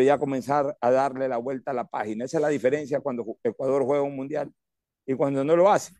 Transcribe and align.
ya 0.00 0.18
comenzar 0.18 0.76
a 0.80 0.90
darle 0.90 1.28
la 1.28 1.36
vuelta 1.36 1.72
a 1.72 1.74
la 1.74 1.84
página. 1.84 2.24
Esa 2.24 2.38
es 2.38 2.42
la 2.42 2.48
diferencia 2.48 3.00
cuando 3.00 3.36
Ecuador 3.42 3.84
juega 3.84 4.02
un 4.02 4.16
mundial 4.16 4.50
y 5.04 5.14
cuando 5.14 5.44
no 5.44 5.56
lo 5.56 5.70
hace. 5.70 5.92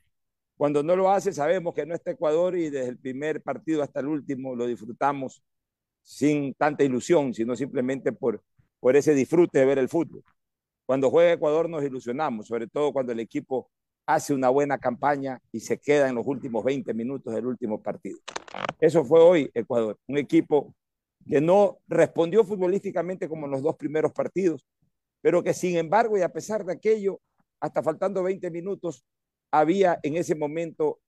Cuando 0.56 0.82
no 0.82 0.96
lo 0.96 1.10
hace, 1.10 1.32
sabemos 1.32 1.74
que 1.74 1.84
no 1.84 1.94
está 1.94 2.12
Ecuador 2.12 2.56
y 2.56 2.70
desde 2.70 2.88
el 2.88 2.98
primer 2.98 3.42
partido 3.42 3.82
hasta 3.82 4.00
el 4.00 4.06
último 4.06 4.54
lo 4.54 4.66
disfrutamos 4.66 5.42
sin 6.02 6.54
tanta 6.54 6.84
ilusión, 6.84 7.34
sino 7.34 7.54
simplemente 7.56 8.12
por, 8.12 8.42
por 8.80 8.96
ese 8.96 9.14
disfrute 9.14 9.58
de 9.58 9.66
ver 9.66 9.78
el 9.78 9.88
fútbol. 9.88 10.22
Cuando 10.86 11.10
juega 11.10 11.32
Ecuador 11.32 11.68
nos 11.68 11.84
ilusionamos, 11.84 12.46
sobre 12.46 12.66
todo 12.66 12.92
cuando 12.92 13.12
el 13.12 13.20
equipo 13.20 13.70
hace 14.06 14.34
una 14.34 14.48
buena 14.48 14.78
campaña 14.78 15.40
y 15.52 15.60
se 15.60 15.78
queda 15.78 16.08
en 16.08 16.14
los 16.14 16.26
últimos 16.26 16.64
20 16.64 16.92
minutos 16.94 17.34
del 17.34 17.46
último 17.46 17.80
partido. 17.82 18.18
Eso 18.80 19.04
fue 19.04 19.20
hoy 19.20 19.50
Ecuador, 19.54 19.98
un 20.06 20.18
equipo 20.18 20.74
que 21.28 21.40
no 21.40 21.78
respondió 21.88 22.44
futbolísticamente 22.44 23.28
como 23.28 23.46
en 23.46 23.52
los 23.52 23.62
dos 23.62 23.76
primeros 23.76 24.12
partidos, 24.12 24.66
pero 25.20 25.42
que 25.42 25.54
sin 25.54 25.76
embargo 25.76 26.18
y 26.18 26.22
a 26.22 26.32
pesar 26.32 26.64
de 26.64 26.72
aquello, 26.72 27.20
hasta 27.60 27.82
faltando 27.82 28.22
20 28.22 28.50
minutos, 28.50 29.04
había 29.50 29.98
en 30.02 30.16
ese 30.16 30.34
momento 30.34 31.00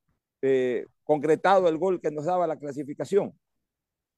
eh, 0.43 0.87
concretado 1.02 1.69
el 1.69 1.79
gol 1.79 2.01
que 2.01 2.11
nos 2.11 2.27
daba 2.27 2.47
la 2.47 2.59
clasificación. 2.59 3.33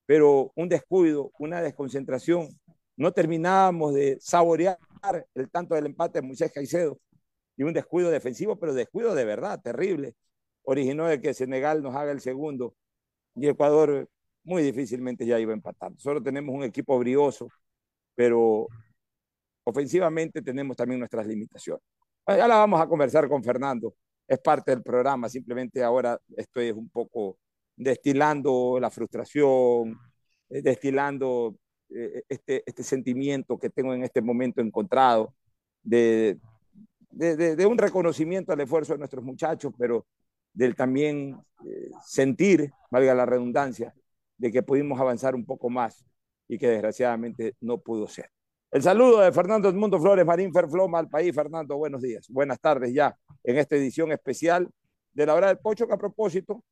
Pero 0.04 0.52
un 0.54 0.68
descuido, 0.68 1.32
una 1.38 1.62
desconcentración, 1.62 2.48
no 2.96 3.12
terminábamos 3.12 3.94
de 3.94 4.18
saborear 4.20 4.78
el 5.34 5.50
tanto 5.50 5.74
del 5.74 5.86
empate 5.86 6.20
de 6.20 6.26
Moisés 6.26 6.52
Caicedo 6.52 6.98
y 7.56 7.62
un 7.62 7.72
descuido 7.72 8.10
defensivo, 8.10 8.56
pero 8.58 8.74
descuido 8.74 9.14
de 9.14 9.24
verdad, 9.24 9.60
terrible, 9.62 10.14
originó 10.62 11.06
de 11.06 11.20
que 11.20 11.34
Senegal 11.34 11.82
nos 11.82 11.94
haga 11.94 12.12
el 12.12 12.20
segundo 12.20 12.74
y 13.34 13.48
Ecuador 13.48 14.08
muy 14.46 14.62
difícilmente 14.62 15.26
ya 15.26 15.38
iba 15.38 15.52
a 15.52 15.56
empatar. 15.56 15.92
Solo 15.98 16.22
tenemos 16.22 16.54
un 16.54 16.62
equipo 16.62 16.98
brioso, 16.98 17.48
pero 18.14 18.68
ofensivamente 19.64 20.40
tenemos 20.40 20.76
también 20.76 21.00
nuestras 21.00 21.26
limitaciones. 21.26 21.82
Ya 22.26 22.48
la 22.48 22.56
vamos 22.56 22.80
a 22.80 22.88
conversar 22.88 23.28
con 23.28 23.42
Fernando, 23.42 23.94
es 24.26 24.38
parte 24.38 24.70
del 24.70 24.82
programa, 24.82 25.28
simplemente 25.28 25.82
ahora 25.82 26.18
estoy 26.36 26.70
un 26.70 26.88
poco 26.88 27.38
destilando 27.76 28.78
la 28.80 28.90
frustración, 28.90 29.98
eh, 30.48 30.62
destilando 30.62 31.56
eh, 31.90 32.22
este, 32.28 32.62
este 32.66 32.82
sentimiento 32.82 33.58
que 33.58 33.70
tengo 33.70 33.94
en 33.94 34.02
este 34.02 34.22
momento 34.22 34.60
encontrado 34.60 35.34
de, 35.82 36.38
de, 37.10 37.56
de, 37.56 37.66
un 37.66 37.78
reconocimiento 37.78 38.52
al 38.52 38.60
esfuerzo 38.60 38.94
de 38.94 38.98
nuestros 38.98 39.24
muchachos, 39.24 39.72
pero 39.78 40.06
del 40.52 40.74
también 40.74 41.36
eh, 41.64 41.90
sentir, 42.04 42.72
valga 42.90 43.14
la 43.14 43.26
redundancia, 43.26 43.94
de 44.38 44.52
que 44.52 44.62
pudimos 44.62 45.00
avanzar 45.00 45.34
un 45.34 45.44
poco 45.44 45.70
más 45.70 46.04
y 46.48 46.58
que 46.58 46.68
desgraciadamente 46.68 47.54
no 47.60 47.78
pudo 47.78 48.06
ser. 48.06 48.30
El 48.70 48.82
saludo 48.82 49.20
de 49.20 49.32
Fernando 49.32 49.68
Edmundo 49.68 49.98
Flores, 50.00 50.26
Marín 50.26 50.52
Ferfloma 50.52 50.98
al 50.98 51.08
país. 51.08 51.34
Fernando, 51.34 51.76
buenos 51.76 52.02
días. 52.02 52.26
Buenas 52.28 52.60
tardes 52.60 52.92
ya 52.92 53.16
en 53.42 53.56
esta 53.58 53.76
edición 53.76 54.12
especial 54.12 54.68
de 55.12 55.26
la 55.26 55.34
hora 55.34 55.48
del 55.48 55.58
pocho, 55.58 55.86
que 55.86 55.94
a 55.94 55.98
propósito, 55.98 56.62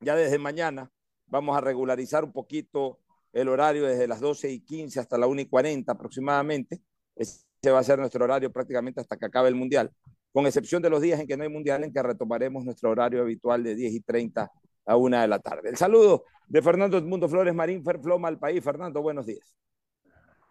ya 0.00 0.16
desde 0.16 0.38
mañana 0.38 0.90
vamos 1.26 1.56
a 1.56 1.60
regularizar 1.60 2.24
un 2.24 2.32
poquito 2.32 3.00
el 3.32 3.48
horario 3.48 3.84
desde 3.84 4.08
las 4.08 4.20
12 4.20 4.50
y 4.50 4.60
15 4.60 5.00
hasta 5.00 5.18
la 5.18 5.26
1 5.26 5.42
y 5.42 5.46
40 5.46 5.92
aproximadamente. 5.92 6.80
Ese 7.14 7.44
va 7.70 7.80
a 7.80 7.84
ser 7.84 7.98
nuestro 7.98 8.24
horario 8.24 8.50
prácticamente 8.50 9.00
hasta 9.00 9.16
que 9.16 9.26
acabe 9.26 9.48
el 9.48 9.54
Mundial, 9.54 9.92
con 10.32 10.46
excepción 10.46 10.80
de 10.80 10.88
los 10.88 11.02
días 11.02 11.20
en 11.20 11.26
que 11.26 11.36
no 11.36 11.42
hay 11.42 11.50
Mundial, 11.50 11.84
en 11.84 11.92
que 11.92 12.02
retomaremos 12.02 12.64
nuestro 12.64 12.90
horario 12.90 13.20
habitual 13.20 13.62
de 13.64 13.74
10 13.74 13.92
y 13.92 14.00
30 14.00 14.50
a 14.88 14.96
1 14.96 15.20
de 15.20 15.28
la 15.28 15.38
tarde. 15.38 15.68
El 15.68 15.76
saludo 15.76 16.24
de 16.48 16.62
Fernando 16.62 16.96
Edmundo 16.96 17.28
Flores 17.28 17.54
Marín 17.54 17.84
Ferfloma 17.84 18.28
al 18.28 18.38
país. 18.38 18.64
Fernando, 18.64 19.02
buenos 19.02 19.26
días. 19.26 19.54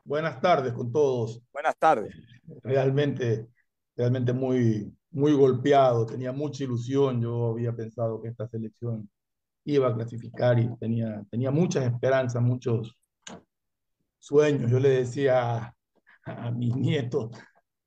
Buenas 0.04 0.40
tardes 0.40 0.74
con 0.74 0.92
todos. 0.92 1.42
Buenas 1.52 1.76
tardes. 1.78 2.16
Realmente, 2.64 3.48
realmente 3.96 4.32
muy, 4.32 4.96
muy 5.10 5.34
golpeado, 5.34 6.06
tenía 6.06 6.32
mucha 6.32 6.64
ilusión. 6.64 7.20
Yo 7.20 7.52
había 7.52 7.76
pensado 7.76 8.22
que 8.22 8.30
esta 8.30 8.48
selección 8.48 9.10
iba 9.66 9.88
a 9.88 9.95
clasificar 9.95 10.60
y 10.60 10.73
tenía, 10.78 11.26
tenía 11.32 11.50
muchas 11.50 11.86
esperanzas, 11.86 12.42
muchos 12.42 12.95
sueños. 14.20 14.70
Yo 14.70 14.80
le 14.80 14.90
decía 14.90 15.76
a, 16.26 16.52
mis 16.52 16.76
nietos, 16.76 17.32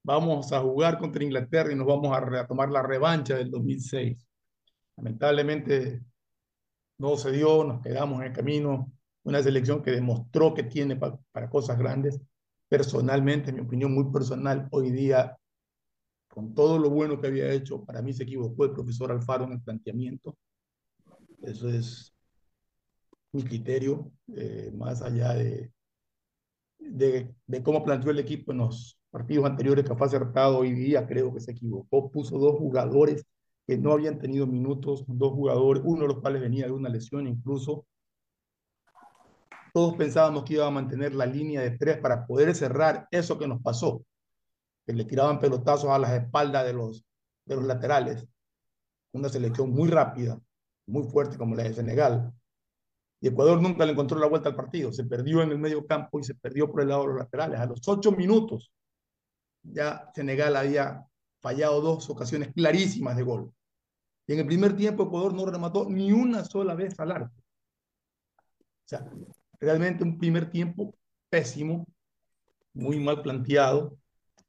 vamos 0.03 0.53
a 0.53 0.60
jugar 0.60 0.98
contra 0.98 1.22
Inglaterra 1.22 1.72
y 1.72 1.76
nos 1.76 1.86
vamos 1.86 2.14
a, 2.14 2.41
a 2.41 2.47
tomar 2.47 2.70
la 2.70 2.82
revancha 2.82 3.36
del 3.36 3.50
2006. 3.53 4.26
Lamentablemente 4.97 6.03
no 7.00 7.16
se 7.16 7.32
dio, 7.32 7.64
nos 7.64 7.80
quedamos 7.80 8.20
en 8.20 8.26
el 8.26 8.32
camino. 8.32 8.92
Una 9.22 9.42
selección 9.42 9.82
que 9.82 9.90
demostró 9.90 10.52
que 10.54 10.64
tiene 10.64 10.96
para 10.96 11.48
cosas 11.48 11.78
grandes. 11.78 12.20
Personalmente, 12.68 13.50
en 13.50 13.56
mi 13.56 13.62
opinión 13.62 13.92
muy 13.92 14.12
personal, 14.12 14.68
hoy 14.70 14.90
día, 14.90 15.36
con 16.28 16.54
todo 16.54 16.78
lo 16.78 16.90
bueno 16.90 17.18
que 17.18 17.28
había 17.28 17.50
hecho, 17.52 17.84
para 17.84 18.02
mí 18.02 18.12
se 18.12 18.24
equivocó 18.24 18.64
el 18.66 18.72
profesor 18.72 19.10
Alfaro 19.10 19.44
en 19.44 19.52
el 19.52 19.62
planteamiento. 19.62 20.36
Eso 21.42 21.70
es 21.70 22.14
mi 23.32 23.44
criterio, 23.44 24.12
eh, 24.36 24.70
más 24.74 25.00
allá 25.00 25.32
de, 25.34 25.72
de, 26.78 27.34
de, 27.46 27.62
cómo 27.62 27.82
planteó 27.82 28.10
el 28.10 28.18
equipo 28.18 28.52
en 28.52 28.58
los 28.58 28.98
partidos 29.10 29.46
anteriores 29.46 29.86
que 29.86 29.94
fue 29.94 30.06
acertado 30.06 30.58
hoy 30.58 30.72
día, 30.72 31.06
creo 31.06 31.32
que 31.32 31.40
se 31.40 31.52
equivocó. 31.52 32.10
Puso 32.10 32.38
dos 32.38 32.58
jugadores 32.58 33.24
que 33.66 33.78
no 33.78 33.93
habían 33.93 34.19
tenido 34.19 34.47
minutos, 34.47 35.04
dos 35.06 35.32
jugadores, 35.32 35.82
uno 35.84 36.03
de 36.03 36.09
los 36.09 36.21
cuales 36.21 36.43
venía 36.43 36.66
de 36.66 36.72
una 36.72 36.88
lesión 36.88 37.26
incluso. 37.26 37.87
Todos 39.72 39.97
pensábamos 39.97 40.44
que 40.44 40.54
iba 40.54 40.66
a 40.66 40.71
mantener 40.71 41.15
la 41.15 41.26
línea 41.26 41.60
de 41.60 41.72
tres 41.72 41.98
para 41.98 42.26
poder 42.26 42.54
cerrar 42.54 43.06
eso 43.10 43.38
que 43.38 43.47
nos 43.47 43.62
pasó, 43.62 44.04
que 44.84 44.93
le 44.93 45.04
tiraban 45.04 45.38
pelotazos 45.38 45.91
a 45.91 45.98
las 45.98 46.12
espaldas 46.12 46.65
de 46.65 46.72
los, 46.72 47.04
de 47.44 47.56
los 47.56 47.65
laterales. 47.65 48.26
Una 49.12 49.28
selección 49.28 49.71
muy 49.71 49.88
rápida, 49.88 50.41
muy 50.87 51.04
fuerte 51.04 51.37
como 51.38 51.54
la 51.54 51.62
de 51.62 51.75
Senegal. 51.75 52.32
Y 53.21 53.28
Ecuador 53.28 53.60
nunca 53.60 53.84
le 53.84 53.92
encontró 53.92 54.19
la 54.19 54.27
vuelta 54.27 54.48
al 54.48 54.56
partido. 54.56 54.92
Se 54.92 55.04
perdió 55.04 55.42
en 55.42 55.50
el 55.50 55.59
medio 55.59 55.87
campo 55.87 56.19
y 56.19 56.25
se 56.25 56.34
perdió 56.34 56.71
por 56.71 56.82
el 56.82 56.88
lado 56.88 57.03
de 57.03 57.09
los 57.09 57.19
laterales. 57.19 57.60
A 57.60 57.66
los 57.66 57.87
ocho 57.87 58.12
minutos 58.12 58.72
ya 59.62 60.10
Senegal 60.15 60.56
había 60.56 61.06
fallado 61.40 61.80
dos 61.80 62.08
ocasiones 62.10 62.52
clarísimas 62.54 63.16
de 63.16 63.22
gol. 63.22 63.52
Y 64.26 64.34
en 64.34 64.40
el 64.40 64.46
primer 64.46 64.76
tiempo 64.76 65.04
Ecuador 65.04 65.34
no 65.34 65.46
remató 65.46 65.88
ni 65.88 66.12
una 66.12 66.44
sola 66.44 66.74
vez 66.74 66.98
al 67.00 67.10
arco. 67.10 67.34
O 67.36 68.88
sea, 68.90 69.10
realmente 69.58 70.04
un 70.04 70.18
primer 70.18 70.50
tiempo 70.50 70.94
pésimo, 71.28 71.86
muy 72.74 73.00
mal 73.00 73.22
planteado. 73.22 73.96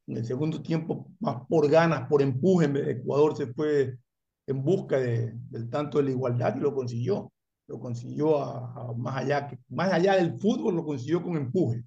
En 0.08 0.18
el 0.18 0.26
segundo 0.26 0.62
tiempo, 0.62 1.08
más 1.20 1.46
por 1.48 1.70
ganas, 1.70 2.08
por 2.08 2.22
empuje, 2.22 2.66
Ecuador 2.92 3.36
se 3.36 3.48
fue 3.48 3.98
en 4.48 4.64
busca 4.64 4.98
de, 4.98 5.34
del 5.50 5.70
tanto 5.70 5.98
de 5.98 6.06
la 6.06 6.12
igualdad 6.12 6.56
y 6.56 6.60
lo 6.60 6.74
consiguió. 6.74 7.32
Lo 7.68 7.80
consiguió 7.80 8.44
a, 8.44 8.90
a 8.90 8.94
más, 8.94 9.18
allá, 9.18 9.50
más 9.70 9.94
allá 9.94 10.16
del 10.16 10.40
fútbol, 10.40 10.76
lo 10.76 10.86
consiguió 10.86 11.24
con 11.24 11.38
empuje. 11.38 11.84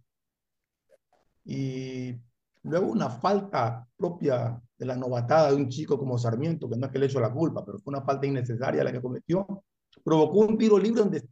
Y 1.44 2.16
luego 2.62 2.87
una 2.87 3.10
falta 3.10 3.87
propia 3.97 4.60
de 4.84 4.89
la 4.89 4.97
novatada 4.97 5.50
de 5.50 5.56
un 5.56 5.69
chico 5.69 5.99
como 5.99 6.19
Sarmiento, 6.19 6.69
que 6.69 6.77
no 6.77 6.87
es 6.87 6.93
que 6.93 6.99
le 6.99 7.06
echó 7.06 7.21
la 7.21 7.33
culpa, 7.33 7.65
pero 7.65 7.78
fue 7.78 7.93
una 7.93 8.03
falta 8.03 8.27
innecesaria 8.27 8.84
la 8.84 8.93
que 8.93 9.00
cometió, 9.00 9.65
provocó 10.05 10.41
un 10.41 10.59
tiro 10.59 10.78
libre, 10.78 11.03
un, 11.03 11.11
des 11.11 11.27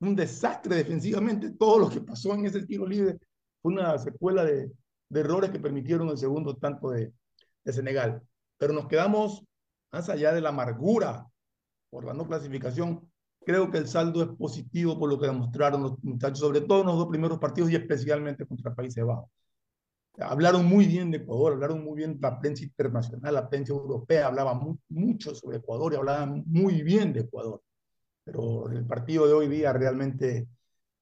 un 0.00 0.16
desastre 0.16 0.76
defensivamente. 0.76 1.50
Todo 1.50 1.78
lo 1.78 1.90
que 1.90 2.00
pasó 2.00 2.34
en 2.34 2.46
ese 2.46 2.64
tiro 2.66 2.86
libre 2.86 3.18
fue 3.60 3.72
una 3.72 3.98
secuela 3.98 4.44
de, 4.44 4.72
de 5.08 5.20
errores 5.20 5.50
que 5.50 5.60
permitieron 5.60 6.08
el 6.08 6.18
segundo 6.18 6.56
tanto 6.56 6.90
de, 6.90 7.12
de 7.64 7.72
Senegal. 7.72 8.22
Pero 8.56 8.72
nos 8.72 8.88
quedamos 8.88 9.44
más 9.92 10.08
allá 10.08 10.32
de 10.32 10.40
la 10.40 10.48
amargura 10.48 11.26
por 11.90 12.04
la 12.04 12.14
no 12.14 12.26
clasificación, 12.26 13.10
creo 13.44 13.70
que 13.70 13.78
el 13.78 13.88
saldo 13.88 14.22
es 14.22 14.28
positivo 14.36 14.98
por 14.98 15.08
lo 15.08 15.18
que 15.18 15.26
demostraron 15.26 15.82
los 15.82 16.02
muchachos, 16.02 16.40
sobre 16.40 16.60
todo 16.62 16.80
en 16.80 16.86
los 16.86 16.96
dos 16.96 17.08
primeros 17.08 17.38
partidos 17.38 17.70
y 17.70 17.76
especialmente 17.76 18.46
contra 18.46 18.74
Países 18.74 19.04
Bajos 19.04 19.30
hablaron 20.20 20.66
muy 20.66 20.86
bien 20.86 21.10
de 21.10 21.18
Ecuador, 21.18 21.52
hablaron 21.52 21.84
muy 21.84 21.96
bien 21.96 22.18
la 22.20 22.38
prensa 22.38 22.64
internacional, 22.64 23.34
la 23.34 23.48
prensa 23.48 23.72
europea 23.72 24.26
hablaba 24.26 24.54
muy, 24.54 24.76
mucho 24.88 25.34
sobre 25.34 25.58
Ecuador 25.58 25.92
y 25.92 25.96
hablaban 25.96 26.42
muy 26.46 26.82
bien 26.82 27.12
de 27.12 27.20
Ecuador. 27.20 27.62
Pero 28.24 28.68
el 28.70 28.86
partido 28.86 29.26
de 29.26 29.32
hoy 29.32 29.48
día 29.48 29.72
realmente 29.72 30.48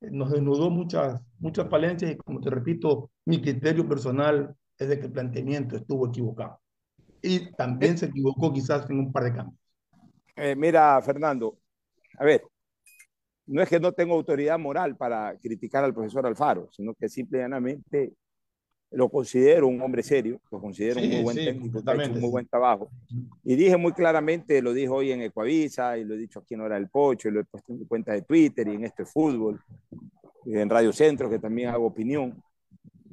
eh, 0.01 0.11
nos 0.11 0.31
desnudó 0.31 0.71
muchas, 0.71 1.21
muchas 1.39 1.69
falencias 1.69 2.13
y 2.13 2.17
como 2.17 2.41
te 2.41 2.51
repito, 2.51 3.11
mi 3.25 3.41
criterio 3.41 3.89
personal 3.89 4.55
es 4.79 4.89
de 4.89 4.99
que 4.99 5.07
el 5.07 5.13
planteamiento 5.13 5.77
estuvo 5.77 6.09
equivocado. 6.09 6.61
Y 7.23 7.53
también 7.53 7.99
se 7.99 8.07
equivocó 8.07 8.53
quizás 8.53 8.89
en 8.91 8.99
un 8.99 9.13
par 9.13 9.25
de 9.25 9.33
cambios. 9.33 9.61
Eh, 10.37 10.55
mira, 10.55 11.01
Fernando, 11.01 11.59
a 12.19 12.25
ver, 12.25 12.43
no 13.47 13.63
es 13.63 13.69
que 13.69 13.81
no 13.81 13.93
tengo 13.93 14.15
autoridad 14.15 14.59
moral 14.59 14.97
para 14.97 15.37
criticar 15.39 15.83
al 15.83 15.95
profesor 15.95 16.27
Alfaro, 16.27 16.69
sino 16.71 16.95
que 16.95 17.09
simplemente 17.09 18.13
lo 18.91 19.09
considero 19.09 19.67
un 19.67 19.81
hombre 19.83 20.03
serio, 20.03 20.41
lo 20.51 20.61
considero 20.61 21.01
sí, 21.01 21.07
un 21.07 21.13
muy 21.13 21.23
buen 21.23 21.37
sí, 21.37 21.45
técnico, 21.45 21.83
ha 21.85 21.95
hecho 21.95 22.13
un 22.13 22.21
muy 22.21 22.31
buen 22.31 22.47
trabajo. 22.47 22.91
Y 23.45 23.57
dije 23.57 23.77
muy 23.77 23.93
claramente, 23.93 24.63
lo 24.63 24.73
dijo 24.73 24.95
hoy 24.95 25.13
en 25.13 25.23
Ecuavisa, 25.23 25.99
y 25.99 26.05
lo 26.05 26.15
he 26.15 26.19
dicho 26.19 26.41
aquí 26.41 26.55
en 26.55 26.61
Hora 26.61 26.77
del 26.77 26.89
Pocho, 26.89 27.29
y 27.29 27.33
lo 27.33 27.41
he 27.41 27.45
puesto 27.45 27.73
en 27.73 27.81
mi 27.81 27.87
cuenta 27.87 28.13
de 28.13 28.23
Twitter 28.23 28.69
y 28.69 28.75
en 28.75 28.85
este 28.85 29.05
fútbol, 29.05 29.61
y 30.45 30.57
en 30.57 30.71
Radio 30.71 30.93
Centro, 30.93 31.29
que 31.29 31.39
también 31.39 31.71
hago 31.71 31.87
opinión. 31.87 32.43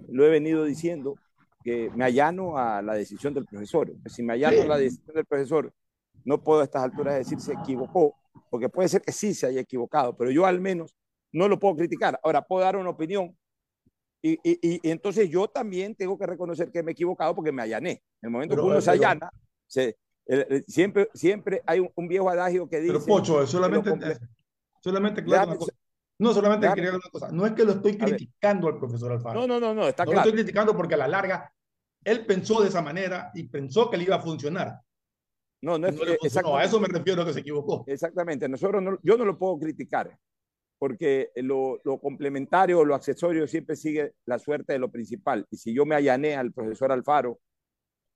lo 0.09 0.25
he 0.25 0.29
venido 0.29 0.63
diciendo, 0.63 1.15
que 1.63 1.89
me 1.95 2.03
allano 2.03 2.57
a 2.57 2.81
la 2.81 2.93
decisión 2.93 3.33
del 3.33 3.45
profesor. 3.45 3.91
Si 4.05 4.21
me 4.21 4.33
allano 4.33 4.61
a 4.61 4.65
la 4.65 4.77
decisión 4.77 5.15
del 5.15 5.25
profesor, 5.25 5.73
no 6.25 6.43
puedo 6.43 6.61
a 6.61 6.65
estas 6.65 6.83
alturas 6.83 7.15
decir 7.15 7.39
se 7.39 7.53
equivocó, 7.53 8.15
porque 8.49 8.69
puede 8.69 8.89
ser 8.89 9.01
que 9.01 9.11
sí 9.11 9.33
se 9.33 9.47
haya 9.47 9.61
equivocado, 9.61 10.15
pero 10.15 10.29
yo 10.29 10.45
al 10.45 10.59
menos 10.59 10.95
no 11.31 11.47
lo 11.47 11.57
puedo 11.57 11.77
criticar. 11.77 12.19
Ahora, 12.23 12.41
puedo 12.41 12.63
dar 12.63 12.75
una 12.75 12.89
opinión 12.89 13.35
y, 14.25 14.39
y, 14.41 14.59
y, 14.61 14.89
entonces 14.89 15.29
yo 15.29 15.49
también 15.49 15.95
tengo 15.95 16.17
que 16.17 16.25
reconocer 16.25 16.71
que 16.71 16.81
me 16.81 16.91
he 16.91 16.93
equivocado 16.93 17.35
porque 17.35 17.51
me 17.51 17.61
allané. 17.61 17.91
En 18.21 18.27
el 18.27 18.29
momento 18.29 18.55
que 18.55 18.61
uno 18.61 18.79
se 18.79 18.91
allana, 18.91 19.29
se, 19.67 19.97
siempre, 20.65 21.09
siempre 21.13 21.61
hay 21.65 21.81
un, 21.81 21.91
un, 21.93 22.07
viejo 22.07 22.29
adagio 22.29 22.69
que 22.69 22.79
dice... 22.79 22.93
Pero 22.93 23.05
Pocho, 23.05 23.45
solamente, 23.45 23.91
solamente 24.79 25.23
claro, 25.25 25.59
no 26.19 26.33
solamente 26.33 26.71
quería 26.73 26.91
una 26.91 27.09
cosa, 27.11 27.31
no 27.33 27.45
es 27.45 27.51
que 27.51 27.65
lo 27.65 27.73
estoy 27.73 27.97
criticando 27.97 28.69
al 28.69 28.77
profesor 28.77 29.11
Alfaro. 29.11 29.41
No, 29.41 29.45
no, 29.45 29.59
no, 29.59 29.73
no, 29.73 29.87
está 29.89 30.05
no 30.05 30.11
claro. 30.11 30.23
lo 30.23 30.29
estoy 30.29 30.43
criticando 30.43 30.77
porque 30.77 30.93
a 30.93 30.99
la 30.99 31.07
larga 31.09 31.53
él 32.05 32.25
pensó 32.25 32.61
de 32.61 32.69
esa 32.69 32.81
manera 32.81 33.29
y 33.33 33.43
pensó 33.43 33.89
que 33.89 33.97
le 33.97 34.05
iba 34.05 34.15
a 34.15 34.21
funcionar. 34.21 34.79
No, 35.61 35.77
no 35.77 35.87
es 35.87 35.95
no 35.95 36.57
a 36.57 36.63
eso 36.63 36.79
me 36.79 36.87
refiero 36.87 37.25
que 37.25 37.33
se 37.33 37.41
equivocó. 37.41 37.83
Exactamente, 37.87 38.47
nosotros 38.47 38.81
no, 38.81 38.97
yo 39.03 39.17
no 39.17 39.25
lo 39.25 39.37
puedo 39.37 39.57
criticar 39.59 40.17
porque 40.77 41.31
lo, 41.35 41.79
complementario, 42.01 42.83
lo 42.83 42.95
accesorio 42.95 43.47
siempre 43.47 43.75
sigue 43.75 44.13
la 44.25 44.39
suerte 44.39 44.73
de 44.73 44.79
lo 44.79 44.91
principal. 44.91 45.45
Y 45.49 45.57
si 45.57 45.73
yo 45.73 45.85
me 45.85 45.95
allané 45.95 46.35
al 46.35 46.51
profesor 46.51 46.91
Alfaro, 46.91 47.39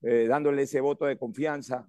eh, 0.01 0.27
dándole 0.27 0.63
ese 0.63 0.81
voto 0.81 1.05
de 1.05 1.17
confianza 1.17 1.87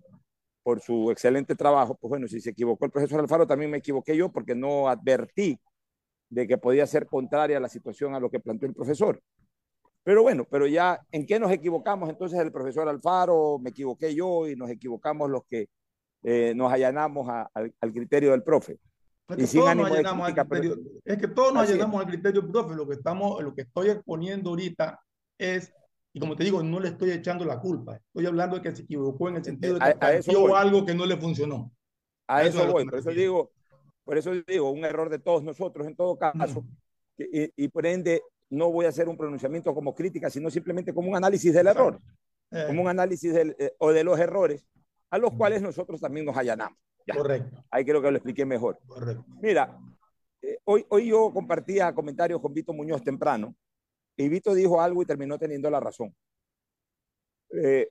por 0.63 0.81
su 0.81 1.11
excelente 1.11 1.55
trabajo, 1.55 1.97
pues 1.97 2.09
bueno, 2.11 2.29
si 2.29 2.41
se 2.41 2.51
equivocó 2.51 2.85
el 2.85 2.91
profesor 2.91 3.21
Alfaro, 3.21 3.47
también 3.47 3.71
me 3.71 3.79
equivoqué 3.79 4.17
yo 4.17 4.31
porque 4.31 4.55
no 4.55 4.89
advertí 4.89 5.59
de 6.31 6.47
que 6.47 6.59
podía 6.59 6.87
ser 6.87 7.07
contraria 7.07 7.59
la 7.59 7.69
situación 7.69 8.15
a 8.15 8.21
lo 8.21 8.31
que 8.31 8.41
planteó 8.41 8.69
el 8.69 8.75
profesor. 8.75 9.21
Pero 10.05 10.23
bueno, 10.23 10.47
pero 10.51 10.67
ya, 10.67 11.01
¿en 11.11 11.27
qué 11.27 11.39
nos 11.39 11.53
equivocamos 11.53 12.09
entonces 12.09 12.39
el 12.41 12.53
profesor 12.53 12.89
Alfaro? 12.89 13.59
Me 13.59 13.71
equivoqué 13.71 14.15
yo 14.15 14.49
y 14.49 14.57
nos 14.57 14.71
equivocamos 14.71 15.29
los 15.29 15.45
que 15.45 15.69
eh, 16.23 16.53
nos 16.55 16.73
allanamos 16.73 17.29
a, 17.29 17.51
al, 17.53 17.75
al, 17.81 17.93
criterio 17.93 18.31
del 18.31 18.43
profe. 18.43 18.79
Es 19.29 19.37
que, 19.37 19.43
y 19.43 19.47
sin 19.47 19.63
ánimo 19.63 19.89
de 19.89 20.03
crítica, 20.03 20.45
criterio, 20.45 20.77
pero... 20.77 20.91
es 21.05 21.19
que 21.19 21.29
todos 21.29 21.53
nos 21.53 21.69
al 21.71 22.07
criterio 22.07 22.49
profe. 22.51 22.75
Lo 22.75 22.89
que, 22.89 22.95
estamos, 22.95 23.43
lo 23.43 23.55
que 23.55 23.63
estoy 23.63 23.91
exponiendo 23.91 24.51
ahorita 24.51 25.01
es, 25.37 25.73
y 26.15 26.21
como 26.21 26.35
te 26.35 26.45
digo, 26.45 26.63
no 26.63 26.81
le 26.81 26.89
estoy 26.89 27.11
echando 27.11 27.45
la 27.45 27.61
culpa. 27.61 27.97
Estoy 27.97 28.27
hablando 28.27 28.57
de 28.57 28.63
que 28.63 28.75
se 28.75 28.83
equivocó 28.83 29.29
en 29.29 29.37
el 29.37 29.45
sentido 29.45 29.75
de 29.75 29.81
que 29.81 29.99
cambió 29.99 30.57
algo 30.57 30.87
que 30.87 30.95
no 30.95 31.05
le 31.05 31.17
funcionó. 31.17 31.71
A, 32.27 32.39
a 32.39 32.45
eso, 32.45 32.63
eso 32.63 32.73
voy, 32.73 32.85
por 32.87 32.99
eso 32.99 33.11
digo, 33.11 33.53
por 34.05 34.17
eso 34.17 34.33
digo, 34.47 34.71
un 34.71 34.85
error 34.85 35.11
de 35.11 35.19
todos 35.19 35.43
nosotros 35.43 35.87
en 35.87 35.95
todo 35.95 36.17
caso, 36.17 36.63
mm. 36.63 37.23
y, 37.33 37.65
y, 37.65 37.69
por 37.69 37.85
ende 37.85 38.23
no 38.49 38.71
voy 38.71 38.87
a 38.87 38.89
hacer 38.89 39.09
un 39.09 39.17
pronunciamiento 39.17 39.75
como 39.75 39.95
crítica, 39.95 40.31
sino 40.31 40.51
simplemente 40.51 40.95
como 40.95 41.11
un 41.11 41.17
análisis 41.17 41.53
del 41.53 41.67
error, 41.67 42.01
eh. 42.51 42.65
como 42.67 42.83
un 42.83 42.89
análisis 42.89 43.35
del, 43.35 43.55
eh, 43.59 43.75
o 43.79 43.93
de 43.93 44.05
los 44.05 44.19
errores 44.19 44.67
a 45.11 45.19
los 45.19 45.33
mm. 45.33 45.37
cuales 45.37 45.63
nosotros 45.63 46.01
también 46.01 46.27
nos 46.27 46.37
allanamos. 46.37 46.79
Ya. 47.09 47.15
Correcto. 47.15 47.65
Ahí 47.71 47.85
creo 47.85 48.03
que 48.03 48.11
lo 48.11 48.17
expliqué 48.19 48.45
mejor. 48.45 48.79
Correcto. 48.87 49.25
Mira, 49.41 49.79
eh, 50.43 50.59
hoy, 50.65 50.85
hoy 50.91 51.09
yo 51.09 51.33
compartía 51.33 51.95
comentarios 51.95 52.41
con 52.41 52.53
Vito 52.53 52.73
Muñoz 52.75 53.03
temprano 53.03 53.57
y 54.17 54.29
Vito 54.29 54.53
dijo 54.53 54.81
algo 54.81 55.03
y 55.03 55.07
terminó 55.07 55.39
teniendo 55.39 55.71
la 55.71 55.81
razón. 55.81 56.15
Eh, 57.51 57.89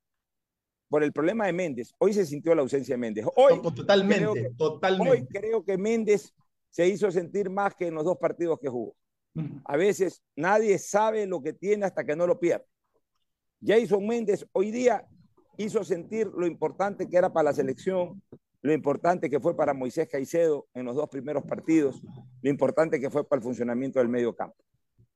por 0.88 1.04
el 1.04 1.12
problema 1.12 1.48
de 1.48 1.54
Méndez, 1.54 1.94
hoy 1.98 2.14
se 2.14 2.26
sintió 2.26 2.54
la 2.54 2.62
ausencia 2.62 2.94
de 2.94 3.00
Méndez. 3.00 3.26
Hoy, 3.36 3.60
no, 3.62 3.74
totalmente, 3.74 4.20
creo 4.20 4.34
que, 4.34 4.50
totalmente. 4.56 5.12
Hoy 5.12 5.28
creo 5.28 5.66
que 5.66 5.78
Méndez 5.78 6.34
se 6.70 6.88
hizo 6.88 7.10
sentir 7.12 7.50
más 7.50 7.76
que 7.76 7.88
en 7.88 7.96
los 7.96 8.06
dos 8.06 8.18
partidos 8.18 8.60
que 8.60 8.70
jugó. 8.70 8.96
A 9.66 9.78
veces 9.78 10.24
nadie 10.36 10.80
sabe 10.80 11.28
lo 11.28 11.44
que 11.44 11.54
tiene 11.54 11.86
hasta 11.86 12.04
que 12.04 12.16
no 12.16 12.26
lo 12.26 12.40
pierde. 12.40 12.66
Jason 13.64 14.06
Méndez 14.06 14.46
hoy 14.52 14.72
día 14.72 15.08
hizo 15.58 15.84
sentir 15.84 16.28
lo 16.28 16.48
importante 16.48 17.08
que 17.08 17.18
era 17.18 17.32
para 17.32 17.46
la 17.46 17.54
selección, 17.54 18.22
lo 18.62 18.74
importante 18.74 19.30
que 19.30 19.40
fue 19.40 19.56
para 19.56 19.74
Moisés 19.74 20.08
Caicedo 20.10 20.68
en 20.74 20.86
los 20.86 20.96
dos 20.96 21.10
primeros 21.10 21.44
partidos, 21.44 22.02
lo 22.42 22.50
importante 22.50 23.00
que 23.00 23.10
fue 23.10 23.28
para 23.28 23.40
el 23.40 23.44
funcionamiento 23.44 24.00
del 24.00 24.10
medio 24.10 24.36
campo. 24.36 24.58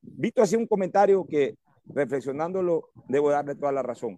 Vito 0.02 0.42
hacía 0.42 0.58
un 0.58 0.68
comentario 0.68 1.26
que, 1.28 1.58
reflexionándolo, 1.86 2.90
debo 3.08 3.30
darle 3.32 3.56
toda 3.56 3.72
la 3.72 3.84
razón. 3.84 4.18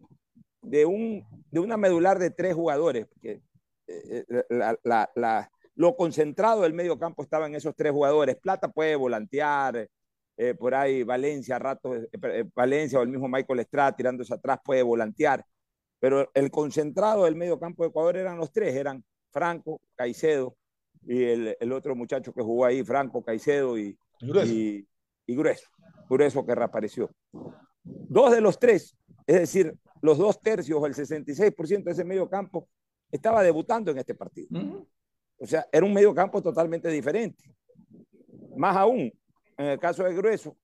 De, 0.62 0.86
un, 0.86 1.26
de 1.52 1.60
una 1.60 1.78
medular 1.78 2.20
de 2.20 2.30
tres 2.30 2.54
jugadores, 2.54 3.08
que 3.22 3.42
eh, 3.88 4.24
la, 4.50 4.78
la, 4.84 5.10
la, 5.16 5.52
lo 5.76 5.96
concentrado 5.96 6.62
del 6.62 6.74
medio 6.74 6.98
campo 6.98 7.24
estaba 7.24 7.48
en 7.48 7.56
esos 7.56 7.76
tres 7.76 7.92
jugadores. 7.92 8.38
Plata 8.38 8.72
puede 8.72 8.96
volantear, 8.96 9.90
eh, 10.38 10.54
por 10.56 10.74
ahí 10.74 11.04
Valencia, 11.04 11.60
rato, 11.60 11.96
eh, 11.96 12.10
eh, 12.12 12.46
Valencia 12.56 13.00
o 13.00 13.04
el 13.04 13.10
mismo 13.10 13.28
Michael 13.28 13.60
Estrada 13.60 13.96
tirándose 13.96 14.34
atrás 14.34 14.60
puede 14.64 14.84
volantear. 14.84 15.46
Pero 16.00 16.30
el 16.34 16.52
concentrado 16.52 17.26
del 17.26 17.36
medio 17.36 17.60
campo 17.60 17.84
de 17.84 17.90
Ecuador 17.90 18.18
eran 18.18 18.38
los 18.38 18.52
tres, 18.52 18.76
eran 18.76 19.04
Franco, 19.34 19.82
Caicedo 19.96 20.56
y 21.06 21.24
el, 21.24 21.58
el 21.60 21.72
otro 21.74 21.96
muchacho 21.96 22.32
que 22.34 22.42
jugó 22.42 22.66
ahí, 22.66 22.84
Franco, 22.84 23.24
Caicedo 23.24 23.78
y 23.78 23.98
Grueso. 24.22 24.54
Y, 24.54 24.88
y 25.26 25.36
Grueso, 25.36 25.68
Grueso 26.10 26.46
que 26.46 26.56
reapareció. 26.56 27.10
Dos 27.84 28.32
de 28.32 28.40
los 28.40 28.58
tres, 28.60 28.96
es 29.28 29.40
decir, 29.40 29.76
los 30.02 30.18
dos 30.18 30.40
tercios, 30.40 30.82
el 30.86 30.94
66% 30.94 31.84
de 31.84 31.92
ese 31.92 32.04
medio 32.06 32.30
campo, 32.30 32.70
estaba 33.12 33.44
debutando 33.44 33.92
en 33.92 33.98
este 33.98 34.16
partido. 34.16 34.48
Uh 34.52 34.64
-huh. 34.64 34.88
O 35.40 35.46
sea, 35.46 35.68
era 35.72 35.86
un 35.86 35.94
medio 35.94 36.14
campo 36.14 36.42
totalmente 36.42 36.90
diferente. 36.90 37.44
Más 38.56 38.78
aún, 38.78 39.12
en 39.58 39.66
el 39.66 39.80
caso 39.80 40.04
de 40.04 40.14
Grueso, 40.14 40.56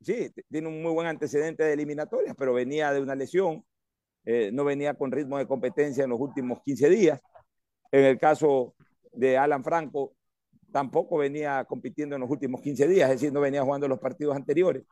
sí, 0.00 0.30
tiene 0.50 0.68
un 0.68 0.82
muy 0.82 0.92
buen 0.92 1.06
antecedente 1.06 1.62
de 1.62 1.72
eliminatorias, 1.72 2.34
pero 2.36 2.52
venía 2.52 2.92
de 2.92 3.00
una 3.00 3.14
lesión, 3.14 3.64
eh, 4.24 4.50
no 4.52 4.64
venía 4.64 4.94
con 4.94 5.10
ritmo 5.10 5.38
de 5.38 5.46
competencia 5.46 6.04
en 6.04 6.10
los 6.10 6.20
últimos 6.20 6.60
15 6.62 6.88
días. 6.90 7.20
En 7.92 8.04
el 8.04 8.18
caso 8.18 8.74
de 9.12 9.38
Alan 9.38 9.62
Franco, 9.62 10.14
tampoco 10.72 11.18
venía 11.18 11.64
compitiendo 11.64 12.16
en 12.16 12.22
los 12.22 12.30
últimos 12.30 12.60
15 12.62 12.88
días, 12.88 13.10
es 13.10 13.20
decir, 13.20 13.32
no 13.32 13.40
venía 13.40 13.62
jugando 13.62 13.86
los 13.86 14.00
partidos 14.00 14.34
anteriores. 14.34 14.84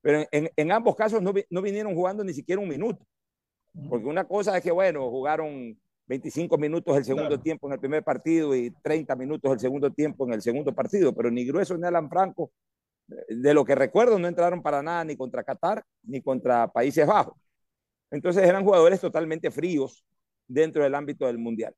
Pero 0.00 0.24
en, 0.30 0.50
en 0.56 0.72
ambos 0.72 0.94
casos 0.96 1.20
no, 1.20 1.32
no, 1.50 1.62
vinieron 1.62 1.94
jugando 1.94 2.22
ni 2.22 2.32
siquiera 2.32 2.62
un 2.62 2.68
minuto. 2.68 3.04
Porque 3.88 4.06
una 4.06 4.24
cosa 4.24 4.56
es 4.56 4.62
que, 4.62 4.70
bueno, 4.70 5.10
jugaron 5.10 5.76
25 6.06 6.56
minutos 6.58 6.96
el 6.96 7.04
segundo 7.04 7.28
claro. 7.28 7.42
tiempo 7.42 7.66
en 7.66 7.72
el 7.72 7.80
primer 7.80 8.04
partido 8.04 8.54
y 8.54 8.70
30 8.70 9.16
minutos 9.16 9.52
el 9.52 9.58
segundo 9.58 9.90
tiempo 9.90 10.26
en 10.26 10.34
el 10.34 10.42
segundo 10.42 10.72
partido, 10.74 11.12
pero 11.12 11.30
ni 11.30 11.44
Grueso 11.44 11.76
ni 11.76 11.86
Alan 11.86 12.08
Franco, 12.08 12.52
de 13.06 13.54
lo 13.54 13.64
que 13.64 13.74
recuerdo, 13.74 14.18
no 14.18 14.28
entraron 14.28 14.62
para 14.62 14.82
nada 14.82 15.04
ni 15.04 15.16
contra 15.16 15.42
Qatar 15.42 15.84
ni 16.02 16.20
contra 16.20 16.68
Países 16.68 17.06
Bajos. 17.06 17.34
Entonces 18.10 18.44
eran 18.44 18.64
jugadores 18.64 19.00
totalmente 19.00 19.50
fríos 19.50 20.04
dentro 20.46 20.84
del 20.84 20.94
ámbito 20.94 21.26
del 21.26 21.38
Mundial. 21.38 21.74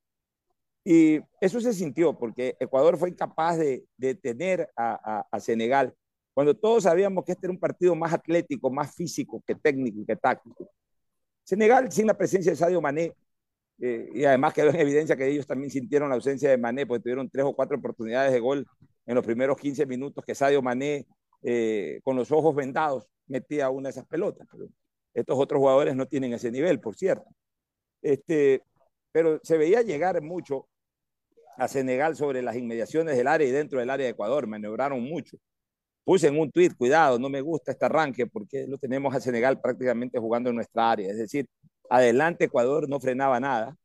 Y 0.89 1.21
eso 1.41 1.61
se 1.61 1.73
sintió 1.73 2.17
porque 2.17 2.57
Ecuador 2.61 2.97
fue 2.97 3.09
incapaz 3.09 3.59
de, 3.59 3.85
de 3.97 4.15
tener 4.15 4.71
a, 4.77 5.27
Senegal 5.41 5.93
cuando 6.33 6.55
todos 6.55 6.85
sabíamos 6.85 7.25
que 7.25 7.33
este 7.33 7.47
era 7.47 7.53
un 7.53 7.59
partido 7.59 7.97
más 7.97 8.13
atlético, 8.13 8.71
más 8.71 8.95
físico 8.95 9.43
que 9.45 9.57
técnico 9.57 10.01
y 10.01 10.07
que 10.07 10.15
táctico. 10.15 10.71
Senegal, 11.43 11.91
sin 11.91 12.07
la 12.07 12.17
presencia 12.17 12.53
de 12.53 12.57
Sadio 12.57 12.81
Mané, 12.81 13.17
eh, 13.81 14.11
y 14.15 14.25
además 14.27 14.55
quedó 14.55 14.71
en 14.71 14.77
evidencia 14.77 15.17
que 15.17 15.27
ellos 15.27 15.45
también 15.45 15.73
sintieron 15.73 16.09
la 16.09 16.15
ausencia 16.15 16.51
de 16.51 16.57
Mané, 16.57 16.87
porque 16.87 17.03
tuvieron 17.03 17.29
tres 17.29 17.45
o 17.45 17.57
cuatro 17.57 17.77
oportunidades 17.77 18.33
de 18.33 18.39
gol 18.39 18.65
en 19.07 19.15
los 19.17 19.25
primeros 19.27 19.57
15 19.57 19.87
minutos 19.87 20.25
que 20.25 20.37
Sadio 20.37 20.63
Mané, 20.63 21.05
eh, 21.43 22.01
con 22.05 22.15
los 22.15 22.31
ojos 22.31 22.55
vendados, 22.55 23.09
metía 23.27 23.71
una 23.71 23.89
de 23.89 23.91
esas 23.91 24.07
pelotas. 24.07 24.47
Estos 25.13 25.37
otros 25.37 25.59
jugadores 25.59 25.97
no 25.97 26.07
tienen 26.07 26.33
ese 26.33 26.53
nivel, 26.53 26.79
por 26.79 26.95
cierto. 26.95 27.27
Este, 28.03 28.63
pero 29.11 29.41
se 29.43 29.59
veía 29.59 29.83
llegar 29.83 30.23
mucho 30.23 30.69
a 31.59 31.69
Senegal 31.69 32.17
sobre 32.17 32.43
las 32.43 32.57
inmediaciones 32.57 33.17
del 33.17 33.29
área 33.29 33.47
y 33.47 33.51
dentro 33.51 33.81
del 33.81 33.91
área 33.91 34.07
de 34.07 34.13
Ecuador, 34.13 34.47
maniobraron 34.47 35.03
mucho. 35.03 35.37
Puse 36.05 36.29
en 36.29 36.39
un 36.39 36.51
tuit, 36.53 36.77
cuidado, 36.77 37.19
no 37.19 37.29
me 37.29 37.41
gusta 37.41 37.73
este 37.73 37.85
arranque 37.87 38.27
porque 38.27 38.67
lo 38.69 38.79
tenemos 38.79 39.15
a 39.15 39.21
Senegal 39.21 39.61
prácticamente 39.61 40.19
jugando 40.19 40.51
en 40.51 40.57
nuestra 40.57 40.93
área, 40.93 41.11
es 41.11 41.19
decir, 41.19 41.49
adelante 41.91 42.45
Ecuador 42.45 42.89
no 42.89 43.01
frenaba 43.01 43.41
nada. 43.41 43.77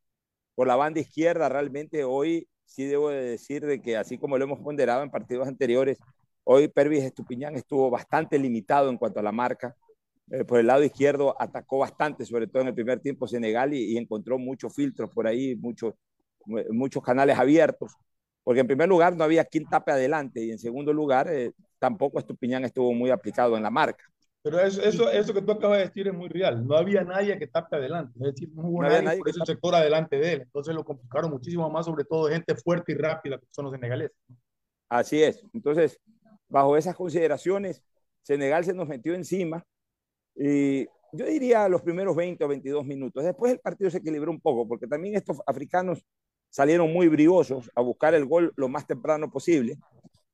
Por 0.55 0.67
la 0.67 0.75
banda 0.75 0.99
izquierda 0.99 1.49
realmente 1.49 2.03
hoy 2.03 2.47
sí 2.65 2.85
debo 2.85 3.09
de 3.09 3.23
decir 3.23 3.65
de 3.65 3.81
que 3.81 3.97
así 3.97 4.17
como 4.17 4.37
lo 4.37 4.43
hemos 4.45 4.59
ponderado 4.59 5.03
en 5.03 5.11
partidos 5.11 5.47
anteriores, 5.47 5.99
hoy 6.43 6.67
Pervis 6.67 7.03
Estupiñán 7.03 7.55
estuvo 7.55 7.89
bastante 7.89 8.37
limitado 8.39 8.89
en 8.89 8.97
cuanto 8.97 9.19
a 9.19 9.23
la 9.23 9.31
marca. 9.31 9.75
Eh, 10.31 10.45
por 10.45 10.59
el 10.59 10.67
lado 10.67 10.83
izquierdo 10.83 11.35
atacó 11.41 11.79
bastante, 11.79 12.25
sobre 12.25 12.47
todo 12.47 12.61
en 12.61 12.69
el 12.69 12.75
primer 12.75 12.99
tiempo 12.99 13.27
Senegal 13.27 13.73
y, 13.73 13.93
y 13.93 13.97
encontró 13.97 14.37
muchos 14.37 14.73
filtros 14.75 15.09
por 15.09 15.27
ahí, 15.27 15.55
muchos, 15.55 15.95
muchos 16.45 17.03
canales 17.03 17.37
abiertos. 17.37 17.93
Porque 18.43 18.61
en 18.61 18.67
primer 18.67 18.89
lugar 18.89 19.15
no 19.15 19.23
había 19.23 19.45
quien 19.45 19.65
tape 19.67 19.91
adelante 19.91 20.43
y 20.43 20.51
en 20.51 20.59
segundo 20.59 20.91
lugar 20.91 21.27
eh, 21.29 21.51
tampoco 21.77 22.19
Estupiñán 22.19 22.65
estuvo 22.65 22.93
muy 22.93 23.11
aplicado 23.11 23.55
en 23.55 23.63
la 23.63 23.69
marca. 23.69 24.03
Pero 24.43 24.59
eso, 24.59 24.81
eso, 24.81 25.09
eso 25.11 25.33
que 25.33 25.41
tú 25.43 25.51
acabas 25.51 25.77
de 25.77 25.83
decir 25.85 26.07
es 26.07 26.13
muy 26.13 26.27
real. 26.27 26.65
No 26.65 26.75
había 26.75 27.03
nadie 27.03 27.37
que 27.37 27.45
tape 27.45 27.75
adelante. 27.75 28.13
Es 28.15 28.33
decir, 28.33 28.49
no 28.55 28.63
hubo 28.63 28.81
no 28.81 28.89
nadie, 28.89 29.03
nadie 29.03 29.19
por 29.19 29.29
ese 29.29 29.45
sector 29.45 29.75
adelante 29.75 30.17
de 30.17 30.33
él. 30.33 30.41
Entonces 30.41 30.73
lo 30.73 30.83
complicaron 30.83 31.29
muchísimo 31.29 31.69
más, 31.69 31.85
sobre 31.85 32.05
todo 32.05 32.27
gente 32.27 32.55
fuerte 32.55 32.93
y 32.93 32.95
rápida 32.95 33.37
que 33.37 33.45
son 33.51 33.65
los 33.65 33.73
senegaleses. 33.73 34.17
Así 34.89 35.21
es. 35.21 35.45
Entonces, 35.53 35.99
bajo 36.49 36.75
esas 36.75 36.95
consideraciones, 36.95 37.83
Senegal 38.23 38.63
se 38.63 38.73
nos 38.73 38.87
metió 38.87 39.13
encima 39.15 39.65
Y 40.35 40.85
yo 41.13 41.25
diría 41.25 41.67
los 41.69 41.81
primeros 41.81 42.15
20 42.15 42.43
o 42.43 42.47
22 42.47 42.85
minutos. 42.85 43.23
Después 43.23 43.51
el 43.51 43.59
partido 43.59 43.89
se 43.89 43.97
equilibró 43.97 44.31
un 44.31 44.39
poco, 44.39 44.67
porque 44.67 44.87
también 44.87 45.15
estos 45.15 45.37
africanos 45.45 46.03
salieron 46.51 46.91
muy 46.93 47.07
briosos 47.07 47.71
a 47.73 47.81
buscar 47.81 48.13
el 48.13 48.25
gol 48.25 48.53
lo 48.55 48.67
más 48.67 48.85
temprano 48.85 49.31
posible. 49.31 49.79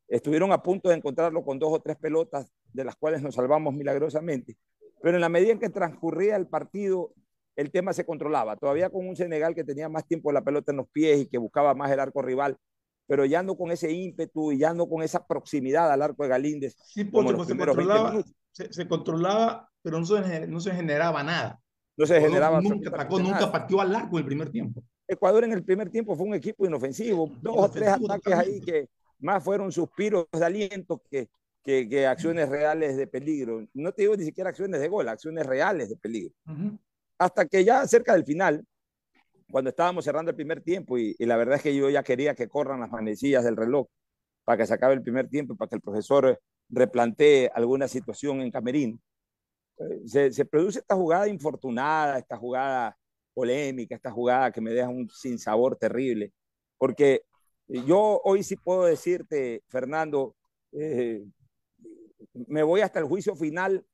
Estuvieron 0.10 0.52
a 0.52 0.62
punto 0.62 0.90
de 0.90 0.96
encontrarlo 0.96 1.46
con 1.46 1.60
dos 1.60 1.72
o 1.72 1.80
tres 1.80 1.96
pelotas, 1.98 2.52
de 2.74 2.84
las 2.84 2.96
cuales 2.96 3.22
nos 3.22 3.36
salvamos 3.36 3.74
milagrosamente. 3.74 4.58
Pero 5.02 5.16
en 5.16 5.22
la 5.22 5.30
medida 5.30 5.52
en 5.52 5.60
que 5.60 5.70
transcurría 5.70 6.36
el 6.36 6.48
partido, 6.48 7.14
el 7.56 7.72
tema 7.72 7.94
se 7.94 8.06
controlaba. 8.06 8.58
Todavía 8.58 8.90
con 8.90 9.08
un 9.08 9.16
Senegal 9.16 9.54
que 9.54 9.64
tenía 9.64 9.90
más 9.90 10.08
tiempo 10.08 10.32
la 10.32 10.44
pelota 10.44 10.72
en 10.72 10.78
los 10.78 10.90
pies 10.90 11.22
y 11.22 11.28
que 11.28 11.38
buscaba 11.38 11.76
más 11.76 11.92
el 11.92 12.00
arco 12.00 12.22
rival, 12.22 12.58
pero 13.06 13.24
ya 13.26 13.44
no 13.44 13.56
con 13.56 13.72
ese 13.72 13.92
ímpetu 13.92 14.52
y 14.52 14.58
ya 14.58 14.74
no 14.74 14.90
con 14.90 15.04
esa 15.04 15.26
proximidad 15.26 15.92
al 15.92 16.02
arco 16.02 16.24
de 16.24 16.30
Galíndez. 16.30 16.76
Sí, 16.84 17.04
porque 17.04 17.34
pues 17.34 17.48
se, 17.48 17.58
controlaba, 17.58 18.24
se, 18.52 18.88
controlaba, 18.88 19.70
pero 19.84 20.00
no 20.00 20.06
se, 20.06 20.48
no 20.48 20.60
se 20.60 20.72
generaba 20.72 21.22
nada. 21.22 21.60
No 21.96 22.06
se 22.06 22.20
generaba. 22.20 22.60
Nunca 22.60 22.90
atacó, 22.90 23.20
nunca 23.20 23.52
partió 23.52 23.82
al 23.82 23.96
arco 23.96 24.18
el 24.18 24.26
primer 24.26 24.50
tiempo. 24.50 24.84
Ecuador 25.08 25.44
en 25.44 25.54
el 25.54 25.64
primer 25.64 25.90
tiempo 25.90 26.16
fue 26.16 26.28
un 26.28 26.34
equipo 26.34 26.66
inofensivo, 26.66 27.32
dos 27.42 27.56
o 27.58 27.70
tres 27.70 27.90
ataques 27.90 28.34
ahí 28.34 28.62
que 28.62 28.90
más 29.20 29.44
fueron 29.44 29.72
suspiros 29.72 30.28
de 30.32 30.46
aliento 30.46 31.02
que, 31.10 31.30
que, 31.64 31.88
que, 31.88 32.06
acciones 32.06 32.50
reales 32.50 32.98
de 32.98 33.08
peligro. 33.08 33.66
No 33.74 33.92
te 33.92 34.04
digo 34.04 34.16
ni 34.16 34.26
siquiera 34.26 34.50
acciones 34.50 34.82
de 34.82 34.88
gol, 34.90 35.08
acciones 35.08 35.46
reales 35.46 35.90
de 35.90 35.96
peligro. 35.96 36.34
Hasta 37.18 37.46
que 37.46 37.64
ya 37.64 37.88
cerca 37.88 38.14
del 38.14 38.26
final, 38.26 38.66
cuando 39.50 39.70
estábamos 39.70 40.04
cerrando 40.04 40.30
el 40.30 40.36
primer 40.36 40.62
tiempo, 40.62 40.98
y, 40.98 41.16
y, 41.18 41.26
la 41.26 41.38
verdad 41.38 41.56
es 41.56 41.64
que 41.64 41.76
yo 41.76 41.90
ya 41.90 42.04
quería 42.04 42.36
que 42.36 42.50
corran 42.50 42.82
las 42.82 42.92
manecillas 42.92 43.44
del 43.44 43.56
reloj 43.56 43.88
para 44.44 44.58
que 44.58 44.68
se 44.68 44.74
acabe 44.74 44.94
el 44.94 45.02
primer 45.02 45.30
tiempo, 45.30 45.56
para 45.56 45.70
que 45.70 45.76
el 45.76 45.82
profesor 45.82 46.40
replantee 46.70 47.50
alguna 47.54 47.88
situación 47.88 48.42
en 48.42 48.52
Camerín. 48.52 49.02
Eh, 49.78 50.02
se, 50.06 50.32
se, 50.32 50.46
produce 50.46 50.80
esta 50.80 50.96
jugada 50.96 51.28
infortunada, 51.28 52.18
esta 52.18 52.38
jugada 52.38 52.98
polémica, 53.38 53.94
esta 53.94 54.10
jugada 54.10 54.52
que 54.52 54.62
me 54.62 54.72
deja 54.72 54.90
un 54.90 55.08
sinsabor 55.12 55.76
terrible, 55.76 56.34
porque 56.76 57.22
yo 57.68 58.20
hoy 58.24 58.42
sí 58.42 58.56
puedo 58.56 58.86
decirte, 58.86 59.62
Fernando, 59.68 60.36
eh, 60.72 61.24
me 62.48 62.64
voy 62.64 62.82
hasta 62.82 62.98
el 62.98 63.06
juicio 63.06 63.36
final 63.36 63.86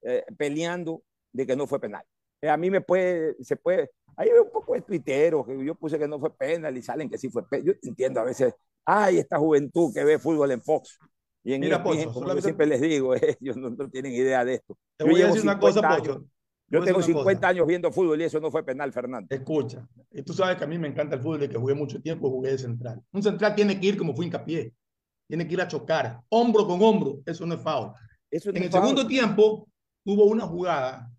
eh, 0.00 0.24
peleando 0.38 1.02
de 1.34 1.46
que 1.46 1.54
no 1.54 1.66
fue 1.66 1.78
penal. 1.78 2.02
Eh, 2.40 2.48
a 2.48 2.56
mí 2.56 2.70
me 2.70 2.80
puede, 2.80 3.36
se 3.44 3.56
puede, 3.56 3.90
hay 4.16 4.30
un 4.30 4.50
poco 4.50 4.72
de 4.72 4.80
tuiteros 4.80 5.46
que 5.46 5.62
yo 5.62 5.74
puse 5.74 5.98
que 5.98 6.08
no 6.08 6.18
fue 6.18 6.34
penal 6.34 6.74
y 6.74 6.80
salen 6.80 7.10
que 7.10 7.18
sí 7.18 7.28
fue 7.28 7.46
penal. 7.46 7.66
Yo 7.66 7.72
entiendo 7.82 8.20
a 8.20 8.24
veces, 8.24 8.54
ay, 8.86 9.18
esta 9.18 9.38
juventud 9.38 9.92
que 9.92 10.02
ve 10.02 10.18
fútbol 10.18 10.50
en 10.52 10.62
Fox. 10.62 10.98
Y 11.44 11.52
en 11.52 11.60
Mira, 11.60 11.82
Pocho, 11.82 12.10
como 12.10 12.34
yo 12.34 12.40
siempre 12.40 12.64
les 12.64 12.80
digo, 12.80 13.14
ellos 13.38 13.58
no, 13.58 13.68
no, 13.68 13.90
tienen 13.90 14.12
idea 14.12 14.46
de 14.46 14.54
esto. 14.54 14.78
Te 14.96 15.04
yo 15.04 15.10
voy 15.10 15.20
a 15.20 15.26
decir 15.26 15.42
una 15.42 15.58
cosa, 15.58 15.86
Pocho. 15.86 16.24
Yo 16.70 16.82
tengo 16.82 17.02
50 17.02 17.48
años 17.48 17.66
viendo 17.66 17.90
fútbol 17.90 18.20
y 18.20 18.24
eso 18.24 18.40
no 18.40 18.50
fue 18.50 18.62
penal, 18.62 18.92
Fernando. 18.92 19.34
Escucha, 19.34 19.86
y 20.10 20.22
tú 20.22 20.32
sabes 20.34 20.56
que 20.56 20.64
a 20.64 20.66
mí 20.66 20.78
me 20.78 20.88
encanta 20.88 21.16
el 21.16 21.22
fútbol 21.22 21.42
y 21.42 21.48
que 21.48 21.56
jugué 21.56 21.74
mucho 21.74 22.00
tiempo, 22.00 22.30
jugué 22.30 22.50
de 22.50 22.58
central. 22.58 23.02
Un 23.12 23.22
central 23.22 23.54
tiene 23.54 23.80
que 23.80 23.86
ir 23.86 23.96
como 23.96 24.14
fue 24.14 24.26
hincapié, 24.26 24.74
tiene 25.26 25.46
que 25.46 25.54
ir 25.54 25.60
a 25.60 25.68
chocar, 25.68 26.20
hombro 26.28 26.66
con 26.66 26.82
hombro, 26.82 27.20
eso 27.24 27.46
no 27.46 27.54
es 27.54 27.60
foul. 27.60 27.92
Eso 28.30 28.50
en 28.50 28.62
el 28.62 28.70
segundo 28.70 29.06
tiempo 29.06 29.68
hubo 30.04 30.24
una 30.26 30.46
jugada 30.46 31.10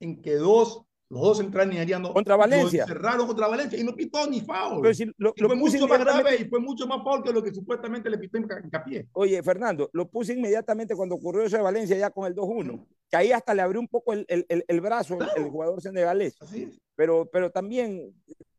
en 0.00 0.20
que 0.20 0.34
dos 0.34 0.85
los 1.08 1.20
dos 1.20 1.38
centrales 1.38 1.72
nigerianos 1.72 2.12
contra 2.12 2.36
Valencia. 2.36 2.84
cerraron 2.86 3.26
contra 3.26 3.46
Valencia 3.46 3.78
y 3.78 3.84
no 3.84 3.94
pitó 3.94 4.28
ni 4.28 4.40
foul. 4.40 4.94
Si 4.94 5.04
lo, 5.18 5.32
y 5.36 5.40
lo 5.40 5.48
fue 5.48 5.56
mucho 5.56 5.86
más 5.86 6.00
grave 6.00 6.36
y 6.40 6.44
fue 6.46 6.58
mucho 6.58 6.86
más 6.86 7.02
foul 7.02 7.22
que 7.22 7.32
lo 7.32 7.42
que 7.42 7.54
supuestamente 7.54 8.10
le 8.10 8.18
pitó 8.18 8.38
en 8.38 8.48
Capié. 8.70 9.08
Oye, 9.12 9.42
Fernando, 9.42 9.88
lo 9.92 10.08
puse 10.08 10.32
inmediatamente 10.32 10.96
cuando 10.96 11.14
ocurrió 11.14 11.44
eso 11.44 11.56
de 11.56 11.62
Valencia 11.62 11.96
ya 11.96 12.10
con 12.10 12.26
el 12.26 12.34
2-1. 12.34 12.84
Que 13.08 13.16
ahí 13.16 13.32
hasta 13.32 13.54
le 13.54 13.62
abrió 13.62 13.80
un 13.80 13.88
poco 13.88 14.12
el, 14.12 14.26
el, 14.28 14.64
el 14.66 14.80
brazo 14.80 15.16
claro. 15.16 15.32
el, 15.36 15.48
jugador 15.48 15.80
senegalés. 15.80 16.36
Así 16.40 16.64
es. 16.64 16.80
Pero, 16.96 17.28
pero 17.30 17.50
también 17.50 18.12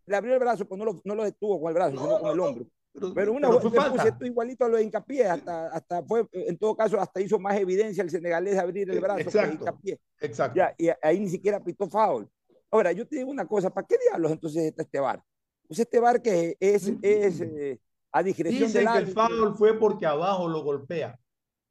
le 0.05 0.15
abrió 0.15 0.33
el 0.33 0.39
brazo, 0.39 0.65
pues 0.65 0.79
no 0.79 0.85
lo, 0.85 1.01
no 1.03 1.15
lo 1.15 1.23
detuvo 1.23 1.59
con 1.59 1.69
el 1.69 1.75
brazo, 1.75 1.95
no, 1.95 2.01
sino 2.01 2.19
con 2.19 2.31
el 2.31 2.39
hombro. 2.39 2.65
Pero, 2.93 3.13
pero 3.13 3.33
una 3.33 3.49
pero 3.49 3.61
fue 3.61 3.91
puse 3.91 4.13
igualito 4.21 4.65
a 4.65 4.69
lo 4.69 4.77
de 4.77 4.83
hincapié, 4.83 5.25
hasta, 5.25 5.67
hasta 5.67 6.03
fue, 6.03 6.25
en 6.31 6.57
todo 6.57 6.75
caso, 6.75 6.99
hasta 6.99 7.21
hizo 7.21 7.37
más 7.37 7.57
evidencia 7.57 8.01
el 8.03 8.09
senegalés 8.09 8.53
de 8.53 8.59
abrir 8.59 8.89
el 8.89 8.99
brazo 8.99 9.19
exacto, 9.19 9.49
que 9.49 9.55
hincapié. 9.55 9.99
Exacto. 10.21 10.57
Ya, 10.57 10.73
y 10.77 10.89
ahí 11.01 11.19
ni 11.19 11.29
siquiera 11.29 11.63
pitó 11.63 11.87
foul. 11.89 12.27
Ahora, 12.71 12.91
yo 12.91 13.07
te 13.07 13.17
digo 13.17 13.31
una 13.31 13.47
cosa, 13.47 13.73
¿para 13.73 13.87
qué 13.87 13.95
diablos 13.97 14.31
entonces 14.31 14.63
está 14.63 14.83
este 14.83 14.99
bar? 14.99 15.23
Pues 15.67 15.79
este 15.79 15.99
bar 15.99 16.21
que 16.21 16.55
es, 16.59 16.91
es 17.01 17.41
eh, 17.41 17.79
a 18.11 18.23
discreción 18.23 18.67
Dicen 18.67 18.85
del 18.85 18.93
que 18.93 18.99
el 18.99 19.13
foul 19.13 19.55
fue 19.55 19.77
porque 19.77 20.05
abajo 20.05 20.47
lo 20.47 20.63
golpea. 20.63 21.19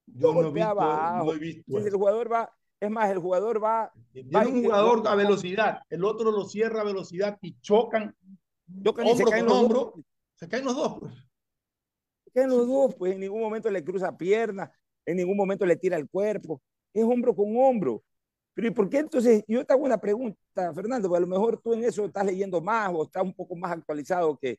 Yo 0.07 0.33
no, 0.33 0.49
he 0.49 0.53
visto, 0.53 0.69
abajo. 0.69 1.27
no 1.27 1.33
he 1.33 1.39
visto 1.39 1.81
si 1.81 1.87
el 1.87 1.95
jugador 1.95 2.33
va, 2.33 2.51
es 2.79 2.91
más, 2.91 3.11
el 3.11 3.19
jugador 3.19 3.63
va... 3.63 3.93
Tiene 4.13 4.31
va 4.31 4.47
un 4.47 4.63
jugador 4.63 5.09
a 5.09 5.15
velocidad, 5.15 5.81
el 5.91 6.05
otro 6.05 6.31
lo 6.31 6.45
cierra 6.45 6.83
a 6.83 6.85
velocidad 6.85 7.39
y 7.43 7.59
chocan, 7.61 8.15
chocan 8.83 9.07
y 9.07 9.17
se 9.17 9.25
caen 9.25 9.47
los 9.47 9.55
hombro, 9.55 9.93
dos. 9.97 10.05
Se 10.37 10.49
caen 10.49 10.65
los 10.65 10.77
dos, 10.77 10.99
pues. 11.01 11.15
Se 12.25 12.31
caen 12.31 12.51
los 12.51 12.67
dos, 12.67 12.95
pues 12.95 13.15
en 13.15 13.21
ningún 13.21 13.41
momento 13.41 13.71
le 13.71 13.83
cruza 13.83 14.17
pierna, 14.17 14.71
en 15.05 15.17
ningún 15.17 15.37
momento 15.37 15.67
le 15.67 15.77
tira 15.77 15.97
el 15.97 16.09
cuerpo, 16.09 16.63
es 16.93 17.05
hombro 17.05 17.35
con 17.35 17.57
hombro. 17.57 18.03
Pero 18.57 18.69
¿y 18.69 18.71
por 18.71 18.89
qué 18.89 19.01
entonces? 19.01 19.45
Yo 19.47 19.67
te 19.67 19.75
hago 19.75 19.85
una 19.85 20.01
pregunta, 20.01 20.73
Fernando, 20.73 21.09
porque 21.09 21.19
a 21.19 21.21
lo 21.21 21.27
mejor 21.27 21.61
tú 21.61 21.75
en 21.75 21.85
eso 21.85 22.07
estás 22.07 22.25
leyendo 22.25 22.63
más 22.63 22.91
o 22.95 23.05
estás 23.05 23.23
un 23.23 23.35
poco 23.35 23.55
más 23.55 23.71
actualizado 23.73 24.39
que, 24.39 24.59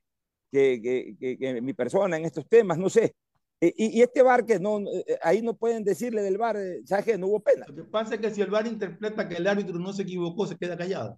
que, 0.51 0.79
que, 0.79 1.17
que, 1.19 1.37
que 1.39 1.61
mi 1.63 1.73
persona 1.73 2.15
en 2.15 2.25
estos 2.25 2.47
temas, 2.47 2.77
no 2.77 2.91
sé. 2.91 3.15
Y, 3.59 3.97
y, 3.97 4.03
este 4.03 4.21
bar 4.21 4.45
que 4.45 4.59
no, 4.59 4.81
ahí 5.23 5.41
no 5.41 5.55
pueden 5.55 5.83
decirle 5.83 6.21
del 6.21 6.37
bar, 6.37 6.57
¿sabes 6.85 7.05
qué? 7.05 7.17
No 7.17 7.25
hubo 7.25 7.39
pena. 7.39 7.65
Lo 7.67 7.73
que 7.73 7.85
pasa 7.85 8.13
es 8.13 8.21
que 8.21 8.29
si 8.29 8.39
el 8.39 8.51
bar 8.51 8.67
interpreta 8.67 9.27
que 9.27 9.37
el 9.37 9.47
árbitro 9.47 9.79
no 9.79 9.91
se 9.91 10.03
equivocó, 10.03 10.45
se 10.45 10.57
queda 10.57 10.77
callado. 10.77 11.17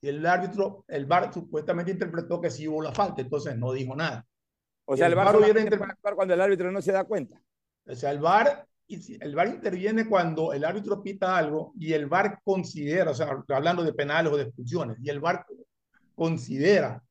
Y 0.00 0.08
el 0.08 0.26
árbitro, 0.26 0.84
el 0.88 1.06
bar 1.06 1.32
supuestamente 1.32 1.92
interpretó 1.92 2.40
que 2.40 2.50
sí 2.50 2.66
hubo 2.66 2.82
la 2.82 2.90
falta, 2.90 3.22
entonces 3.22 3.56
no 3.56 3.72
dijo 3.72 3.94
nada. 3.94 4.26
O 4.86 4.96
sea, 4.96 5.06
el, 5.06 5.12
el 5.12 5.16
bar, 5.16 5.26
bar 5.26 5.36
hubiera 5.36 5.60
interpretado 5.60 6.16
cuando 6.16 6.34
el 6.34 6.40
árbitro 6.40 6.72
no 6.72 6.82
se 6.82 6.90
da 6.90 7.04
cuenta. 7.04 7.40
O 7.86 7.94
sea, 7.94 8.10
el 8.10 8.18
bar 8.18 8.67
y 8.88 9.22
el 9.22 9.34
VAR 9.36 9.48
interviene 9.48 10.08
cuando 10.08 10.54
el 10.54 10.64
árbitro 10.64 11.02
pita 11.02 11.36
algo 11.36 11.72
y 11.78 11.92
el 11.92 12.06
VAR 12.06 12.40
considera, 12.42 13.10
o 13.10 13.14
sea, 13.14 13.44
hablando 13.50 13.84
de 13.84 13.92
penales 13.92 14.32
o 14.32 14.36
de 14.36 14.44
expulsiones, 14.44 14.96
y 15.02 15.10
el 15.10 15.20
VAR 15.20 15.44
considera 16.14 17.02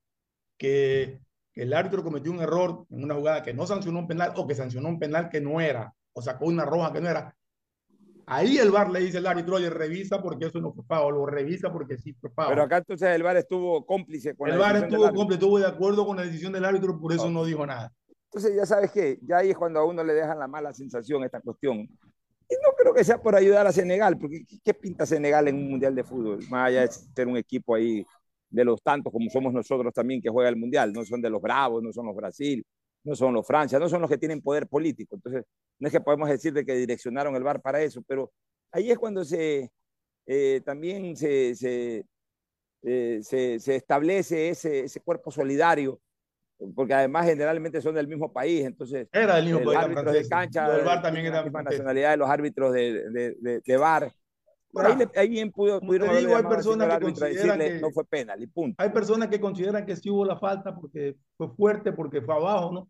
que 0.58 1.22
el 1.54 1.74
árbitro 1.74 2.04
cometió 2.04 2.32
un 2.32 2.42
error 2.42 2.86
en 2.90 3.04
una 3.04 3.14
jugada 3.14 3.44
que 3.44 3.54
no 3.54 3.68
sancionó 3.68 4.00
un 4.00 4.08
penal 4.08 4.34
o 4.36 4.48
que 4.48 4.56
sancionó 4.56 4.90
un 4.90 5.00
penal 5.00 5.30
que 5.30 5.40
no 5.40 5.62
era, 5.62 5.94
o 6.14 6.22
sacó 6.22 6.46
una 6.48 6.66
roja 6.66 6.92
que 6.92 7.02
no 7.02 7.10
era, 7.10 7.36
ahí 8.26 8.58
el 8.58 8.72
VAR 8.72 8.90
le 8.90 9.00
dice 9.00 9.20
al 9.20 9.28
árbitro, 9.28 9.56
oye, 9.56 9.70
revisa 9.70 10.22
porque 10.22 10.48
eso 10.48 10.60
no 10.60 10.74
fue 10.74 10.84
pago, 10.84 11.12
lo 11.12 11.28
revisa 11.28 11.72
porque 11.72 11.98
sí 11.98 12.14
fue 12.14 12.32
pago. 12.32 12.50
Pero 12.50 12.64
acá 12.64 12.78
entonces 12.78 13.10
el 13.10 13.22
VAR 13.22 13.38
estuvo 13.38 13.86
cómplice 13.86 14.36
con 14.36 14.50
El 14.50 14.58
VAR 14.58 14.78
estuvo 14.78 15.14
cómplice, 15.14 15.34
estuvo 15.36 15.60
de 15.60 15.68
acuerdo 15.68 16.08
con 16.08 16.18
la 16.18 16.24
decisión 16.24 16.54
del 16.54 16.66
árbitro, 16.66 17.00
por 17.00 17.14
eso 17.14 17.26
no, 17.26 17.42
no 17.42 17.46
dijo 17.46 17.66
nada. 17.68 17.94
Entonces, 18.30 18.56
ya 18.56 18.66
sabes 18.66 18.92
que 18.92 19.20
ya 19.22 19.38
ahí 19.38 19.52
es 19.52 19.58
cuando 19.58 19.80
a 19.80 19.86
uno 19.86 20.04
le 20.04 20.14
dejan 20.14 20.40
la 20.40 20.48
mala 20.48 20.74
sensación 20.74 21.24
esta 21.24 21.42
cuestión. 21.42 21.80
Y 21.80 22.56
no 22.64 22.74
creo 22.78 22.94
que 22.94 23.04
sea 23.04 23.22
por 23.22 23.36
ayudar 23.36 23.68
a 23.68 23.72
Senegal, 23.72 24.18
porque 24.18 24.46
¿qué 24.64 24.74
pinta 24.74 25.06
Senegal 25.06 25.48
en 25.48 25.56
un 25.56 25.70
mundial 25.72 25.96
de 25.96 26.04
fútbol? 26.04 26.40
Más 26.50 26.68
allá 26.68 26.82
de 26.82 26.92
ser 26.92 27.28
un 27.28 27.38
equipo 27.38 27.76
ahí 27.76 28.06
de 28.50 28.64
los 28.64 28.82
tantos 28.82 29.12
como 29.12 29.30
somos 29.30 29.54
nosotros 29.54 29.94
también 29.94 30.22
que 30.22 30.30
juega 30.30 30.50
el 30.50 30.56
mundial. 30.56 30.94
No 30.94 31.04
son 31.04 31.22
de 31.22 31.30
los 31.30 31.42
bravos, 31.42 31.84
no 31.84 31.92
son 31.92 32.06
los 32.06 32.16
Brasil, 32.16 32.66
no 33.04 33.16
son 33.16 33.34
los 33.34 33.46
Francia, 33.46 33.80
no 33.80 33.90
son 33.90 34.02
los 34.02 34.10
que 34.10 34.18
tienen 34.18 34.42
poder 34.42 34.68
político. 34.68 35.16
Entonces, 35.16 35.44
no 35.80 35.88
es 35.88 35.94
que 35.94 36.02
podemos 36.02 36.30
decir 36.30 36.54
de 36.54 36.66
que 36.66 36.76
direccionaron 36.76 37.36
el 37.36 37.44
bar 37.44 37.62
para 37.62 37.82
eso, 37.82 38.02
pero 38.08 38.32
ahí 38.72 38.92
es 38.92 38.98
cuando 38.98 39.24
se 39.26 39.72
eh, 40.28 40.62
también 40.66 41.16
se, 41.16 41.56
se, 41.56 42.06
eh, 42.84 43.20
se, 43.24 43.60
se, 43.60 43.76
establece 43.78 44.50
ese, 44.50 44.82
ese 44.82 45.00
cuerpo 45.00 45.32
solidario 45.32 46.02
porque 46.76 46.94
además 46.94 47.26
generalmente 47.26 47.82
son 47.82 47.96
del 47.96 48.08
mismo 48.08 48.32
país, 48.32 48.66
entonces 48.66 49.08
era 49.12 49.36
del 49.36 49.46
mismo 49.46 49.64
país, 49.64 49.78
árbitros 49.78 50.14
de 50.14 50.28
cancha, 50.28 50.76
el 50.76 50.86
VAR 50.86 51.02
también 51.02 51.28
era 51.28 51.38
la 51.38 51.44
misma 51.44 51.64
nacionalidad 51.64 52.12
de 52.12 52.18
los 52.18 52.30
árbitros 52.30 52.74
de, 52.74 53.10
de, 53.10 53.36
de, 53.40 53.62
de. 53.64 54.12
Bueno, 54.72 54.90
ahí, 54.90 55.08
ahí, 55.16 55.30
bien 55.30 55.52
pudo, 55.52 55.80
pudieron 55.80 56.16
digo, 56.18 56.36
hay 56.36 56.44
personas 56.44 56.98
que 56.98 57.06
consideran 57.06 57.60
que 57.60 57.80
no 57.80 57.92
fue 57.92 58.06
penal 58.06 58.42
y 58.42 58.48
punto. 58.48 58.84
Hay 58.84 58.90
personas 58.90 59.30
que 59.30 59.40
consideran 59.40 59.86
que 59.86 59.96
sí 59.96 60.10
hubo 60.10 60.26
la 60.26 60.38
falta 60.38 60.76
porque 60.76 61.16
fue 61.38 61.50
fuerte, 61.56 61.94
porque 61.94 62.22
fue 62.22 62.36
abajo, 62.36 62.72
¿no? 62.72 62.90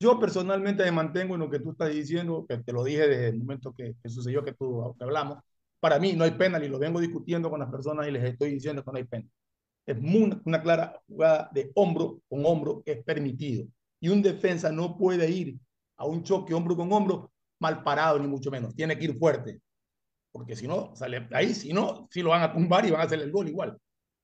Yo 0.00 0.18
personalmente 0.18 0.84
me 0.84 0.92
mantengo 0.92 1.34
en 1.34 1.40
lo 1.40 1.50
que 1.50 1.58
tú 1.58 1.72
estás 1.72 1.90
diciendo, 1.90 2.46
que 2.48 2.58
te 2.58 2.72
lo 2.72 2.84
dije 2.84 3.06
desde 3.08 3.28
el 3.28 3.38
momento 3.38 3.74
que, 3.76 3.94
que 4.00 4.08
sucedió 4.08 4.44
que 4.44 4.52
tú 4.52 4.94
que 4.96 5.04
hablamos. 5.04 5.38
Para 5.80 5.98
mí 5.98 6.12
no 6.14 6.24
hay 6.24 6.32
penal 6.32 6.62
y 6.64 6.68
lo 6.68 6.78
vengo 6.78 7.00
discutiendo 7.00 7.50
con 7.50 7.60
las 7.60 7.70
personas 7.70 8.06
y 8.06 8.12
les 8.12 8.24
estoy 8.24 8.50
diciendo 8.50 8.82
que 8.84 8.90
no 8.90 8.96
hay 8.96 9.04
penal 9.04 9.30
es 9.88 9.98
muy, 9.98 10.38
una 10.44 10.62
clara 10.62 11.00
jugada 11.08 11.48
de 11.50 11.72
hombro 11.74 12.20
con 12.28 12.44
hombro 12.44 12.82
que 12.84 12.92
es 12.92 13.02
permitido. 13.02 13.66
Y 14.00 14.10
un 14.10 14.20
defensa 14.20 14.70
no 14.70 14.98
puede 14.98 15.30
ir 15.30 15.58
a 15.96 16.04
un 16.04 16.22
choque 16.22 16.52
hombro 16.52 16.76
con 16.76 16.92
hombro 16.92 17.32
mal 17.58 17.82
parado, 17.82 18.18
ni 18.18 18.28
mucho 18.28 18.50
menos. 18.50 18.74
Tiene 18.74 18.98
que 18.98 19.06
ir 19.06 19.18
fuerte. 19.18 19.62
Porque 20.30 20.54
si 20.54 20.68
no, 20.68 20.94
sale 20.94 21.26
ahí, 21.32 21.54
si 21.54 21.72
no, 21.72 22.06
si 22.10 22.20
lo 22.20 22.30
van 22.30 22.42
a 22.42 22.52
tumbar 22.52 22.84
y 22.84 22.90
van 22.90 23.00
a 23.00 23.04
hacer 23.04 23.18
el 23.20 23.32
gol 23.32 23.48
igual. 23.48 23.78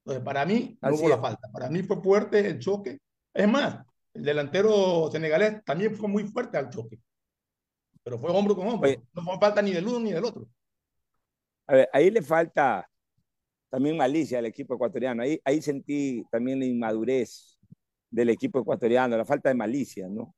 Entonces, 0.05 0.23
para 0.23 0.45
mí, 0.45 0.79
no 0.83 0.95
hubo 0.97 1.09
la 1.09 1.19
falta. 1.19 1.49
Para 1.51 1.71
mí 1.71 1.83
fue 1.83 1.97
fuerte 2.03 2.47
el 2.47 2.59
choque. 2.59 3.01
Es 3.33 3.49
más, 3.49 3.79
el 4.13 4.23
delantero 4.23 5.11
senegalés 5.11 5.65
también 5.65 5.97
fue 5.97 6.11
muy 6.11 6.25
fuerte 6.25 6.59
al 6.59 6.69
choque. 6.69 7.01
Pero 8.03 8.19
fue 8.19 8.31
hombro 8.31 8.55
con 8.55 8.69
hombro. 8.69 8.91
Oye. 8.91 9.03
No 9.15 9.23
fue 9.23 9.39
falta 9.39 9.63
ni 9.63 9.73
del 9.73 9.89
uno 9.89 10.01
ni 10.01 10.13
del 10.13 10.27
otro. 10.27 10.47
A 11.67 11.75
ver, 11.75 11.89
ahí 11.91 12.11
le 12.11 12.21
falta 12.21 12.87
también 13.75 13.97
malicia 13.97 14.39
al 14.39 14.47
equipo 14.47 14.77
ecuatoriano. 14.77 15.25
Ahí, 15.25 15.41
ahí 15.45 15.61
sentí 15.61 16.25
también 16.31 16.61
la 16.61 16.65
inmadurez 16.65 17.59
del 18.09 18.29
equipo 18.29 18.61
ecuatoriano, 18.61 19.17
la 19.17 19.25
falta 19.25 19.49
de 19.49 19.57
malicia, 19.57 20.07
¿no? 20.09 20.33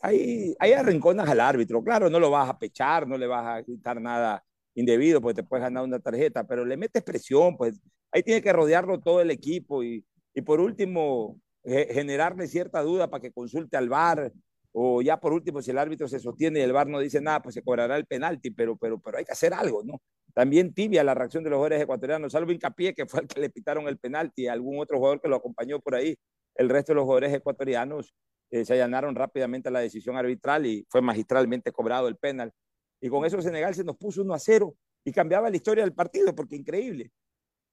Ahí, 0.00 0.54
ahí 0.60 0.74
arrinconas 0.74 1.28
al 1.28 1.40
árbitro. 1.40 1.82
Claro, 1.82 2.08
no 2.08 2.20
lo 2.20 2.30
vas 2.30 2.48
a 2.48 2.56
pechar, 2.56 3.08
no 3.08 3.18
le 3.18 3.26
vas 3.26 3.44
a 3.44 3.62
gritar 3.62 4.00
nada 4.00 4.44
indebido, 4.76 5.20
porque 5.20 5.42
te 5.42 5.48
puedes 5.48 5.64
ganar 5.64 5.82
una 5.82 5.98
tarjeta, 5.98 6.46
pero 6.46 6.64
le 6.64 6.76
metes 6.76 7.02
presión, 7.02 7.56
pues 7.56 7.80
ahí 8.12 8.22
tiene 8.22 8.42
que 8.42 8.52
rodearlo 8.52 9.00
todo 9.00 9.20
el 9.22 9.32
equipo 9.32 9.82
y, 9.82 10.06
y 10.32 10.42
por 10.42 10.60
último, 10.60 11.40
generarle 11.64 12.46
cierta 12.46 12.80
duda 12.82 13.10
para 13.10 13.20
que 13.20 13.32
consulte 13.32 13.76
al 13.76 13.88
VAR, 13.88 14.32
o 14.70 15.02
ya 15.02 15.18
por 15.18 15.32
último, 15.32 15.60
si 15.62 15.72
el 15.72 15.78
árbitro 15.78 16.06
se 16.06 16.20
sostiene 16.20 16.60
y 16.60 16.62
el 16.62 16.72
VAR 16.72 16.86
no 16.86 17.00
dice 17.00 17.20
nada, 17.20 17.42
pues 17.42 17.56
se 17.56 17.62
cobrará 17.62 17.96
el 17.96 18.06
penalti, 18.06 18.52
pero, 18.52 18.76
pero, 18.76 19.00
pero 19.00 19.18
hay 19.18 19.24
que 19.24 19.32
hacer 19.32 19.52
algo, 19.52 19.82
¿no? 19.82 20.00
También 20.38 20.72
tibia 20.72 21.02
la 21.02 21.14
reacción 21.14 21.42
de 21.42 21.50
los 21.50 21.56
jugadores 21.56 21.82
ecuatorianos, 21.82 22.30
salvo 22.30 22.52
Hincapié, 22.52 22.94
que 22.94 23.06
fue 23.06 23.22
el 23.22 23.26
que 23.26 23.40
le 23.40 23.50
pitaron 23.50 23.88
el 23.88 23.98
penalti, 23.98 24.46
algún 24.46 24.78
otro 24.78 24.98
jugador 24.98 25.20
que 25.20 25.26
lo 25.26 25.34
acompañó 25.34 25.80
por 25.80 25.96
ahí. 25.96 26.16
El 26.54 26.68
resto 26.68 26.92
de 26.92 26.94
los 26.94 27.06
jugadores 27.06 27.34
ecuatorianos 27.34 28.14
eh, 28.52 28.64
se 28.64 28.74
allanaron 28.74 29.16
rápidamente 29.16 29.68
a 29.68 29.72
la 29.72 29.80
decisión 29.80 30.16
arbitral 30.16 30.64
y 30.64 30.86
fue 30.90 31.02
magistralmente 31.02 31.72
cobrado 31.72 32.06
el 32.06 32.14
penal. 32.14 32.52
Y 33.00 33.08
con 33.08 33.24
eso 33.24 33.42
Senegal 33.42 33.74
se 33.74 33.82
nos 33.82 33.96
puso 33.96 34.22
1 34.22 34.32
a 34.32 34.38
0 34.38 34.76
y 35.02 35.10
cambiaba 35.10 35.50
la 35.50 35.56
historia 35.56 35.82
del 35.82 35.92
partido, 35.92 36.32
porque 36.32 36.54
increíble. 36.54 37.10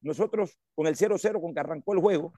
Nosotros 0.02 0.58
con 0.74 0.88
el 0.88 0.96
0-0 0.96 1.40
con 1.40 1.54
que 1.54 1.60
arrancó 1.60 1.94
el 1.94 2.00
juego, 2.00 2.34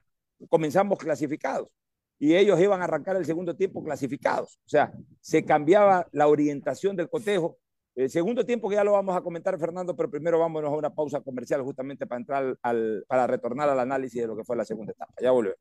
comenzamos 0.50 0.98
clasificados 0.98 1.70
y 2.18 2.34
ellos 2.34 2.60
iban 2.60 2.82
a 2.82 2.84
arrancar 2.84 3.16
el 3.16 3.24
segundo 3.24 3.56
tiempo 3.56 3.82
clasificados. 3.82 4.60
O 4.66 4.68
sea, 4.68 4.92
se 5.22 5.42
cambiaba 5.46 6.06
la 6.12 6.28
orientación 6.28 6.96
del 6.96 7.08
cotejo. 7.08 7.56
El 7.98 8.10
segundo 8.10 8.46
tiempo 8.46 8.68
que 8.68 8.76
ya 8.76 8.84
lo 8.84 8.92
vamos 8.92 9.16
a 9.16 9.20
comentar, 9.22 9.58
Fernando, 9.58 9.96
pero 9.96 10.08
primero 10.08 10.38
vámonos 10.38 10.72
a 10.72 10.76
una 10.76 10.94
pausa 10.94 11.20
comercial 11.20 11.62
justamente 11.62 12.06
para 12.06 12.20
entrar 12.20 12.56
al, 12.62 13.04
para 13.08 13.26
retornar 13.26 13.68
al 13.68 13.80
análisis 13.80 14.22
de 14.22 14.28
lo 14.28 14.36
que 14.36 14.44
fue 14.44 14.54
la 14.56 14.64
segunda 14.64 14.92
etapa. 14.92 15.12
Ya 15.20 15.32
volvemos. 15.32 15.58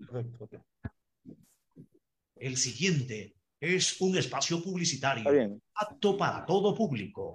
El 2.36 2.58
siguiente 2.58 3.34
es 3.60 4.00
un 4.02 4.16
espacio 4.20 4.64
publicitario 4.64 5.60
apto 5.74 6.16
para 6.16 6.46
todo 6.46 6.76
público. 6.76 7.34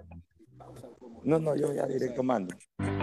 No, 1.25 1.41
no, 1.41 1.57
yo 1.57 1.73
ya 1.73 1.85
directo 1.89 2.23
mando. 2.23 2.55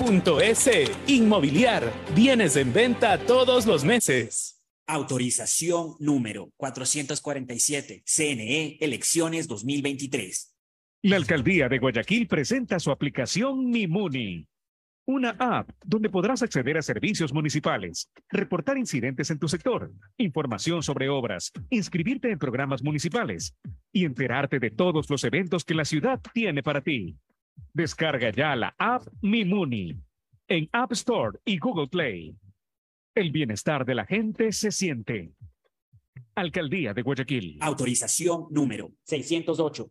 S. 0.00 0.84
Inmobiliar. 1.08 1.92
Bienes 2.16 2.56
en 2.56 2.72
venta 2.72 3.18
todos 3.18 3.66
los 3.66 3.84
meses. 3.84 4.58
Autorización 4.86 5.96
número 5.98 6.50
447. 6.56 8.02
CNE 8.06 8.78
Elecciones 8.80 9.46
2023. 9.46 10.56
La 11.02 11.16
alcaldía 11.16 11.68
de 11.68 11.78
Guayaquil 11.78 12.26
presenta 12.28 12.78
su 12.78 12.90
aplicación 12.90 13.68
Mimuni. 13.68 14.46
Una 15.06 15.36
app 15.38 15.68
donde 15.84 16.08
podrás 16.08 16.42
acceder 16.42 16.78
a 16.78 16.82
servicios 16.82 17.34
municipales, 17.34 18.08
reportar 18.30 18.78
incidentes 18.78 19.30
en 19.30 19.38
tu 19.38 19.48
sector, 19.48 19.92
información 20.16 20.82
sobre 20.82 21.10
obras, 21.10 21.52
inscribirte 21.68 22.30
en 22.30 22.38
programas 22.38 22.82
municipales 22.82 23.54
y 23.92 24.06
enterarte 24.06 24.60
de 24.60 24.70
todos 24.70 25.10
los 25.10 25.24
eventos 25.24 25.64
que 25.64 25.74
la 25.74 25.84
ciudad 25.84 26.20
tiene 26.32 26.62
para 26.62 26.80
ti. 26.80 27.18
Descarga 27.72 28.30
ya 28.30 28.56
la 28.56 28.74
app 28.78 29.06
Mi 29.22 29.44
Muni 29.44 29.96
en 30.48 30.68
App 30.72 30.92
Store 30.92 31.38
y 31.44 31.58
Google 31.58 31.86
Play. 31.88 32.34
El 33.14 33.30
bienestar 33.30 33.84
de 33.84 33.94
la 33.94 34.04
gente 34.04 34.52
se 34.52 34.70
siente. 34.70 35.32
Alcaldía 36.34 36.94
de 36.94 37.02
Guayaquil. 37.02 37.58
Autorización 37.60 38.46
número 38.50 38.92
608. 39.04 39.90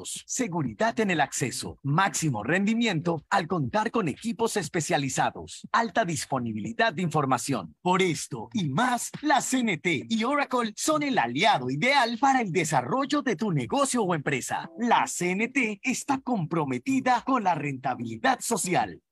seguridad 0.05 0.99
en 0.99 1.11
el 1.11 1.21
acceso, 1.21 1.79
máximo 1.83 2.43
rendimiento 2.43 3.23
al 3.29 3.47
contar 3.47 3.91
con 3.91 4.07
equipos 4.07 4.57
especializados, 4.57 5.67
alta 5.71 6.05
disponibilidad 6.05 6.93
de 6.93 7.01
información. 7.01 7.75
Por 7.81 8.01
esto 8.01 8.49
y 8.53 8.69
más, 8.69 9.11
la 9.21 9.41
CNT 9.41 10.07
y 10.09 10.23
Oracle 10.23 10.73
son 10.75 11.03
el 11.03 11.17
aliado 11.17 11.69
ideal 11.69 12.17
para 12.19 12.41
el 12.41 12.51
desarrollo 12.51 13.21
de 13.21 13.35
tu 13.35 13.51
negocio 13.51 14.03
o 14.03 14.15
empresa. 14.15 14.69
La 14.77 15.05
CNT 15.05 15.79
está 15.83 16.19
comprometida 16.19 17.21
con 17.25 17.43
la 17.43 17.55
rentabilidad 17.55 18.39
social. 18.39 19.01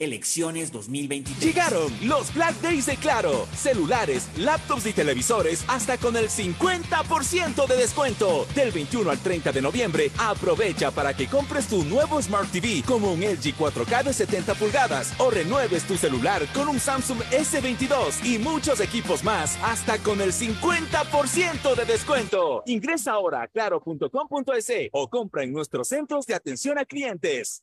Elecciones 0.00 0.72
2023. 0.72 1.44
Llegaron 1.44 1.92
los 2.08 2.32
Black 2.32 2.54
Days 2.62 2.86
de 2.86 2.96
Claro. 2.96 3.46
Celulares, 3.54 4.30
laptops 4.38 4.86
y 4.86 4.94
televisores 4.94 5.62
hasta 5.68 5.98
con 5.98 6.16
el 6.16 6.30
50% 6.30 7.66
de 7.66 7.76
descuento. 7.76 8.46
Del 8.54 8.72
21 8.72 9.10
al 9.10 9.18
30 9.18 9.52
de 9.52 9.60
noviembre, 9.60 10.10
aprovecha 10.16 10.90
para 10.90 11.14
que 11.14 11.26
compres 11.26 11.68
tu 11.68 11.84
nuevo 11.84 12.20
Smart 12.22 12.50
TV 12.50 12.82
como 12.86 13.12
un 13.12 13.20
LG 13.20 13.54
4K 13.58 14.04
de 14.04 14.12
70 14.14 14.54
pulgadas 14.54 15.12
o 15.18 15.30
renueves 15.30 15.84
tu 15.84 15.98
celular 15.98 16.46
con 16.54 16.68
un 16.68 16.80
Samsung 16.80 17.20
S22 17.30 18.24
y 18.24 18.38
muchos 18.38 18.80
equipos 18.80 19.22
más 19.22 19.58
hasta 19.62 19.98
con 19.98 20.22
el 20.22 20.32
50% 20.32 21.74
de 21.74 21.84
descuento. 21.84 22.62
Ingresa 22.64 23.12
ahora 23.12 23.42
a 23.42 23.48
claro.com.es 23.48 24.72
o 24.92 25.10
compra 25.10 25.42
en 25.42 25.52
nuestros 25.52 25.88
centros 25.88 26.24
de 26.24 26.34
atención 26.34 26.78
a 26.78 26.86
clientes. 26.86 27.62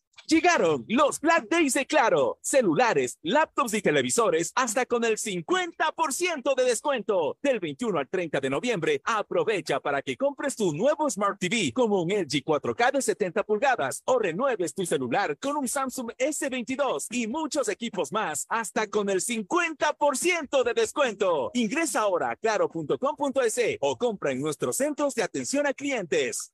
Llegaron 0.31 0.85
los 0.87 1.19
Black 1.19 1.49
Days 1.49 1.73
de 1.73 1.85
Claro. 1.85 2.39
Celulares, 2.41 3.19
laptops 3.21 3.73
y 3.73 3.81
televisores 3.81 4.53
hasta 4.55 4.85
con 4.85 5.03
el 5.03 5.17
50% 5.17 6.55
de 6.55 6.63
descuento. 6.63 7.37
Del 7.43 7.59
21 7.59 7.99
al 7.99 8.07
30 8.07 8.39
de 8.39 8.49
noviembre, 8.49 9.01
aprovecha 9.03 9.81
para 9.81 10.01
que 10.01 10.15
compres 10.15 10.55
tu 10.55 10.71
nuevo 10.73 11.09
Smart 11.09 11.37
TV 11.37 11.73
como 11.73 12.01
un 12.01 12.11
LG 12.11 12.45
4K 12.45 12.93
de 12.93 13.01
70 13.01 13.43
pulgadas 13.43 14.03
o 14.05 14.19
renueves 14.19 14.73
tu 14.73 14.85
celular 14.85 15.37
con 15.37 15.57
un 15.57 15.67
Samsung 15.67 16.13
S22 16.17 17.07
y 17.09 17.27
muchos 17.27 17.67
equipos 17.67 18.13
más 18.13 18.45
hasta 18.47 18.87
con 18.87 19.09
el 19.09 19.19
50% 19.19 20.63
de 20.63 20.73
descuento. 20.73 21.51
Ingresa 21.53 21.99
ahora 21.99 22.31
a 22.31 22.35
claro.com.es 22.37 23.59
o 23.81 23.97
compra 23.97 24.31
en 24.31 24.39
nuestros 24.39 24.77
centros 24.77 25.13
de 25.13 25.23
atención 25.23 25.67
a 25.67 25.73
clientes. 25.73 26.53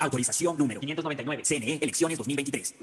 Autorización 0.00 0.56
número 0.56 0.80
599. 0.80 1.44
CNE, 1.44 1.78
elecciones 1.82 2.18
2023. 2.18 2.74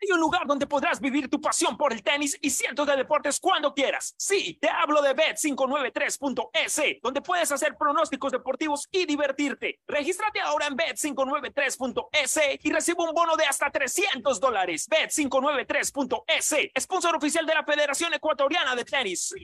Hay 0.00 0.12
un 0.12 0.20
lugar 0.20 0.46
donde 0.46 0.66
podrás 0.66 1.00
vivir 1.00 1.28
tu 1.28 1.40
pasión 1.40 1.76
por 1.76 1.92
el 1.92 2.04
tenis 2.04 2.38
y 2.40 2.50
cientos 2.50 2.86
de 2.86 2.96
deportes 2.96 3.40
cuando 3.40 3.74
quieras. 3.74 4.14
Sí, 4.16 4.56
te 4.60 4.68
hablo 4.68 5.02
de 5.02 5.14
bet593.es, 5.14 7.00
donde 7.02 7.20
puedes 7.20 7.50
hacer 7.50 7.76
pronósticos 7.76 8.30
deportivos 8.30 8.86
y 8.92 9.06
divertirte. 9.06 9.80
Regístrate 9.88 10.40
ahora 10.40 10.68
en 10.68 10.76
bet593.es 10.76 12.40
y 12.62 12.72
recibe 12.72 13.02
un 13.02 13.12
bono 13.12 13.36
de 13.36 13.44
hasta 13.44 13.70
300 13.70 14.38
dólares. 14.38 14.88
Bet593.es, 14.88 16.54
sponsor 16.80 17.16
oficial 17.16 17.44
de 17.44 17.54
la 17.54 17.64
Federación 17.64 18.14
Ecuatoriana 18.14 18.76
de 18.76 18.84
Tenis. 18.84 19.34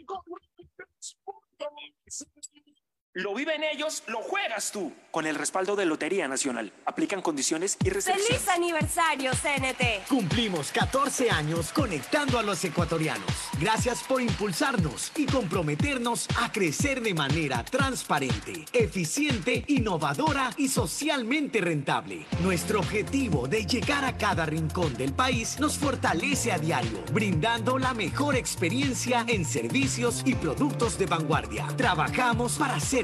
Lo 3.16 3.32
viven 3.32 3.62
ellos, 3.62 4.02
lo 4.08 4.18
juegas 4.22 4.72
tú. 4.72 4.92
Con 5.12 5.28
el 5.28 5.36
respaldo 5.36 5.76
de 5.76 5.86
Lotería 5.86 6.26
Nacional. 6.26 6.72
Aplican 6.84 7.22
condiciones 7.22 7.76
y 7.84 7.90
restricciones. 7.90 8.26
¡Feliz 8.26 8.48
aniversario, 8.48 9.30
CNT! 9.30 10.08
Cumplimos 10.08 10.72
14 10.72 11.30
años 11.30 11.70
conectando 11.72 12.40
a 12.40 12.42
los 12.42 12.64
ecuatorianos. 12.64 13.30
Gracias 13.60 14.02
por 14.02 14.20
impulsarnos 14.20 15.12
y 15.14 15.26
comprometernos 15.26 16.26
a 16.42 16.50
crecer 16.50 17.00
de 17.02 17.14
manera 17.14 17.64
transparente, 17.64 18.64
eficiente, 18.72 19.62
innovadora 19.68 20.50
y 20.56 20.66
socialmente 20.66 21.60
rentable. 21.60 22.26
Nuestro 22.42 22.80
objetivo 22.80 23.46
de 23.46 23.64
llegar 23.64 24.04
a 24.04 24.18
cada 24.18 24.44
rincón 24.44 24.96
del 24.96 25.12
país 25.12 25.60
nos 25.60 25.78
fortalece 25.78 26.50
a 26.50 26.58
diario, 26.58 27.04
brindando 27.12 27.78
la 27.78 27.94
mejor 27.94 28.34
experiencia 28.34 29.24
en 29.28 29.44
servicios 29.44 30.22
y 30.24 30.34
productos 30.34 30.98
de 30.98 31.06
vanguardia. 31.06 31.68
Trabajamos 31.76 32.54
para 32.54 32.80
ser 32.80 33.03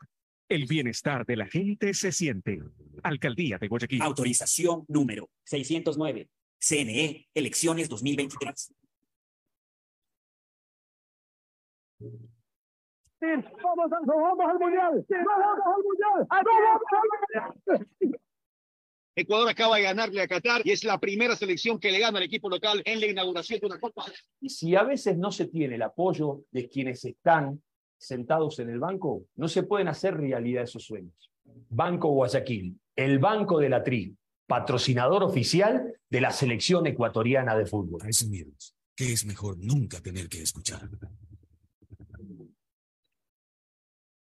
El 0.49 0.65
bienestar 0.65 1.25
de 1.25 1.35
la 1.35 1.45
gente 1.45 1.93
se 1.93 2.11
siente. 2.11 2.61
Alcaldía 3.03 3.57
de 3.57 3.67
Guayaquil. 3.67 4.01
Autorización 4.01 4.85
número 4.87 5.29
609. 5.43 6.29
CNE, 6.59 7.27
elecciones 7.33 7.89
2023. 7.89 8.73
¡Vamos, 13.19 13.89
vamos 14.05 14.49
al 14.49 14.59
mundial! 14.59 15.05
¡Vamos 15.09 15.59
al 15.65 15.83
mundial! 15.83 16.27
¡Vamos 16.29 16.81
al 16.91 17.75
mundial! 17.75 17.89
Ecuador 19.15 19.49
acaba 19.49 19.77
de 19.77 19.81
ganarle 19.81 20.21
a 20.21 20.27
Qatar 20.27 20.61
y 20.63 20.71
es 20.71 20.83
la 20.83 20.99
primera 20.99 21.35
selección 21.35 21.79
que 21.79 21.91
le 21.91 21.99
gana 21.99 22.19
al 22.19 22.25
equipo 22.25 22.49
local 22.49 22.83
en 22.85 22.99
la 22.99 23.07
inauguración 23.07 23.59
de 23.59 23.65
una 23.65 23.79
Copa. 23.79 24.05
Y 24.39 24.49
si 24.49 24.75
a 24.75 24.83
veces 24.83 25.17
no 25.17 25.31
se 25.31 25.47
tiene 25.47 25.75
el 25.75 25.81
apoyo 25.81 26.43
de 26.51 26.69
quienes 26.69 27.03
están 27.03 27.61
sentados 27.97 28.59
en 28.59 28.69
el 28.69 28.79
banco, 28.79 29.25
no 29.35 29.47
se 29.47 29.63
pueden 29.63 29.87
hacer 29.87 30.15
realidad 30.15 30.63
esos 30.63 30.83
sueños. 30.83 31.31
Banco 31.69 32.09
Guayaquil, 32.09 32.79
el 32.95 33.19
banco 33.19 33.59
de 33.59 33.69
la 33.69 33.83
TRI, 33.83 34.15
patrocinador 34.45 35.23
oficial 35.23 35.93
de 36.09 36.21
la 36.21 36.31
selección 36.31 36.87
ecuatoriana 36.87 37.55
de 37.55 37.65
fútbol. 37.65 38.01
que 38.95 39.13
es 39.13 39.25
mejor 39.25 39.57
nunca 39.59 40.01
tener 40.01 40.27
que 40.27 40.41
escuchar. 40.41 40.89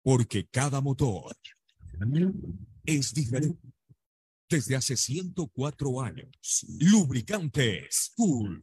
Porque 0.02 0.46
cada 0.46 0.80
motor 0.80 1.34
es 2.84 3.14
diferente. 3.14 3.58
Desde 4.48 4.76
hace 4.76 4.96
104 4.96 6.00
años, 6.02 6.66
Lubricantes 6.78 8.12
Cool 8.16 8.62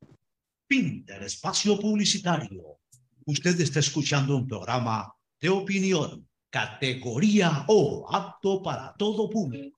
Pinter 0.71 1.21
Espacio 1.23 1.77
Publicitario. 1.77 2.77
Usted 3.25 3.59
está 3.59 3.81
escuchando 3.81 4.37
un 4.37 4.47
programa 4.47 5.13
de 5.41 5.49
opinión, 5.49 6.25
categoría 6.49 7.65
O, 7.67 8.07
apto 8.09 8.63
para 8.63 8.95
todo 8.95 9.29
público. 9.29 9.77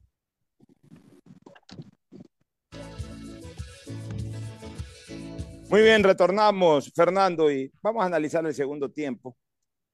Muy 5.67 5.81
bien, 5.81 6.03
retornamos, 6.03 6.91
Fernando, 6.93 7.51
y 7.51 7.71
vamos 7.81 8.03
a 8.03 8.05
analizar 8.05 8.45
el 8.45 8.53
segundo 8.53 8.87
tiempo. 8.87 9.35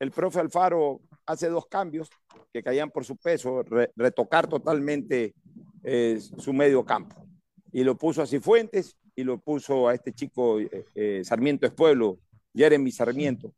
El 0.02 0.12
profe 0.12 0.42
Alfaro 0.42 1.00
hace 1.26 1.48
dos 1.48 1.68
cambios 1.68 2.10
que 2.52 2.62
caían 2.62 2.92
por 2.92 3.06
su 3.06 3.16
peso, 3.16 3.64
re- 3.64 3.90
retocar 3.96 4.50
totalmente 4.50 5.34
eh, 5.82 6.20
su 6.20 6.52
medio 6.52 6.84
campo. 6.84 7.26
Y 7.72 7.86
lo 7.86 7.98
puso 7.98 8.22
a 8.22 8.28
Cifuentes 8.28 8.98
y 9.20 9.24
lo 9.26 9.38
puso 9.38 9.88
a 9.90 9.94
este 9.94 10.14
chico 10.14 10.60
eh, 10.62 10.86
eh, 10.96 11.22
Sarmiento 11.26 11.66
es 11.66 11.74
Pueblo, 11.74 12.20
Jeremy 12.56 12.90
Sarmiento. 12.90 13.54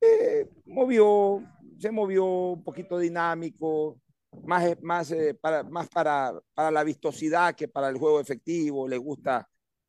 Eh, 0.00 0.48
movió, 0.64 1.42
se 1.78 1.90
movió 1.90 2.24
un 2.24 2.64
poquito 2.64 2.98
dinámico, 2.98 3.98
más, 4.44 4.64
eh, 4.64 4.78
más, 4.80 5.10
eh, 5.12 5.34
para, 5.34 5.62
más 5.62 5.88
para, 5.90 6.32
para 6.54 6.70
la 6.70 6.82
vistosidad 6.84 7.54
que 7.54 7.68
para 7.68 7.90
el 7.90 7.98
juego 7.98 8.18
efectivo. 8.18 8.88
Le 8.88 8.96
gusta 8.96 9.46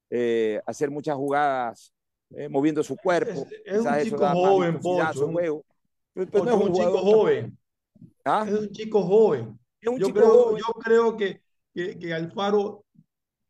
eh, 0.10 0.60
hacer 0.66 0.92
muchas 0.92 1.16
jugadas 1.16 1.94
moviendo 2.50 2.82
su 2.84 2.96
cuerpo. 2.98 3.46
Es 3.66 3.78
un 3.78 3.84
Quizás 3.84 3.98
eso 4.00 4.04
chico 4.16 4.28
joven, 4.28 4.80
Pocho, 4.80 5.26
un- 5.28 5.34
juego. 5.34 5.64
Pero- 6.14 6.28
pero 6.30 6.44
Pocho, 6.44 6.58
no 6.58 6.66
un 6.66 6.74
chico 6.74 6.98
joven. 7.00 7.58
¿Ah? 8.26 8.46
Es 8.48 8.54
un 8.60 8.70
chico 8.72 9.02
joven. 9.04 9.60
Es 9.80 9.88
un 9.90 9.98
yo, 9.98 10.08
chico 10.08 10.20
creo, 10.20 10.30
joven. 10.44 10.58
yo 10.68 10.74
creo 10.74 11.18
que, 11.18 11.42
que, 11.74 11.98
que 12.00 12.14
Alfaro, 12.14 12.84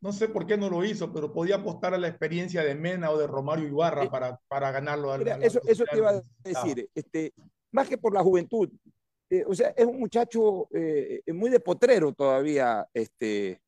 no 0.02 0.12
sé 0.12 0.28
por 0.28 0.46
qué 0.46 0.56
no 0.58 0.68
lo 0.68 0.84
hizo, 0.84 1.12
pero 1.12 1.32
podía 1.32 1.56
apostar 1.56 1.94
a 1.94 1.98
la 1.98 2.08
experiencia 2.08 2.62
de 2.64 2.74
Mena 2.74 3.10
o 3.10 3.16
de 3.18 3.26
Romario 3.28 3.66
Ibarra 3.68 4.10
para, 4.10 4.38
para 4.48 4.70
ganarlo. 4.72 5.12
al- 5.12 5.20
Mira, 5.20 5.36
al- 5.36 5.44
eso, 5.44 5.60
eso 5.64 5.84
te 5.90 5.96
iba 5.96 6.10
a 6.10 6.22
decir, 6.44 6.90
este, 6.94 7.32
más 7.70 7.88
que 7.88 7.96
por 7.96 8.12
la 8.12 8.22
juventud, 8.22 8.68
eh, 9.30 9.44
o 9.46 9.54
sea, 9.54 9.68
es 9.76 9.86
un 9.86 10.00
muchacho 10.00 10.66
eh, 10.74 11.22
muy 11.32 11.50
de 11.50 11.60
potrero 11.60 12.12
todavía, 12.12 12.86
este, 12.92 13.62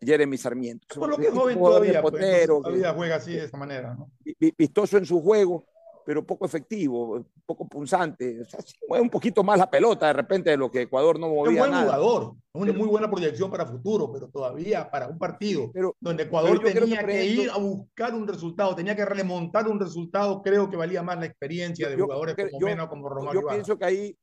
Jeremy 0.00 0.36
Sarmiento. 0.36 0.98
Por 0.98 1.08
lo 1.10 1.16
que 1.16 1.28
es 1.28 1.32
joven 1.32 1.56
todavía, 1.58 2.02
pues, 2.02 2.12
potrero, 2.12 2.58
que- 2.58 2.62
todavía 2.64 2.92
juega 2.94 3.14
así 3.16 3.32
de 3.34 3.44
esa 3.44 3.56
manera, 3.56 3.94
¿no? 3.94 4.10
vi- 4.24 4.36
vi- 4.38 4.54
vistoso 4.58 4.98
en 4.98 5.06
su 5.06 5.22
juego, 5.22 5.64
pero 6.08 6.24
poco 6.24 6.46
efectivo, 6.46 7.22
poco 7.44 7.68
punzante. 7.68 8.40
O 8.40 8.44
sea, 8.46 8.62
sí 8.62 8.72
mueve 8.88 9.02
un 9.02 9.10
poquito 9.10 9.44
más 9.44 9.58
la 9.58 9.68
pelota 9.70 10.06
de 10.06 10.14
repente 10.14 10.48
de 10.48 10.56
lo 10.56 10.70
que 10.70 10.80
Ecuador 10.80 11.20
no 11.20 11.26
Es 11.26 11.32
un 11.32 11.36
movía 11.36 11.60
buen 11.60 11.70
nada. 11.70 11.84
jugador, 11.84 12.34
una 12.54 12.72
muy 12.72 12.88
buena 12.88 13.10
proyección 13.10 13.50
para 13.50 13.66
futuro, 13.66 14.10
pero 14.10 14.26
todavía 14.30 14.90
para 14.90 15.06
un 15.08 15.18
partido 15.18 15.70
donde 16.00 16.22
Ecuador 16.22 16.58
pero 16.62 16.72
que, 16.72 16.80
tenía 16.80 17.04
que, 17.04 17.24
ejemplo- 17.26 17.42
ir 17.44 17.50
a 17.50 17.58
buscar 17.58 18.14
un 18.14 18.26
resultado, 18.26 18.74
tenía 18.74 18.96
que 18.96 19.04
remontar 19.04 19.68
un 19.68 19.78
resultado, 19.78 20.40
creo 20.40 20.70
que 20.70 20.78
valía 20.78 21.02
más 21.02 21.18
la 21.18 21.26
experiencia 21.26 21.90
de 21.90 21.98
Yo- 21.98 22.04
jugadores 22.06 22.34
yo- 22.38 22.46
como 22.48 22.58
yo- 22.60 22.66
Mena 22.68 22.84
o 22.84 22.88
como 22.88 23.06
Romario 23.10 23.34
yo 23.34 23.40
Ibarra. 23.42 23.56
pienso 23.56 23.78
que 23.78 23.84
ahí 23.84 24.16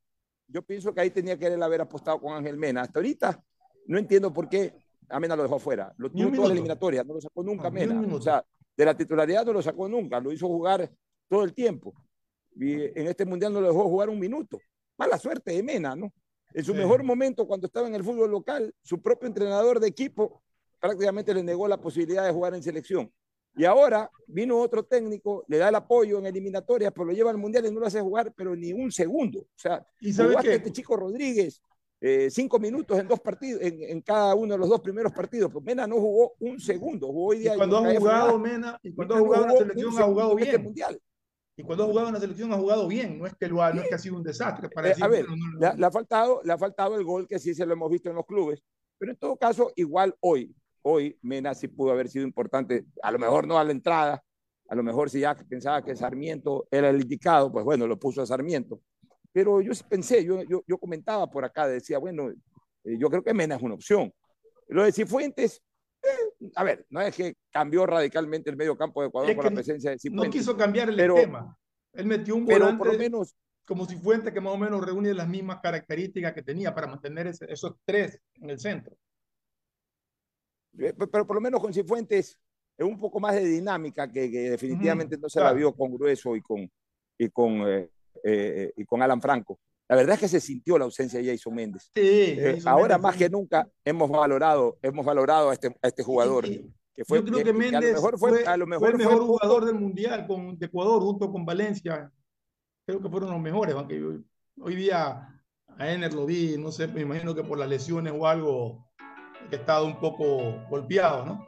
yo 0.47 0.63
pienso 0.63 0.91
que 0.91 1.01
ahí 1.01 1.11
tenía 1.11 1.37
que 1.37 1.45
él 1.45 1.61
haber 1.61 1.81
apostado 1.81 2.19
con 2.19 2.33
Ángel 2.33 2.57
Mena 2.57 2.81
hasta 2.81 2.97
ahorita 2.97 3.43
no 3.85 3.99
entiendo 3.99 4.33
por 4.33 4.49
qué 4.49 4.73
a 5.07 5.19
Mena 5.19 5.35
lo 5.35 5.43
dejó 5.43 5.59
fuera 5.59 5.93
lo 5.97 6.09
tuvo 6.09 6.31
toda 6.31 6.47
la 6.47 6.53
eliminatoria 6.55 7.03
no 7.03 7.13
lo 7.13 7.21
sacó 7.21 7.43
nunca 7.43 7.67
Ah, 7.67 7.69
Mena 7.69 8.01
o 8.15 8.19
sea 8.19 8.43
de 8.75 8.85
la 8.85 8.97
titularidad 8.97 9.45
no 9.45 9.53
lo 9.53 9.61
sacó 9.61 9.87
nunca 9.87 10.19
lo 10.19 10.31
hizo 10.31 10.47
jugar 10.47 10.89
todo 11.27 11.43
el 11.43 11.53
tiempo 11.53 11.93
y 12.55 12.73
en 12.73 13.07
este 13.07 13.25
mundial 13.25 13.51
no 13.53 13.61
lo 13.61 13.67
dejó 13.67 13.83
jugar 13.89 14.09
un 14.09 14.19
minuto 14.19 14.59
mala 14.97 15.17
suerte 15.17 15.51
de 15.51 15.63
Mena 15.63 15.95
no 15.95 16.11
en 16.53 16.63
su 16.63 16.71
Sí. 16.71 16.77
mejor 16.77 17.03
momento 17.03 17.45
cuando 17.47 17.67
estaba 17.67 17.87
en 17.87 17.95
el 17.95 18.03
fútbol 18.03 18.31
local 18.31 18.73
su 18.81 19.01
propio 19.01 19.27
entrenador 19.27 19.79
de 19.79 19.87
equipo 19.87 20.41
prácticamente 20.79 21.33
le 21.33 21.43
negó 21.43 21.67
la 21.67 21.77
posibilidad 21.81 22.25
de 22.25 22.31
jugar 22.31 22.53
en 22.55 22.63
selección 22.63 23.11
y 23.57 23.63
ahora 23.63 24.11
vino 24.27 24.59
otro 24.59 24.83
técnico, 24.83 25.45
le 25.47 25.57
da 25.59 25.69
el 25.69 25.75
apoyo 25.75 26.19
en 26.19 26.25
eliminatorias, 26.25 26.91
pero 26.93 27.05
lo 27.05 27.13
lleva 27.13 27.31
al 27.31 27.37
mundial 27.37 27.65
y 27.65 27.71
no 27.71 27.79
lo 27.79 27.85
hace 27.87 28.01
jugar, 28.01 28.33
pero 28.35 28.53
ni 28.53 28.73
un 28.73 28.91
segundo. 28.91 29.39
O 29.39 29.47
sea, 29.55 29.81
¿Y 30.01 30.11
sabe 30.11 30.35
qué? 30.41 30.55
este 30.55 30.73
chico 30.73 30.97
Rodríguez 30.97 31.61
eh, 32.01 32.29
cinco 32.29 32.59
minutos 32.59 32.99
en 32.99 33.07
dos 33.07 33.21
partidos, 33.21 33.61
en, 33.61 33.81
en 33.81 34.01
cada 34.01 34.35
uno 34.35 34.55
de 34.55 34.57
los 34.59 34.67
dos 34.67 34.81
primeros 34.81 35.13
partidos. 35.13 35.53
Pues 35.53 35.63
Mena 35.63 35.87
no 35.87 35.95
jugó 35.95 36.33
un 36.41 36.59
segundo. 36.59 37.07
Jugó 37.07 37.27
hoy 37.27 37.37
Y 37.37 37.39
día 37.43 37.55
cuando 37.55 37.77
ha 37.77 37.95
jugado. 37.95 38.37
Mena, 38.39 38.77
y 38.83 38.91
cuando 38.93 39.15
ha 39.15 39.19
jugado 39.19 39.43
en 39.45 39.49
la 39.51 39.57
selección, 39.57 39.97
ha 39.99 40.03
jugado 40.03 40.37
este 40.37 40.49
bien. 40.51 40.61
mundial. 40.63 41.01
Y 41.57 41.63
cuando 41.63 41.83
ha 41.85 41.87
jugado 41.87 42.07
en 42.09 42.13
la 42.15 42.19
selección, 42.19 42.51
ha 42.51 42.57
jugado 42.57 42.87
bien. 42.87 43.17
No 43.17 43.25
es 43.25 43.33
que, 43.35 43.47
lo 43.47 43.63
ha, 43.63 43.71
no 43.71 43.81
es 43.81 43.87
que 43.87 43.95
ha 43.95 43.99
sido 43.99 44.17
un 44.17 44.23
desastre. 44.23 44.69
Para 44.69 44.87
Eh, 44.87 44.89
decir, 44.89 45.03
a 45.03 45.07
ver, 45.07 45.25
bueno, 45.27 45.45
no- 45.59 45.73
le, 45.73 45.85
ha 45.85 45.91
faltado, 45.91 46.41
le 46.43 46.51
ha 46.53 46.57
faltado 46.57 46.95
el 46.95 47.03
gol 47.03 47.27
que 47.27 47.39
sí 47.39 47.53
se 47.53 47.65
lo 47.65 47.73
hemos 47.73 47.89
visto 47.89 48.09
en 48.09 48.15
los 48.15 48.25
clubes, 48.25 48.61
pero 48.97 49.11
en 49.11 49.17
todo 49.17 49.37
caso, 49.37 49.71
igual 49.75 50.13
hoy, 50.19 50.53
hoy 50.81 51.17
Mena 51.21 51.53
sí 51.53 51.67
pudo 51.67 51.91
haber 51.91 52.09
sido 52.09 52.25
importante, 52.25 52.85
a 53.01 53.11
lo 53.11 53.19
mejor 53.19 53.47
no 53.47 53.57
a 53.57 53.63
la 53.63 53.71
entrada, 53.71 54.21
a 54.67 54.75
lo 54.75 54.83
mejor 54.83 55.09
si 55.09 55.21
ya 55.21 55.35
pensaba 55.35 55.83
que 55.83 55.95
Sarmiento 55.95 56.67
era 56.69 56.89
el 56.89 57.01
indicado, 57.01 57.51
pues 57.51 57.63
bueno, 57.63 57.87
lo 57.87 57.97
puso 57.97 58.21
a 58.21 58.25
Sarmiento. 58.25 58.81
Pero 59.31 59.61
yo 59.61 59.71
pensé, 59.89 60.23
yo, 60.25 60.43
yo, 60.43 60.63
yo 60.67 60.77
comentaba 60.77 61.29
por 61.29 61.45
acá, 61.45 61.67
decía, 61.67 61.99
bueno, 61.99 62.29
eh, 62.83 62.97
yo 62.97 63.09
creo 63.09 63.23
que 63.23 63.33
Mena 63.33 63.55
es 63.55 63.61
una 63.61 63.75
opción. 63.75 64.11
Lo 64.67 64.83
de 64.83 64.91
Cifuentes, 64.91 65.61
a 66.55 66.63
ver, 66.63 66.85
no 66.89 67.01
es 67.01 67.15
que 67.15 67.35
cambió 67.51 67.85
radicalmente 67.85 68.49
el 68.49 68.55
medio 68.57 68.77
campo 68.77 69.01
de 69.01 69.07
Ecuador 69.07 69.29
Es 69.29 69.35
con 69.35 69.45
la 69.45 69.51
presencia 69.51 69.89
de 69.91 69.95
no 69.95 69.99
Cifuentes. 69.99 70.39
quiso 70.39 70.55
cambiar 70.57 70.89
el 70.89 70.95
pero- 70.95 71.15
tema. 71.15 71.57
Él 71.93 72.05
metió 72.07 72.35
un 72.35 72.45
pero 72.45 72.59
volante 72.65 72.77
por 72.83 72.93
lo 72.93 72.99
menos 72.99 73.35
como 73.65 73.85
si 73.87 73.95
fuente 73.95 74.31
que 74.33 74.41
más 74.41 74.53
o 74.53 74.57
menos 74.57 74.85
reúne 74.85 75.13
las 75.13 75.27
mismas 75.27 75.59
características 75.61 76.33
que 76.33 76.43
tenía 76.43 76.75
para 76.75 76.87
mantener 76.87 77.27
ese- 77.27 77.51
esos 77.51 77.73
tres 77.85 78.19
en 78.35 78.49
el 78.49 78.59
centro. 78.59 78.95
Eh, 80.77 80.93
pe- 80.93 81.07
pero 81.07 81.25
por 81.25 81.35
lo 81.37 81.41
menos 81.41 81.61
con 81.61 81.73
Cifuentes 81.73 82.37
es 82.77 82.85
un 82.85 82.99
poco 82.99 83.19
más 83.19 83.33
de 83.33 83.45
dinámica 83.45 84.11
que, 84.11 84.29
que 84.29 84.49
definitivamente 84.51 85.17
no 85.17 85.29
se 85.29 85.39
la 85.39 85.53
vio 85.53 85.73
con 85.73 85.93
Grueso 85.95 86.35
y 86.35 86.41
con, 86.41 86.69
y 87.17 87.29
con, 87.29 87.61
eh, 87.67 87.89
eh, 88.23 88.73
y 88.75 88.85
con 88.85 89.01
Alan 89.01 89.21
Franco. 89.21 89.57
La 89.87 89.95
verdad 89.95 90.15
es 90.15 90.19
que 90.21 90.27
se 90.27 90.39
sintió 90.41 90.77
la 90.79 90.85
ausencia 90.85 91.19
de 91.21 91.29
Jason 91.31 91.53
Méndez. 91.53 91.91
Sí, 91.95 92.01
Eh, 92.01 92.59
ahora 92.65 92.97
más 92.97 93.15
que 93.15 93.29
nunca 93.29 93.67
hemos 93.83 94.09
valorado, 94.09 94.77
hemos 94.81 95.05
valorado 95.05 95.49
a 95.49 95.53
este, 95.53 95.67
a 95.81 95.87
este 95.87 96.03
jugador. 96.03 96.43
que 96.45 97.03
fue, 97.05 97.19
Yo 97.19 97.25
creo 97.25 97.43
que 97.43 97.49
a 97.49 97.53
lo 97.53 97.59
Méndez 97.59 97.93
mejor 97.93 98.17
fue, 98.17 98.29
fue, 98.29 98.45
a 98.45 98.57
lo 98.57 98.65
fue 98.65 98.69
mejor 98.69 98.91
el 98.91 98.97
mejor 98.97 99.21
jugador 99.25 99.65
del 99.65 99.75
Mundial 99.75 100.25
con, 100.27 100.57
de 100.57 100.65
Ecuador 100.65 101.01
junto 101.01 101.31
con 101.31 101.45
Valencia. 101.45 102.11
Creo 102.87 103.01
que 103.01 103.09
fueron 103.09 103.31
los 103.31 103.39
mejores, 103.41 103.75
aunque 103.75 103.99
yo- 103.99 104.19
hoy 104.61 104.75
día 104.75 105.29
a 105.77 105.91
Ener 105.91 106.13
lo 106.13 106.25
vi, 106.25 106.55
no 106.57 106.71
sé, 106.71 106.87
me 106.87 107.01
imagino 107.01 107.35
que 107.35 107.43
por 107.43 107.57
las 107.59 107.67
lesiones 107.67 108.13
o 108.15 108.25
algo, 108.25 108.87
que 109.49 109.57
ha 109.57 109.59
estado 109.59 109.85
un 109.85 109.99
poco 109.99 110.63
golpeado, 110.69 111.25
¿no? 111.25 111.45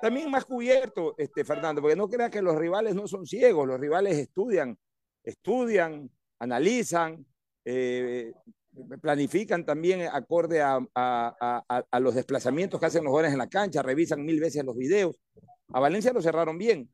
también 0.00 0.30
más 0.30 0.44
cubierto, 0.44 1.14
este, 1.18 1.44
Fernando, 1.44 1.80
porque 1.82 1.96
no 1.96 2.08
creas 2.08 2.30
que 2.30 2.40
los 2.40 2.54
rivales 2.56 2.94
no 2.94 3.08
son 3.08 3.26
ciegos, 3.26 3.66
los 3.66 3.80
rivales 3.80 4.16
estudian, 4.16 4.78
estudian, 5.24 6.08
analizan, 6.38 7.24
eh, 7.64 8.32
planifican 9.00 9.64
también 9.64 10.02
acorde 10.12 10.62
a, 10.62 10.80
los 12.00 12.14
desplazamientos 12.14 12.78
que 12.78 12.86
hacen 12.86 13.04
los 13.04 13.10
jugadores 13.10 13.32
en 13.32 13.38
la 13.38 13.48
cancha, 13.48 13.82
revisan 13.82 14.24
mil 14.24 14.40
veces 14.40 14.64
los 14.64 14.76
videos. 14.76 15.20
A 15.72 15.80
Valencia 15.80 16.12
lo 16.12 16.22
cerraron 16.22 16.56
bien, 16.56 16.90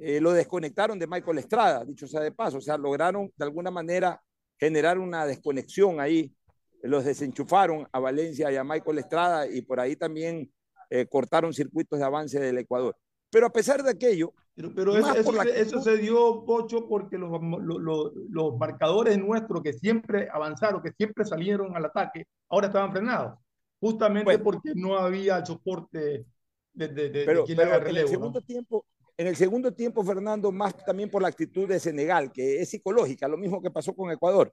eh, 0.00 0.20
lo 0.20 0.32
desconectaron 0.32 0.98
de 0.98 1.06
Michael 1.06 1.38
Estrada, 1.38 1.84
dicho 1.84 2.06
sea 2.06 2.20
de 2.20 2.32
paso, 2.32 2.58
o 2.58 2.60
sea, 2.60 2.76
lograron 2.76 3.32
de 3.36 3.44
alguna 3.44 3.70
manera 3.70 4.20
generar 4.58 4.98
una 4.98 5.26
desconexión 5.26 6.00
ahí, 6.00 6.34
los 6.82 7.04
desenchufaron 7.04 7.88
a 7.92 7.98
Valencia 7.98 8.52
y 8.52 8.56
a 8.56 8.64
Michael 8.64 8.98
Estrada 8.98 9.46
y 9.46 9.62
por 9.62 9.80
ahí 9.80 9.96
también 9.96 10.52
eh, 10.90 11.06
cortaron 11.06 11.54
circuitos 11.54 11.98
de 11.98 12.04
avance 12.04 12.38
del 12.38 12.58
Ecuador. 12.58 12.96
Pero 13.30 13.46
a 13.46 13.52
pesar 13.52 13.82
de 13.82 13.90
aquello, 13.90 14.34
pero, 14.54 14.72
pero 14.74 14.96
eso, 14.96 15.14
eso, 15.14 15.32
se, 15.32 15.60
eso, 15.60 15.82
se, 15.82 15.96
dio, 15.98 16.44
Pocho, 16.44 16.86
porque 16.88 17.18
los, 17.18 17.30
los, 17.42 17.80
los, 17.80 18.12
los, 18.30 18.56
marcadores 18.56 19.18
nuestros 19.18 19.62
que 19.62 19.72
siempre 19.72 20.28
avanzaron, 20.32 20.80
que 20.80 20.92
siempre 20.92 21.24
salieron 21.24 21.76
al 21.76 21.86
ataque, 21.86 22.26
ahora 22.48 22.68
estaban 22.68 22.92
frenados. 22.92 23.38
Justamente 23.80 24.24
bueno, 24.24 24.44
porque 24.44 24.72
no 24.76 24.96
había 24.96 25.44
soporte 25.44 26.24
de, 26.72 26.88
de, 26.88 27.10
de, 27.10 27.24
pero, 27.24 27.40
de 27.40 27.46
quien 27.46 27.56
pero 27.56 27.70
haga 27.70 27.78
relevo. 27.80 27.98
En 27.98 28.04
el 28.04 28.08
segundo 28.08 28.40
¿no? 28.40 28.46
tiempo, 28.46 28.86
en 29.16 29.26
el 29.26 29.36
segundo 29.36 29.72
tiempo, 29.72 30.04
Fernando, 30.04 30.52
más 30.52 30.76
también 30.84 31.10
por 31.10 31.22
la 31.22 31.28
actitud 31.28 31.68
de 31.68 31.80
Senegal, 31.80 32.32
que 32.32 32.60
es 32.60 32.70
psicológica, 32.70 33.28
lo 33.28 33.36
mismo 33.36 33.60
que 33.60 33.70
pasó 33.70 33.94
con 33.94 34.10
Ecuador. 34.10 34.52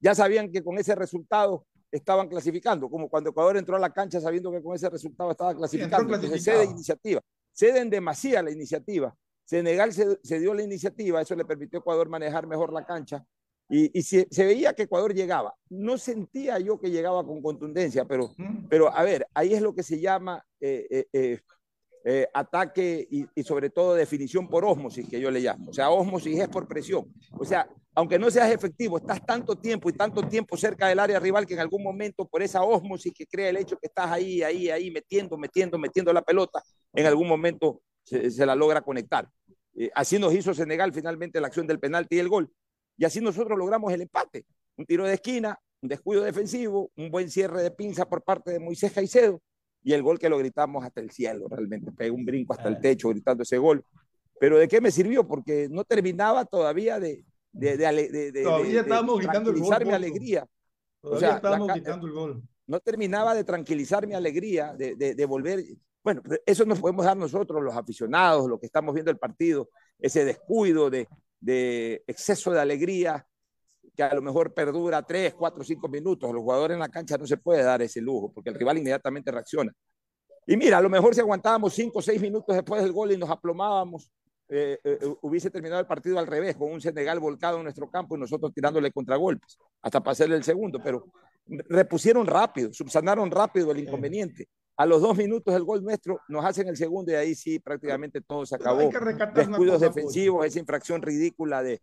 Ya 0.00 0.14
sabían 0.14 0.50
que 0.50 0.62
con 0.62 0.78
ese 0.78 0.94
resultado 0.94 1.66
estaban 1.90 2.28
clasificando, 2.28 2.88
como 2.88 3.08
cuando 3.08 3.30
Ecuador 3.30 3.56
entró 3.56 3.76
a 3.76 3.78
la 3.78 3.92
cancha 3.92 4.20
sabiendo 4.20 4.50
que 4.50 4.62
con 4.62 4.74
ese 4.74 4.88
resultado 4.88 5.30
estaba 5.30 5.54
clasificando. 5.54 6.08
Sí, 6.08 6.14
Entonces 6.14 6.44
cede 6.44 6.64
iniciativa, 6.64 7.20
ceden 7.52 7.90
demasiada 7.90 8.44
la 8.44 8.50
iniciativa. 8.50 9.14
Senegal 9.44 9.92
se, 9.92 10.18
se, 10.22 10.38
dio 10.38 10.54
la 10.54 10.62
iniciativa, 10.62 11.20
eso 11.20 11.34
le 11.34 11.44
permitió 11.44 11.78
a 11.78 11.80
Ecuador 11.80 12.08
manejar 12.08 12.46
mejor 12.46 12.72
la 12.72 12.84
cancha. 12.84 13.24
Y, 13.68 13.98
y 13.98 14.02
se, 14.02 14.26
se, 14.30 14.44
veía 14.44 14.74
que 14.74 14.82
Ecuador 14.82 15.14
llegaba. 15.14 15.54
No 15.70 15.96
sentía 15.96 16.58
yo 16.58 16.78
que 16.78 16.90
llegaba 16.90 17.24
con 17.24 17.40
contundencia, 17.40 18.04
pero, 18.04 18.30
pero 18.68 18.94
a 18.94 19.02
ver, 19.02 19.26
ahí 19.34 19.54
es 19.54 19.62
lo 19.62 19.74
que 19.74 19.82
se 19.82 20.00
llama 20.00 20.44
eh, 20.60 21.06
eh, 21.12 21.40
eh, 22.04 22.26
ataque 22.34 23.06
y, 23.10 23.26
y, 23.34 23.42
sobre 23.44 23.70
todo 23.70 23.94
definición 23.94 24.48
por 24.48 24.64
osmosis, 24.64 25.08
que 25.08 25.20
yo 25.20 25.30
le 25.30 25.40
llamo. 25.40 25.70
O 25.70 25.72
sea, 25.72 25.90
osmosis 25.90 26.40
es 26.40 26.48
por 26.48 26.66
presión. 26.66 27.12
O 27.38 27.44
sea, 27.44 27.68
aunque 27.94 28.18
no 28.18 28.30
seas 28.30 28.50
efectivo, 28.50 28.96
estás 28.96 29.24
tanto 29.24 29.56
tiempo 29.56 29.88
y 29.90 29.92
tanto 29.92 30.22
tiempo 30.26 30.56
cerca 30.56 30.88
del 30.88 30.98
área 30.98 31.20
rival 31.20 31.46
que 31.46 31.54
en 31.54 31.60
algún 31.60 31.82
momento 31.82 32.26
por 32.26 32.42
esa 32.42 32.62
osmosis 32.62 33.12
que 33.14 33.26
crea 33.26 33.50
el 33.50 33.58
hecho 33.58 33.78
que 33.78 33.86
estás 33.86 34.10
ahí, 34.10 34.42
ahí, 34.42 34.70
ahí, 34.70 34.90
metiendo, 34.90 35.36
metiendo, 35.36 35.78
metiendo 35.78 36.12
la 36.12 36.22
pelota, 36.22 36.62
en 36.94 37.06
algún 37.06 37.28
momento 37.28 37.82
se, 38.02 38.30
se 38.30 38.46
la 38.46 38.54
logra 38.54 38.82
conectar. 38.82 39.28
Eh, 39.74 39.90
así 39.94 40.18
nos 40.18 40.34
hizo 40.34 40.54
Senegal 40.54 40.92
finalmente 40.92 41.40
la 41.40 41.46
acción 41.46 41.66
del 41.66 41.80
penalti 41.80 42.16
y 42.16 42.18
el 42.18 42.28
gol. 42.28 42.50
Y 42.96 43.04
así 43.04 43.20
nosotros 43.20 43.58
logramos 43.58 43.92
el 43.92 44.02
empate. 44.02 44.44
Un 44.76 44.86
tiro 44.86 45.06
de 45.06 45.14
esquina, 45.14 45.58
un 45.80 45.88
descuido 45.88 46.22
defensivo, 46.22 46.90
un 46.96 47.10
buen 47.10 47.30
cierre 47.30 47.62
de 47.62 47.70
pinza 47.70 48.08
por 48.08 48.22
parte 48.22 48.50
de 48.52 48.60
Moisés 48.60 48.92
Caicedo 48.92 49.40
y 49.82 49.92
el 49.92 50.02
gol 50.02 50.18
que 50.18 50.28
lo 50.28 50.38
gritamos 50.38 50.84
hasta 50.84 51.00
el 51.00 51.10
cielo, 51.10 51.48
realmente. 51.48 51.90
Pegué 51.92 52.10
un 52.10 52.24
brinco 52.24 52.52
hasta 52.52 52.68
el 52.68 52.80
techo 52.80 53.08
gritando 53.08 53.42
ese 53.42 53.58
gol. 53.58 53.84
Pero 54.38 54.58
¿de 54.58 54.68
qué 54.68 54.80
me 54.80 54.90
sirvió? 54.90 55.26
Porque 55.26 55.68
no 55.70 55.84
terminaba 55.84 56.44
todavía 56.44 57.00
de, 57.00 57.24
de, 57.52 57.76
de, 57.76 58.32
de, 58.32 58.42
todavía 58.42 58.80
estábamos 58.80 59.18
gritando 59.18 59.50
el 59.50 59.60
gol. 59.60 59.86
mi 59.86 59.92
alegría. 59.92 60.46
Todavía 61.00 61.16
o 61.16 61.30
sea, 61.30 61.36
estábamos 61.36 61.68
la, 61.68 61.74
gritando 61.74 62.06
el 62.06 62.12
gol. 62.12 62.42
No 62.66 62.80
terminaba 62.80 63.34
de 63.34 63.44
tranquilizar 63.44 64.06
mi 64.06 64.14
alegría, 64.14 64.74
de, 64.74 64.94
de 64.96 65.26
volver. 65.26 65.64
Bueno, 66.04 66.20
eso 66.44 66.64
nos 66.64 66.80
podemos 66.80 67.04
dar 67.04 67.16
nosotros, 67.16 67.62
los 67.62 67.76
aficionados, 67.76 68.48
los 68.48 68.58
que 68.58 68.66
estamos 68.66 68.92
viendo 68.92 69.10
el 69.10 69.18
partido, 69.18 69.68
ese 69.98 70.24
descuido 70.24 70.90
de, 70.90 71.06
exceso 72.06 72.50
de 72.50 72.60
alegría 72.60 73.24
que 73.94 74.02
a 74.02 74.14
lo 74.14 74.22
mejor 74.22 74.54
perdura 74.54 75.02
3, 75.02 75.34
4, 75.34 75.64
5 75.64 75.88
minutos. 75.88 76.32
Los 76.32 76.42
jugadores 76.42 76.74
en 76.74 76.80
la 76.80 76.88
cancha 76.88 77.16
no 77.18 77.26
se 77.26 77.36
puede 77.36 77.62
dar 77.62 77.82
ese 77.82 78.00
lujo 78.00 78.32
porque 78.32 78.50
el 78.50 78.56
rival 78.56 78.78
inmediatamente 78.78 79.30
reacciona. 79.30 79.72
Y 80.46 80.56
mira, 80.56 80.78
a 80.78 80.80
lo 80.80 80.90
mejor 80.90 81.14
si 81.14 81.20
aguantábamos 81.20 81.72
5 81.74 81.98
o 81.98 82.02
6 82.02 82.20
minutos 82.20 82.56
después 82.56 82.82
del 82.82 82.92
gol 82.92 83.12
y 83.12 83.16
nos 83.16 83.30
aplomábamos, 83.30 84.10
eh, 84.48 84.78
eh, 84.82 84.98
hubiese 85.20 85.50
terminado 85.50 85.80
el 85.80 85.86
partido 85.86 86.18
al 86.18 86.26
revés, 86.26 86.56
con 86.56 86.72
un 86.72 86.80
Senegal 86.80 87.20
volcado 87.20 87.58
en 87.58 87.64
nuestro 87.64 87.88
campo 87.88 88.16
y 88.16 88.20
nosotros 88.20 88.52
tirándole 88.52 88.90
contragolpes, 88.90 89.56
hasta 89.82 90.02
pasarle 90.02 90.36
el 90.36 90.42
segundo. 90.42 90.80
Pero 90.82 91.04
repusieron 91.46 92.26
rápido, 92.26 92.72
subsanaron 92.72 93.30
rápido 93.30 93.70
el 93.70 93.78
inconveniente. 93.78 94.48
A 94.76 94.86
los 94.86 95.02
dos 95.02 95.16
minutos 95.16 95.52
del 95.52 95.64
gol 95.64 95.84
nuestro 95.84 96.20
nos 96.28 96.44
hacen 96.44 96.66
el 96.68 96.76
segundo 96.76 97.12
y 97.12 97.14
ahí 97.14 97.34
sí 97.34 97.58
prácticamente 97.58 98.20
todo 98.20 98.46
se 98.46 98.56
acabó. 98.56 98.90
Descuidos 99.34 99.80
defensivos, 99.80 100.46
esa 100.46 100.58
infracción 100.58 101.02
ridícula 101.02 101.62
de, 101.62 101.82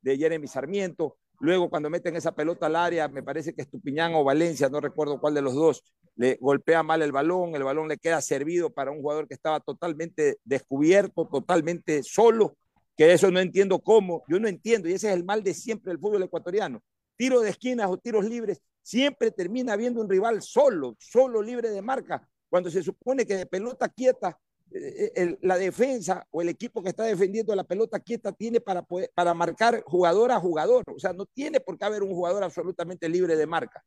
de 0.00 0.16
Jeremy 0.16 0.46
Sarmiento. 0.46 1.16
Luego, 1.40 1.70
cuando 1.70 1.88
meten 1.88 2.16
esa 2.16 2.32
pelota 2.32 2.66
al 2.66 2.76
área, 2.76 3.08
me 3.08 3.22
parece 3.22 3.54
que 3.54 3.62
Estupiñán 3.62 4.14
o 4.14 4.24
Valencia, 4.24 4.68
no 4.68 4.78
recuerdo 4.78 5.18
cuál 5.18 5.32
de 5.32 5.40
los 5.40 5.54
dos, 5.54 5.82
le 6.16 6.36
golpea 6.38 6.82
mal 6.82 7.00
el 7.00 7.12
balón, 7.12 7.54
el 7.54 7.64
balón 7.64 7.88
le 7.88 7.96
queda 7.96 8.20
servido 8.20 8.70
para 8.70 8.90
un 8.90 9.00
jugador 9.00 9.26
que 9.26 9.34
estaba 9.34 9.58
totalmente 9.60 10.36
descubierto, 10.44 11.26
totalmente 11.26 12.02
solo, 12.02 12.56
que 12.94 13.14
eso 13.14 13.30
no 13.30 13.40
entiendo 13.40 13.78
cómo, 13.78 14.22
yo 14.28 14.38
no 14.38 14.48
entiendo, 14.48 14.86
y 14.86 14.92
ese 14.92 15.08
es 15.08 15.14
el 15.14 15.24
mal 15.24 15.42
de 15.42 15.54
siempre 15.54 15.92
del 15.92 15.98
fútbol 15.98 16.22
ecuatoriano. 16.24 16.82
Tiro 17.16 17.40
de 17.40 17.48
esquinas 17.48 17.88
o 17.88 17.96
tiros 17.96 18.26
libres, 18.26 18.60
siempre 18.82 19.30
termina 19.30 19.72
habiendo 19.72 20.00
un 20.00 20.08
rival 20.08 20.42
solo, 20.42 20.96
solo 20.98 21.42
libre 21.42 21.70
de 21.70 21.82
marca, 21.82 22.26
cuando 22.48 22.70
se 22.70 22.82
supone 22.82 23.26
que 23.26 23.36
de 23.36 23.46
pelota 23.46 23.88
quieta 23.88 24.38
el, 24.72 25.38
la 25.42 25.58
defensa 25.58 26.26
o 26.30 26.42
el 26.42 26.48
equipo 26.48 26.82
que 26.82 26.90
está 26.90 27.04
defendiendo 27.04 27.54
la 27.54 27.64
pelota 27.64 27.98
quieta 27.98 28.32
tiene 28.32 28.60
para, 28.60 28.84
para 29.14 29.34
marcar 29.34 29.82
jugador 29.84 30.30
a 30.30 30.40
jugador. 30.40 30.84
O 30.94 30.98
sea, 30.98 31.12
no 31.12 31.26
tiene 31.26 31.60
por 31.60 31.76
qué 31.78 31.84
haber 31.84 32.02
un 32.02 32.14
jugador 32.14 32.44
absolutamente 32.44 33.08
libre 33.08 33.36
de 33.36 33.46
marca. 33.46 33.84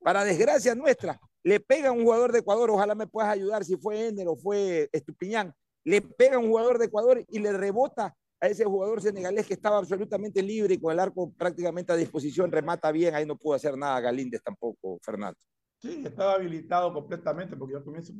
Para 0.00 0.24
desgracia 0.24 0.74
nuestra, 0.74 1.18
le 1.42 1.60
pega 1.60 1.90
un 1.90 2.04
jugador 2.04 2.32
de 2.32 2.40
Ecuador, 2.40 2.70
ojalá 2.70 2.94
me 2.94 3.06
puedas 3.06 3.30
ayudar 3.30 3.64
si 3.64 3.76
fue 3.76 4.08
Ender 4.08 4.28
o 4.28 4.36
fue 4.36 4.88
Estupiñán, 4.92 5.54
le 5.84 6.00
pega 6.02 6.38
un 6.38 6.48
jugador 6.48 6.78
de 6.78 6.86
Ecuador 6.86 7.24
y 7.28 7.38
le 7.38 7.52
rebota 7.52 8.14
a 8.40 8.46
ese 8.48 8.64
jugador 8.64 9.00
senegalés 9.00 9.46
que 9.46 9.54
estaba 9.54 9.78
absolutamente 9.78 10.42
libre 10.42 10.74
y 10.74 10.80
con 10.80 10.92
el 10.92 11.00
arco 11.00 11.32
prácticamente 11.32 11.92
a 11.92 11.96
disposición, 11.96 12.52
remata 12.52 12.92
bien, 12.92 13.14
ahí 13.14 13.24
no 13.24 13.36
pudo 13.36 13.54
hacer 13.54 13.76
nada 13.76 14.00
Galíndez 14.00 14.42
tampoco, 14.42 14.98
Fernando. 15.02 15.38
Sí, 15.80 16.02
estaba 16.04 16.34
habilitado 16.34 16.92
completamente 16.92 17.56
porque 17.56 17.74
yo 17.74 17.84
comienzo, 17.84 18.12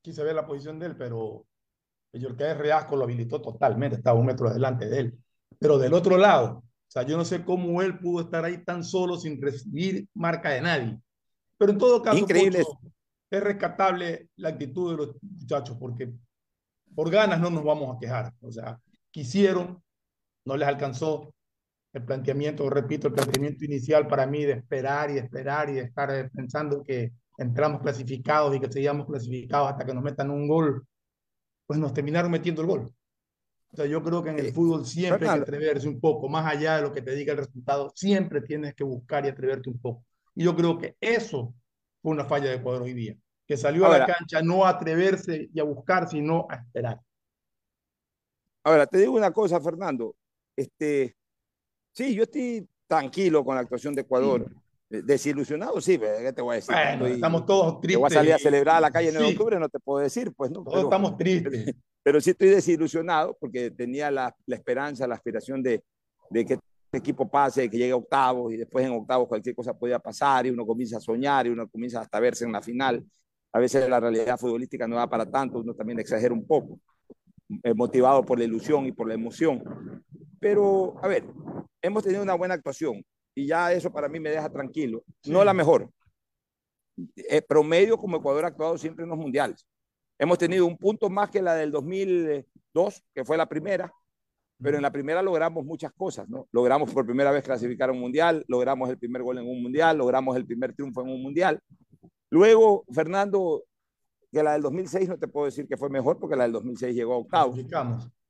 quise 0.00 0.22
ver 0.22 0.34
la 0.34 0.46
posición 0.46 0.78
de 0.78 0.86
él, 0.86 0.96
pero 0.96 1.46
Yorcaez 2.12 2.58
Reasco 2.58 2.96
lo 2.96 3.04
habilitó 3.04 3.40
totalmente, 3.40 3.96
estaba 3.96 4.18
un 4.18 4.26
metro 4.26 4.48
adelante 4.48 4.88
de 4.88 4.98
él. 4.98 5.18
Pero 5.58 5.78
del 5.78 5.94
otro 5.94 6.18
lado, 6.18 6.58
o 6.58 6.90
sea, 6.90 7.02
yo 7.04 7.16
no 7.16 7.24
sé 7.24 7.44
cómo 7.44 7.80
él 7.80 7.98
pudo 7.98 8.24
estar 8.24 8.44
ahí 8.44 8.64
tan 8.64 8.84
solo 8.84 9.16
sin 9.16 9.40
recibir 9.40 10.08
marca 10.14 10.50
de 10.50 10.60
nadie. 10.60 11.00
Pero 11.56 11.72
en 11.72 11.78
todo 11.78 12.02
caso, 12.02 12.18
Increíble. 12.18 12.62
Pocho, 12.64 12.92
es 13.30 13.42
rescatable 13.42 14.28
la 14.36 14.50
actitud 14.50 14.90
de 14.90 14.96
los 14.98 15.16
muchachos, 15.22 15.76
porque 15.80 16.12
por 16.94 17.10
ganas 17.10 17.40
no 17.40 17.48
nos 17.48 17.64
vamos 17.64 17.96
a 17.96 17.98
quejar. 17.98 18.32
O 18.42 18.52
sea, 18.52 18.78
quisieron, 19.12 19.80
no 20.44 20.56
les 20.56 20.66
alcanzó 20.66 21.32
el 21.92 22.04
planteamiento, 22.04 22.68
repito, 22.68 23.06
el 23.06 23.14
planteamiento 23.14 23.64
inicial 23.64 24.08
para 24.08 24.26
mí 24.26 24.44
de 24.44 24.54
esperar 24.54 25.10
y 25.12 25.18
esperar 25.18 25.70
y 25.70 25.74
de 25.74 25.82
estar 25.82 26.30
pensando 26.32 26.82
que 26.82 27.12
entramos 27.38 27.80
clasificados 27.80 28.56
y 28.56 28.60
que 28.60 28.72
seguíamos 28.72 29.06
clasificados 29.06 29.70
hasta 29.70 29.84
que 29.84 29.94
nos 29.94 30.02
metan 30.02 30.30
un 30.30 30.48
gol 30.48 30.84
pues 31.72 31.80
nos 31.80 31.94
terminaron 31.94 32.30
metiendo 32.30 32.60
el 32.60 32.68
gol. 32.68 32.94
O 33.72 33.76
sea, 33.76 33.86
yo 33.86 34.02
creo 34.02 34.22
que 34.22 34.30
en 34.30 34.38
el 34.38 34.52
fútbol 34.52 34.84
siempre 34.84 35.26
hay 35.26 35.36
que 35.36 35.42
atreverse 35.42 35.88
un 35.88 35.98
poco, 36.00 36.28
más 36.28 36.44
allá 36.44 36.76
de 36.76 36.82
lo 36.82 36.92
que 36.92 37.00
te 37.00 37.14
diga 37.14 37.32
el 37.32 37.38
resultado, 37.38 37.90
siempre 37.94 38.42
tienes 38.42 38.74
que 38.74 38.84
buscar 38.84 39.24
y 39.24 39.28
atreverte 39.28 39.70
un 39.70 39.78
poco. 39.78 40.04
Y 40.34 40.44
yo 40.44 40.54
creo 40.54 40.78
que 40.78 40.96
eso 41.00 41.54
fue 42.02 42.12
una 42.12 42.26
falla 42.26 42.50
de 42.50 42.56
Ecuador 42.56 42.82
hoy 42.82 42.92
día, 42.92 43.16
que 43.46 43.56
salió 43.56 43.86
ahora, 43.86 44.04
a 44.04 44.08
la 44.08 44.14
cancha 44.14 44.42
no 44.42 44.66
a 44.66 44.70
atreverse 44.70 45.48
y 45.52 45.58
a 45.58 45.64
buscar, 45.64 46.06
sino 46.08 46.46
a 46.50 46.56
esperar. 46.56 47.00
Ahora, 48.64 48.86
te 48.86 48.98
digo 48.98 49.12
una 49.12 49.32
cosa, 49.32 49.60
Fernando. 49.60 50.14
Este, 50.56 51.16
sí, 51.92 52.14
yo 52.14 52.24
estoy 52.24 52.68
tranquilo 52.86 53.44
con 53.44 53.54
la 53.54 53.62
actuación 53.62 53.94
de 53.94 54.02
Ecuador. 54.02 54.46
Sí. 54.48 55.00
Desilusionado, 55.04 55.80
sí, 55.80 55.98
¿qué 55.98 56.34
te 56.34 56.42
voy 56.42 56.52
a 56.52 56.56
decir? 56.56 56.74
Bueno, 56.74 57.08
y, 57.08 57.12
estamos 57.12 57.46
todos 57.46 57.80
tristes. 57.80 57.96
Te 57.96 57.98
voy 57.98 58.06
a 58.08 58.14
salir 58.14 58.32
a 58.34 58.38
celebrar 58.38 58.76
a 58.76 58.80
la 58.82 58.90
calle 58.90 59.08
en 59.08 59.16
sí. 59.16 59.32
octubre, 59.32 59.58
no 59.58 59.70
te 59.70 59.80
puedo 59.80 60.00
decir, 60.00 60.34
pues 60.36 60.50
no. 60.50 60.62
Todos 60.62 60.74
pero, 60.74 60.82
estamos 60.84 61.16
tristes. 61.16 61.74
Pero 62.04 62.20
sí 62.20 62.30
estoy 62.30 62.48
desilusionado 62.48 63.36
porque 63.38 63.70
tenía 63.70 64.10
la, 64.10 64.34
la 64.44 64.56
esperanza, 64.56 65.06
la 65.06 65.14
aspiración 65.14 65.62
de, 65.62 65.84
de 66.30 66.44
que 66.44 66.54
el 66.54 66.60
equipo 66.92 67.30
pase, 67.30 67.70
que 67.70 67.78
llegue 67.78 67.92
a 67.92 67.96
octavos 67.96 68.52
y 68.52 68.56
después 68.56 68.84
en 68.84 68.92
octavos 68.92 69.28
cualquier 69.28 69.54
cosa 69.54 69.72
podía 69.72 69.98
pasar 69.98 70.46
y 70.46 70.50
uno 70.50 70.66
comienza 70.66 70.96
a 70.96 71.00
soñar 71.00 71.46
y 71.46 71.50
uno 71.50 71.68
comienza 71.68 72.00
hasta 72.00 72.18
a 72.18 72.20
verse 72.20 72.44
en 72.44 72.52
la 72.52 72.60
final. 72.60 73.04
A 73.52 73.58
veces 73.58 73.88
la 73.88 74.00
realidad 74.00 74.38
futbolística 74.38 74.88
no 74.88 74.96
da 74.96 75.08
para 75.08 75.30
tanto, 75.30 75.60
uno 75.60 75.74
también 75.74 76.00
exagera 76.00 76.34
un 76.34 76.46
poco, 76.46 76.80
eh, 77.62 77.74
motivado 77.74 78.24
por 78.24 78.38
la 78.38 78.44
ilusión 78.44 78.86
y 78.86 78.92
por 78.92 79.08
la 79.08 79.14
emoción. 79.14 79.62
Pero, 80.40 80.94
a 81.02 81.08
ver, 81.08 81.24
hemos 81.80 82.02
tenido 82.02 82.22
una 82.22 82.34
buena 82.34 82.54
actuación 82.54 83.04
y 83.34 83.46
ya 83.46 83.72
eso 83.72 83.92
para 83.92 84.08
mí 84.08 84.20
me 84.20 84.30
deja 84.30 84.50
tranquilo. 84.50 85.02
Sí. 85.22 85.30
No 85.30 85.44
la 85.44 85.54
mejor. 85.54 85.90
Eh, 87.16 87.42
promedio 87.42 87.96
como 87.96 88.18
Ecuador 88.18 88.44
ha 88.44 88.48
actuado 88.48 88.76
siempre 88.76 89.04
en 89.04 89.10
los 89.10 89.18
mundiales. 89.18 89.66
Hemos 90.18 90.38
tenido 90.38 90.66
un 90.66 90.76
punto 90.76 91.08
más 91.10 91.30
que 91.30 91.42
la 91.42 91.54
del 91.54 91.70
2002, 91.70 93.02
que 93.14 93.24
fue 93.24 93.36
la 93.36 93.48
primera, 93.48 93.92
pero 94.62 94.76
en 94.76 94.82
la 94.82 94.92
primera 94.92 95.22
logramos 95.22 95.64
muchas 95.64 95.92
cosas, 95.92 96.28
¿no? 96.28 96.46
Logramos 96.52 96.92
por 96.92 97.04
primera 97.04 97.32
vez 97.32 97.42
clasificar 97.42 97.88
a 97.88 97.92
un 97.92 98.00
mundial, 98.00 98.44
logramos 98.46 98.88
el 98.90 98.98
primer 98.98 99.22
gol 99.22 99.38
en 99.38 99.48
un 99.48 99.62
mundial, 99.62 99.98
logramos 99.98 100.36
el 100.36 100.46
primer 100.46 100.74
triunfo 100.74 101.02
en 101.02 101.08
un 101.08 101.22
mundial. 101.22 101.60
Luego, 102.30 102.84
Fernando, 102.92 103.64
que 104.32 104.42
la 104.42 104.54
del 104.54 104.62
2006 104.62 105.08
no 105.08 105.18
te 105.18 105.28
puedo 105.28 105.46
decir 105.46 105.68
que 105.68 105.76
fue 105.76 105.90
mejor 105.90 106.18
porque 106.18 106.36
la 106.36 106.44
del 106.44 106.52
2006 106.52 106.94
llegó 106.94 107.14
a 107.14 107.18
octavos. 107.18 107.58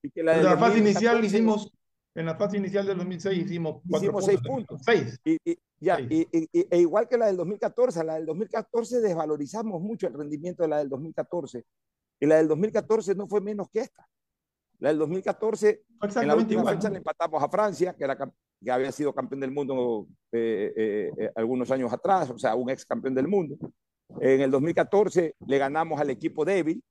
Y 0.03 0.11
que 0.11 0.23
la, 0.23 0.37
de 0.37 0.43
la 0.43 0.59
fase 0.59 0.79
inicial 0.79 1.25
hicimos 1.25 1.73
en 2.15 2.27
la 2.27 2.35
fase 2.35 2.59
inicial 2.59 2.87
del 2.87 2.99
2006 2.99 3.45
hicimos, 3.45 3.83
hicimos 3.89 4.25
seis 4.25 4.41
puntos. 4.41 4.83
Seis. 4.85 5.19
Y, 5.25 5.39
y, 5.51 5.59
ya, 5.81 5.97
seis. 5.97 6.27
Y, 6.31 6.49
y, 6.53 6.67
e 6.71 6.79
igual 6.79 7.09
que 7.09 7.17
la 7.17 7.27
del 7.27 7.39
2014, 7.39 8.05
la 8.05 8.15
del 8.15 8.27
2014 8.27 9.01
desvalorizamos 9.01 9.81
mucho 9.81 10.09
el 10.09 10.15
rendimiento 10.15 10.63
de 10.63 10.69
la 10.69 10.79
del 10.79 10.91
2014. 10.91 11.65
Y 12.21 12.27
la 12.27 12.37
del 12.37 12.49
2014 12.49 13.15
no 13.15 13.27
fue 13.27 13.41
menos 13.41 13.69
que 13.71 13.81
esta. 13.81 14.07
La 14.79 14.91
del 14.91 14.99
2014, 14.99 15.85
en 16.17 16.29
la 16.29 16.35
última 16.35 16.61
igual, 16.61 16.75
fecha 16.75 16.89
¿no? 16.89 16.95
le 16.95 16.99
empatamos 16.99 17.43
a 17.43 17.49
Francia, 17.49 17.95
que, 17.95 18.05
era, 18.05 18.17
que 18.17 18.71
había 18.71 18.93
sido 18.93 19.15
campeón 19.15 19.41
del 19.41 19.53
mundo 19.53 20.09
eh, 20.33 20.73
eh, 20.77 21.13
eh, 21.17 21.33
algunos 21.37 21.71
años 21.71 21.93
atrás, 21.93 22.31
o 22.31 22.39
sea, 22.39 22.55
un 22.57 22.69
ex 22.69 22.85
campeón 22.85 23.15
del 23.15 23.29
mundo. 23.29 23.57
En 24.21 24.41
el 24.41 24.51
2014 24.51 25.35
le 25.47 25.59
ganamos 25.59 26.01
al 26.01 26.11
equipo 26.11 26.45
débil, 26.45 26.83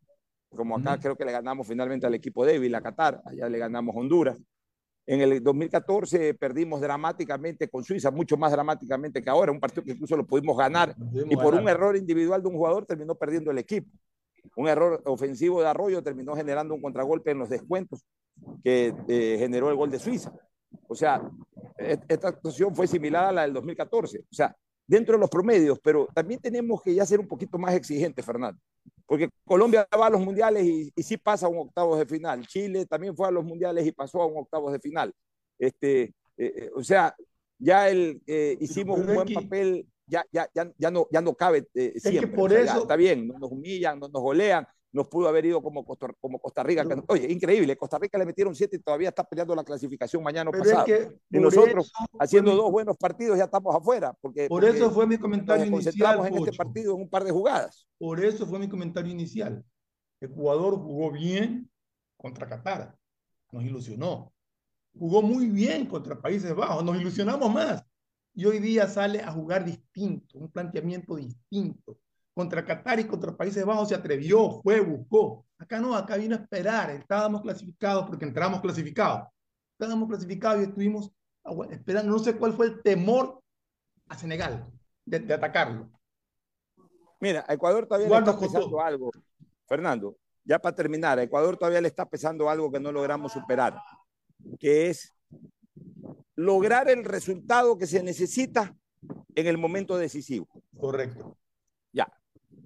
como 0.50 0.78
acá 0.78 1.00
creo 1.00 1.16
que 1.16 1.24
le 1.26 1.32
ganamos 1.32 1.68
finalmente 1.68 2.06
al 2.06 2.14
equipo 2.16 2.46
débil, 2.46 2.74
a 2.76 2.82
Qatar, 2.82 3.22
allá 3.26 3.48
le 3.50 3.58
ganamos 3.58 3.96
a 3.96 4.00
Honduras. 4.00 4.38
En 5.08 5.20
el 5.22 5.42
2014 5.42 6.34
perdimos 6.36 6.80
dramáticamente 6.82 7.68
con 7.70 7.84
Suiza, 7.84 8.12
mucho 8.12 8.38
más 8.38 8.52
dramáticamente 8.52 9.22
que 9.22 9.30
ahora, 9.30 9.52
un 9.52 9.60
partido 9.60 9.84
que 9.84 9.92
incluso 9.92 10.16
lo 10.16 10.26
pudimos 10.28 10.58
ganar 10.58 10.96
y 11.30 11.36
por 11.36 11.54
un 11.54 11.62
ganar. 11.66 11.76
error 11.76 11.98
individual 11.98 12.42
de 12.42 12.48
un 12.50 12.56
jugador 12.56 12.86
terminó 12.86 13.16
perdiendo 13.16 13.50
el 13.52 13.58
equipo. 13.58 13.90
Un 14.56 14.68
error 14.68 15.02
ofensivo 15.06 15.62
de 15.62 15.68
Arroyo 15.68 16.04
terminó 16.04 16.36
generando 16.36 16.74
un 16.76 16.82
contragolpe 16.82 17.32
en 17.32 17.40
los 17.40 17.50
descuentos 17.50 18.04
que 18.64 18.94
eh, 19.08 19.36
generó 19.40 19.70
el 19.70 19.76
gol 19.76 19.90
de 19.92 20.00
Suiza. 20.00 20.32
O 20.88 20.96
sea, 20.96 21.22
et- 21.78 22.04
esta 22.08 22.30
actuación 22.30 22.76
fue 22.76 22.88
similar 22.88 23.26
a 23.26 23.32
la 23.32 23.42
del 23.44 23.54
2014. 23.54 24.20
O 24.20 24.34
sea, 24.34 24.56
dentro 24.92 25.14
de 25.16 25.22
los 25.22 25.30
promedios, 25.30 25.80
pero 25.82 26.08
también 26.14 26.42
tenemos 26.42 26.82
que 26.82 26.94
ya 26.94 27.06
ser 27.06 27.20
un 27.22 27.28
poquito 27.28 27.58
más 27.58 27.74
exigentes, 27.74 28.26
Fernando. 28.26 28.60
Porque 29.06 29.30
Colombia 29.46 29.88
va 29.98 30.08
a 30.08 30.10
los 30.10 30.20
mundiales 30.20 30.66
y, 30.66 30.92
y 30.94 31.04
sí 31.04 31.16
pasa 31.16 31.46
a 31.46 31.50
un 31.50 31.60
octavos 31.60 31.98
de 31.98 32.06
final. 32.06 32.46
Chile 32.46 32.86
también 32.86 33.16
fue 33.16 33.26
a 33.28 33.32
los 33.32 33.46
mundiales 33.46 33.88
y 33.88 33.94
pasó 33.94 34.22
a 34.22 34.26
un 34.26 34.38
octavos 34.38 34.74
de 34.74 34.80
final. 34.80 35.14
Este, 35.58 36.02
eh, 36.04 36.14
eh, 36.38 36.72
o 36.76 36.84
sea, 36.84 37.16
ya 37.58 37.88
el, 37.90 38.22
eh, 38.28 38.58
hicimos 38.60 39.00
un 39.00 39.06
pero 39.06 39.16
buen 39.16 39.28
que- 39.30 39.34
papel, 39.34 39.88
ya, 40.08 40.26
ya, 40.32 40.50
ya, 40.54 40.70
ya, 40.78 40.92
no, 40.92 41.08
ya 41.10 41.22
no 41.22 41.36
cabe 41.36 41.68
eh, 41.74 41.94
que 41.94 42.00
siempre. 42.02 42.36
por 42.36 42.52
O 42.52 42.54
sea, 42.54 42.66
ya 42.66 42.72
eso- 42.72 42.82
está 42.82 42.96
bien, 42.98 43.28
no 43.28 43.40
nos 43.40 43.50
humillan, 43.52 43.98
no 43.98 44.10
nos 44.10 44.22
golean, 44.22 44.68
nos 44.94 45.08
pudo 45.08 45.28
haber 45.30 45.46
ido 45.46 45.62
como 45.62 45.86
Costa, 45.86 46.08
como 46.20 46.40
Costa 46.40 46.64
Rica. 46.64 46.86
que- 46.86 47.02
oye, 47.08 47.32
increíble, 47.32 47.78
Costa 47.78 47.98
Rica 47.98 48.18
le 48.18 48.26
metieron 48.26 48.54
siete 48.54 48.76
y 48.76 48.80
todavía 48.80 49.10
está 49.10 49.24
peleando 49.24 49.56
la 49.56 49.64
clasificación 49.64 50.22
mañana 50.22 50.52
es 50.54 50.60
pasado. 50.60 50.86
que 50.86 51.18
y 51.30 51.40
nosotros, 51.40 51.92
haciendo 52.20 52.52
mi- 52.52 52.58
dos 52.58 52.72
buenos 52.72 52.98
partidos, 52.98 53.38
ya 53.38 53.46
estamos 53.46 53.74
afuera. 53.76 54.14
Porque, 54.20 54.48
Por 54.48 54.62
porque 54.64 54.78
eso 54.78 54.92
fue 54.92 55.08
mi 55.08 55.18
comentario 55.18 55.66
nos 55.66 55.72
concentramos 55.72 56.28
inicial, 56.28 56.38
en 56.44 56.44
este 56.50 56.58
partido 56.58 56.96
en 56.96 57.02
un 57.02 57.10
par 57.10 57.24
de 57.24 57.32
jugadas. 57.32 57.88
Por 57.98 58.24
eso 58.24 58.46
fue 58.46 58.60
mi 58.60 58.68
comentario 58.68 59.12
inicial. 59.12 59.64
Ecuador 60.20 60.76
jugó 60.76 61.12
bien 61.12 61.70
contra 62.18 62.48
Qatar, 62.48 62.96
nos 63.52 63.64
ilusionó. 63.64 64.32
Jugó 64.98 65.22
muy 65.22 65.48
bien 65.48 65.86
contra 65.86 66.20
Países 66.22 66.54
Bajos, 66.54 66.84
nos 66.84 67.00
ilusionamos 67.00 67.52
más. 67.52 67.84
Y 68.34 68.46
hoy 68.46 68.60
día 68.60 68.88
sale 68.88 69.22
a 69.22 69.32
jugar 69.32 69.64
distinto, 69.66 70.38
un 70.38 70.50
planteamiento 70.50 71.16
distinto. 71.16 71.98
Contra 72.34 72.64
Qatar 72.66 73.00
y 73.00 73.06
contra 73.06 73.36
Países 73.36 73.66
Bajos 73.66 73.90
se 73.90 73.96
atrevió, 73.96 74.62
fue, 74.62 74.80
buscó. 74.80 75.46
Acá 75.58 75.80
no, 75.80 75.96
acá 75.96 76.16
vino 76.16 76.36
a 76.36 76.40
esperar. 76.40 76.90
Estábamos 76.92 77.42
clasificados 77.42 78.06
porque 78.08 78.26
entramos 78.26 78.62
clasificados. 78.62 79.28
Estábamos 79.78 80.08
clasificados 80.08 80.62
y 80.62 80.64
estuvimos 80.70 81.12
agua- 81.44 81.68
esperando. 81.72 82.12
No 82.12 82.20
sé 82.20 82.38
cuál 82.38 82.54
fue 82.54 82.68
el 82.68 82.82
temor 82.82 83.42
a 84.08 84.18
Senegal 84.18 84.66
de, 85.06 85.20
de 85.20 85.34
atacarlo. 85.34 85.90
Mira, 87.20 87.44
a 87.48 87.54
Ecuador 87.54 87.86
todavía 87.86 88.08
le 88.10 88.16
está 88.18 88.36
costó. 88.36 88.54
pesando 88.54 88.82
algo, 88.82 89.12
Fernando. 89.68 90.18
Ya 90.44 90.58
para 90.58 90.76
terminar, 90.76 91.20
a 91.20 91.24
Ecuador 91.24 91.58
todavía 91.58 91.82
le 91.82 91.88
está 91.88 92.08
pesando 92.10 92.50
algo 92.50 92.72
que 92.72 92.80
no 92.80 92.92
logramos 92.92 93.32
superar, 93.34 93.78
que 94.60 94.90
es 94.90 95.14
lograr 96.36 96.90
el 96.90 97.04
resultado 97.06 97.78
que 97.78 97.86
se 97.86 98.02
necesita 98.02 98.76
en 99.36 99.48
el 99.48 99.58
momento 99.58 99.98
decisivo. 99.98 100.48
Correcto. 100.80 101.38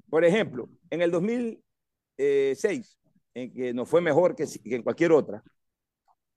Por 0.09 0.23
ejemplo, 0.25 0.69
en 0.89 1.01
el 1.01 1.11
2006, 1.11 2.99
en 3.33 3.53
que 3.53 3.73
nos 3.73 3.89
fue 3.89 4.01
mejor 4.01 4.35
que, 4.35 4.45
que 4.45 4.75
en 4.75 4.83
cualquier 4.83 5.11
otra. 5.11 5.43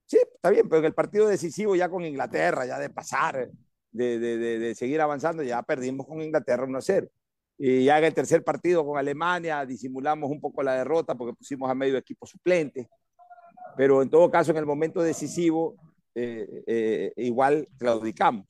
Sí, 0.06 0.18
está 0.34 0.50
bien, 0.50 0.68
pero 0.68 0.80
en 0.80 0.86
el 0.86 0.94
partido 0.94 1.28
decisivo 1.28 1.76
ya 1.76 1.88
con 1.88 2.04
Inglaterra, 2.04 2.66
ya 2.66 2.78
de 2.78 2.90
pasar, 2.90 3.50
de, 3.90 4.18
de, 4.18 4.38
de, 4.38 4.58
de 4.58 4.74
seguir 4.74 5.00
avanzando, 5.00 5.42
ya 5.42 5.62
perdimos 5.62 6.06
con 6.06 6.22
Inglaterra 6.22 6.64
1 6.64 6.78
a 6.78 6.80
0. 6.80 7.08
Y 7.58 7.84
ya 7.84 7.98
en 7.98 8.04
el 8.04 8.14
tercer 8.14 8.44
partido 8.44 8.86
con 8.86 8.96
Alemania 8.98 9.66
disimulamos 9.66 10.30
un 10.30 10.40
poco 10.40 10.62
la 10.62 10.74
derrota 10.74 11.16
porque 11.16 11.34
pusimos 11.36 11.68
a 11.68 11.74
medio 11.74 11.98
equipo 11.98 12.24
suplente. 12.24 12.88
Pero 13.76 14.00
en 14.00 14.08
todo 14.08 14.30
caso, 14.30 14.52
en 14.52 14.58
el 14.58 14.66
momento 14.66 15.02
decisivo, 15.02 15.76
eh, 16.14 16.64
eh, 16.66 17.12
igual 17.16 17.68
claudicamos. 17.76 18.46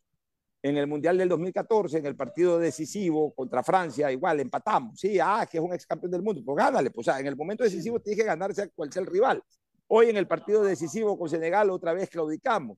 En 0.61 0.77
el 0.77 0.87
Mundial 0.87 1.17
del 1.17 1.29
2014, 1.29 1.99
en 1.99 2.07
el 2.07 2.17
partido 2.17 2.59
decisivo 2.59 3.33
contra 3.35 3.63
Francia, 3.63 4.11
igual 4.11 4.41
empatamos. 4.41 4.99
Sí, 4.99 5.19
ah, 5.21 5.47
que 5.51 5.59
es 5.59 5.65
un 5.65 5.73
ex 5.73 5.87
campeón 5.87 6.11
del 6.11 6.23
mundo. 6.23 6.43
Pues 6.45 6.57
gánale. 6.57 6.91
Pues, 6.91 7.07
o 7.07 7.11
sea, 7.13 7.21
en 7.21 7.27
el 7.27 7.37
momento 7.37 7.63
decisivo 7.63 8.01
tienes 8.01 8.21
que 8.21 8.27
ganarse 8.27 8.69
cual 8.71 8.93
sea 8.93 9.03
el 9.03 9.07
rival. 9.07 9.43
Hoy 9.87 10.11
en 10.11 10.17
el 10.17 10.27
partido 10.27 10.65
decisivo 10.65 11.19
con 11.19 11.29
Senegal 11.29 11.71
otra 11.71 11.93
vez 11.93 12.11
claudicamos. 12.11 12.77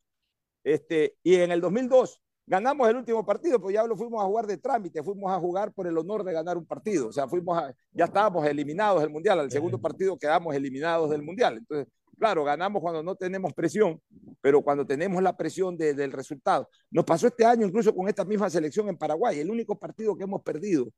Este, 0.62 1.16
y 1.22 1.36
en 1.36 1.50
el 1.50 1.60
2002 1.60 2.20
ganamos 2.46 2.88
el 2.88 2.96
último 2.96 3.24
partido, 3.24 3.60
pues 3.60 3.74
ya 3.74 3.86
lo 3.86 3.96
fuimos 3.96 4.22
a 4.22 4.26
jugar 4.26 4.46
de 4.46 4.58
trámite, 4.58 5.02
fuimos 5.02 5.30
a 5.32 5.38
jugar 5.38 5.72
por 5.72 5.86
el 5.86 5.96
honor 5.96 6.24
de 6.24 6.32
ganar 6.32 6.58
un 6.58 6.66
partido. 6.66 7.08
O 7.08 7.12
sea, 7.12 7.28
fuimos 7.28 7.56
a, 7.56 7.72
ya 7.92 8.06
estábamos 8.06 8.44
eliminados 8.46 9.00
del 9.00 9.10
Mundial. 9.10 9.40
Al 9.40 9.50
segundo 9.50 9.80
partido 9.80 10.18
quedamos 10.18 10.54
eliminados 10.54 11.10
del 11.10 11.22
Mundial. 11.22 11.58
Entonces, 11.58 11.86
claro, 12.18 12.44
ganamos 12.44 12.82
cuando 12.82 13.02
no 13.02 13.14
tenemos 13.14 13.54
presión, 13.54 14.00
pero 14.40 14.62
cuando 14.62 14.86
tenemos 14.86 15.22
la 15.22 15.36
presión 15.36 15.76
de- 15.76 15.94
del 15.94 16.12
resultado. 16.12 16.68
Nos 16.90 17.04
pasó 17.04 17.26
este 17.26 17.44
año 17.44 17.66
incluso 17.66 17.94
con 17.94 18.08
esta 18.08 18.24
misma 18.24 18.48
selección 18.50 18.88
en 18.88 18.96
Paraguay. 18.96 19.38
El 19.40 19.50
único 19.50 19.78
partido 19.78 20.16
que 20.16 20.24
hemos 20.24 20.42
perdido 20.42 20.88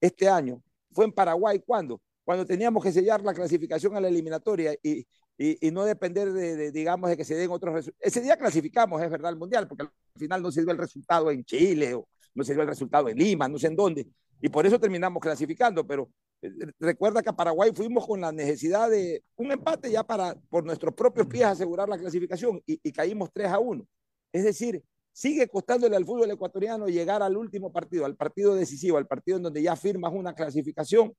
este 0.00 0.28
año 0.28 0.62
fue 0.92 1.04
en 1.04 1.12
Paraguay. 1.12 1.60
¿Cuándo? 1.64 2.00
Cuando 2.24 2.44
teníamos 2.44 2.82
que 2.82 2.92
sellar 2.92 3.22
la 3.22 3.32
clasificación 3.34 3.96
a 3.96 4.00
la 4.00 4.08
eliminatoria 4.08 4.74
y, 4.82 5.06
y, 5.38 5.66
y 5.66 5.70
no 5.70 5.84
depender 5.84 6.32
de, 6.32 6.56
de, 6.56 6.72
digamos, 6.72 7.08
de 7.08 7.16
que 7.16 7.24
se 7.24 7.34
den 7.34 7.50
otros 7.50 7.72
resultados. 7.74 8.06
Ese 8.06 8.20
día 8.20 8.36
clasificamos, 8.36 9.00
es 9.00 9.10
verdad, 9.10 9.30
al 9.30 9.38
Mundial, 9.38 9.66
porque 9.66 9.84
al 9.84 9.90
final 10.18 10.42
no 10.42 10.50
dio 10.50 10.70
el 10.70 10.78
resultado 10.78 11.30
en 11.30 11.44
Chile 11.44 11.94
o 11.94 12.06
no 12.34 12.44
dio 12.44 12.60
el 12.60 12.68
resultado 12.68 13.08
en 13.08 13.16
Lima, 13.16 13.48
no 13.48 13.58
sé 13.58 13.68
en 13.68 13.76
dónde. 13.76 14.06
Y 14.40 14.48
por 14.48 14.66
eso 14.66 14.78
terminamos 14.78 15.20
clasificando, 15.20 15.86
pero 15.86 16.08
eh, 16.42 16.50
recuerda 16.78 17.22
que 17.22 17.30
a 17.30 17.36
Paraguay 17.36 17.72
fuimos 17.74 18.06
con 18.06 18.20
la 18.20 18.30
necesidad 18.30 18.88
de 18.90 19.22
un 19.36 19.50
empate 19.50 19.90
ya 19.90 20.04
para, 20.04 20.34
por 20.48 20.64
nuestros 20.64 20.94
propios 20.94 21.26
pies, 21.26 21.44
asegurar 21.44 21.88
la 21.88 21.98
clasificación 21.98 22.62
y, 22.66 22.78
y 22.82 22.92
caímos 22.92 23.30
3 23.32 23.48
a 23.48 23.58
1. 23.58 23.86
Es 24.32 24.44
decir, 24.44 24.82
sigue 25.12 25.48
costándole 25.48 25.96
al 25.96 26.04
fútbol 26.04 26.30
ecuatoriano 26.30 26.86
llegar 26.86 27.22
al 27.22 27.36
último 27.36 27.72
partido, 27.72 28.04
al 28.04 28.14
partido 28.14 28.54
decisivo, 28.54 28.98
al 28.98 29.06
partido 29.06 29.38
en 29.38 29.44
donde 29.44 29.62
ya 29.62 29.74
firmas 29.74 30.12
una 30.14 30.34
clasificación 30.34 31.12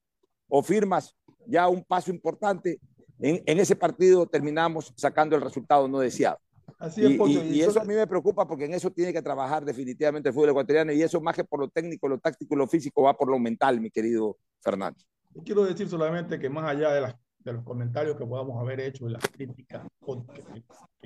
o 0.47 0.63
firmas 0.63 1.15
ya 1.45 1.67
un 1.67 1.83
paso 1.83 2.11
importante. 2.11 2.79
En, 3.19 3.43
en 3.45 3.59
ese 3.59 3.75
partido 3.75 4.25
terminamos 4.25 4.93
sacando 4.95 5.35
el 5.35 5.41
resultado 5.41 5.87
no 5.89 5.99
deseado. 5.99 6.39
Así 6.77 7.03
es, 7.03 7.11
Y, 7.11 7.17
Pocho, 7.17 7.43
y- 7.43 7.55
y 7.57 7.61
eso- 7.61 7.79
a 7.81 7.85
mí 7.85 7.93
me 7.93 8.05
preocupa 8.07 8.47
porque 8.47 8.65
en 8.65 8.73
eso 8.73 8.91
tiene 8.91 9.13
que 9.13 9.21
trabajar 9.21 9.63
definitivamente 9.65 10.29
el 10.29 10.35
fútbol 10.35 10.49
ecuatoriano 10.49 10.91
y 10.91 11.01
eso 11.01 11.19
más 11.21 11.35
que 11.35 11.43
por 11.43 11.59
lo 11.59 11.69
técnico, 11.69 12.07
lo 12.07 12.19
táctico, 12.19 12.55
lo 12.55 12.67
físico, 12.67 13.03
va 13.03 13.15
por 13.17 13.29
lo 13.29 13.39
mental, 13.39 13.79
mi 13.79 13.89
querido 13.89 14.37
Fernando. 14.61 14.99
Yo 15.33 15.43
quiero 15.43 15.63
decir 15.65 15.87
solamente 15.87 16.39
que 16.39 16.49
más 16.49 16.65
allá 16.65 16.91
de, 16.91 17.01
las, 17.01 17.15
de 17.39 17.53
los 17.53 17.63
comentarios 17.63 18.17
que 18.17 18.25
podamos 18.25 18.59
haber 18.59 18.79
hecho 18.81 19.07
y 19.07 19.11
las 19.13 19.23
críticas 19.23 19.87
que, 20.33 20.43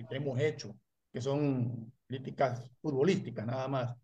que- 0.07 0.15
hemos 0.15 0.39
hecho, 0.39 0.75
que 1.11 1.21
son 1.21 1.91
críticas 2.07 2.71
futbolísticas 2.81 3.45
nada 3.45 3.67
más, 3.67 3.95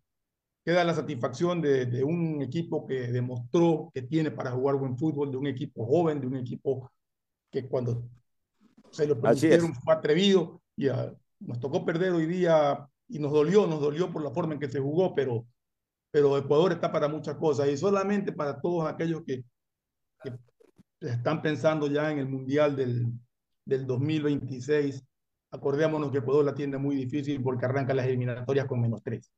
queda 0.64 0.84
la 0.84 0.94
satisfacción 0.94 1.60
de, 1.60 1.86
de 1.86 2.04
un 2.04 2.42
equipo 2.42 2.86
que 2.86 3.08
demostró 3.10 3.90
que 3.92 4.02
tiene 4.02 4.30
para 4.30 4.50
jugar 4.52 4.76
buen 4.76 4.96
fútbol, 4.96 5.30
de 5.30 5.36
un 5.38 5.46
equipo 5.46 5.86
joven, 5.86 6.20
de 6.20 6.26
un 6.26 6.36
equipo 6.36 6.90
que 7.50 7.66
cuando 7.66 8.04
se 8.90 9.06
lo 9.06 9.20
permitieron 9.20 9.74
fue 9.74 9.94
atrevido 9.94 10.60
y 10.76 10.88
ah, 10.88 11.12
nos 11.40 11.58
tocó 11.58 11.84
perder 11.84 12.12
hoy 12.12 12.26
día 12.26 12.88
y 13.08 13.18
nos 13.18 13.32
dolió, 13.32 13.66
nos 13.66 13.80
dolió 13.80 14.12
por 14.12 14.22
la 14.22 14.30
forma 14.30 14.54
en 14.54 14.60
que 14.60 14.68
se 14.68 14.78
jugó, 14.78 15.14
pero, 15.14 15.46
pero 16.10 16.38
Ecuador 16.38 16.72
está 16.72 16.92
para 16.92 17.08
muchas 17.08 17.36
cosas 17.36 17.68
y 17.68 17.76
solamente 17.76 18.32
para 18.32 18.60
todos 18.60 18.88
aquellos 18.88 19.22
que, 19.24 19.44
que 20.22 20.38
están 21.00 21.42
pensando 21.42 21.86
ya 21.86 22.10
en 22.10 22.18
el 22.18 22.28
Mundial 22.28 22.76
del, 22.76 23.06
del 23.64 23.86
2026. 23.86 25.04
Acordémonos 25.52 26.12
que 26.12 26.18
Ecuador 26.18 26.44
la 26.44 26.54
tiene 26.54 26.78
muy 26.78 26.94
difícil 26.94 27.42
porque 27.42 27.64
arranca 27.64 27.94
las 27.94 28.06
eliminatorias 28.06 28.66
con 28.66 28.80
menos 28.80 29.02
tres. 29.02 29.32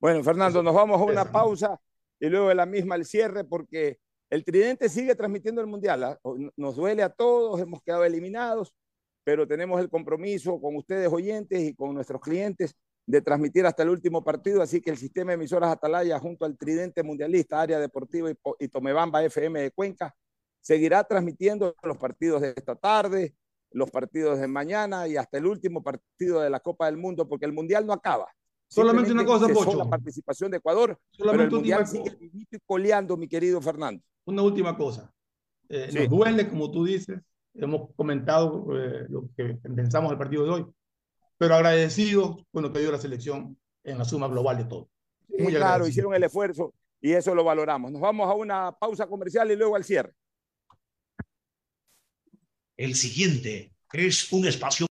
Bueno, 0.00 0.22
Fernando, 0.22 0.62
nos 0.62 0.74
vamos 0.74 1.00
a 1.00 1.04
una 1.04 1.24
pausa 1.24 1.80
y 2.20 2.28
luego 2.28 2.48
de 2.48 2.54
la 2.54 2.66
misma 2.66 2.96
el 2.96 3.04
cierre 3.04 3.44
porque 3.44 3.98
el 4.30 4.44
Tridente 4.44 4.88
sigue 4.88 5.14
transmitiendo 5.14 5.60
el 5.60 5.66
Mundial. 5.66 6.04
¿ah? 6.04 6.20
Nos 6.56 6.76
duele 6.76 7.02
a 7.02 7.08
todos, 7.08 7.60
hemos 7.60 7.82
quedado 7.82 8.04
eliminados, 8.04 8.74
pero 9.28 9.46
tenemos 9.46 9.78
el 9.78 9.90
compromiso 9.90 10.58
con 10.58 10.74
ustedes 10.76 11.12
oyentes 11.12 11.60
y 11.60 11.74
con 11.74 11.92
nuestros 11.92 12.18
clientes 12.18 12.74
de 13.04 13.20
transmitir 13.20 13.66
hasta 13.66 13.82
el 13.82 13.90
último 13.90 14.24
partido, 14.24 14.62
así 14.62 14.80
que 14.80 14.88
el 14.88 14.96
sistema 14.96 15.32
de 15.32 15.34
emisoras 15.34 15.70
Atalaya 15.70 16.18
junto 16.18 16.46
al 16.46 16.56
Tridente 16.56 17.02
Mundialista, 17.02 17.60
Área 17.60 17.78
Deportiva 17.78 18.30
y, 18.58 18.68
Tomebamba 18.68 19.22
FM 19.22 19.60
de 19.60 19.70
Cuenca, 19.70 20.16
seguirá 20.62 21.04
transmitiendo 21.04 21.76
los 21.82 21.98
partidos 21.98 22.40
de 22.40 22.54
esta 22.56 22.74
tarde, 22.74 23.34
los 23.70 23.90
partidos 23.90 24.40
de 24.40 24.48
mañana 24.48 25.06
y 25.06 25.18
hasta 25.18 25.36
el 25.36 25.44
último 25.44 25.82
partido 25.82 26.40
de 26.40 26.48
la 26.48 26.60
Copa 26.60 26.86
del 26.86 26.96
Mundo, 26.96 27.28
porque 27.28 27.44
el 27.44 27.52
Mundial 27.52 27.86
no 27.86 27.92
acaba. 27.92 28.28
Solamente 28.66 29.12
una 29.12 29.26
cosa, 29.26 29.46
Pocho. 29.48 29.76
la 29.76 29.90
participación 29.90 30.50
de 30.50 30.56
Ecuador, 30.56 30.98
pero 31.18 31.30
Solamente 31.30 31.54
el 31.54 31.60
Mundial 31.60 31.86
sigue 31.86 32.16
coleando, 32.64 33.14
mi 33.18 33.28
querido 33.28 33.60
Fernando. 33.60 34.02
Una 34.24 34.40
última 34.40 34.74
cosa. 34.74 35.12
Eh, 35.68 35.88
Sí. 35.92 35.98
Nos 35.98 36.08
duele, 36.08 36.48
como 36.48 36.70
tú 36.70 36.86
dices, 36.86 37.20
hemos 37.58 37.94
comentado 37.94 38.66
eh, 38.76 39.06
lo 39.08 39.28
que 39.36 39.54
pensamos 39.62 40.10
del 40.10 40.18
partido 40.18 40.44
de 40.44 40.50
hoy, 40.50 40.66
pero 41.36 41.54
agradecidos 41.54 42.44
con 42.50 42.62
lo 42.62 42.72
que 42.72 42.80
dio 42.80 42.92
la 42.92 42.98
selección 42.98 43.58
en 43.84 43.98
la 43.98 44.04
suma 44.04 44.28
global 44.28 44.56
de 44.58 44.64
todo. 44.64 44.88
Sí, 45.28 45.46
claro, 45.46 45.86
hicieron 45.86 46.14
el 46.14 46.24
esfuerzo 46.24 46.74
y 47.00 47.12
eso 47.12 47.34
lo 47.34 47.44
valoramos. 47.44 47.92
Nos 47.92 48.00
vamos 48.00 48.28
a 48.28 48.34
una 48.34 48.72
pausa 48.72 49.06
comercial 49.06 49.50
y 49.50 49.56
luego 49.56 49.76
al 49.76 49.84
cierre. 49.84 50.12
El 52.76 52.94
siguiente 52.94 53.72
es 53.92 54.32
un 54.32 54.46
espacio 54.46 54.86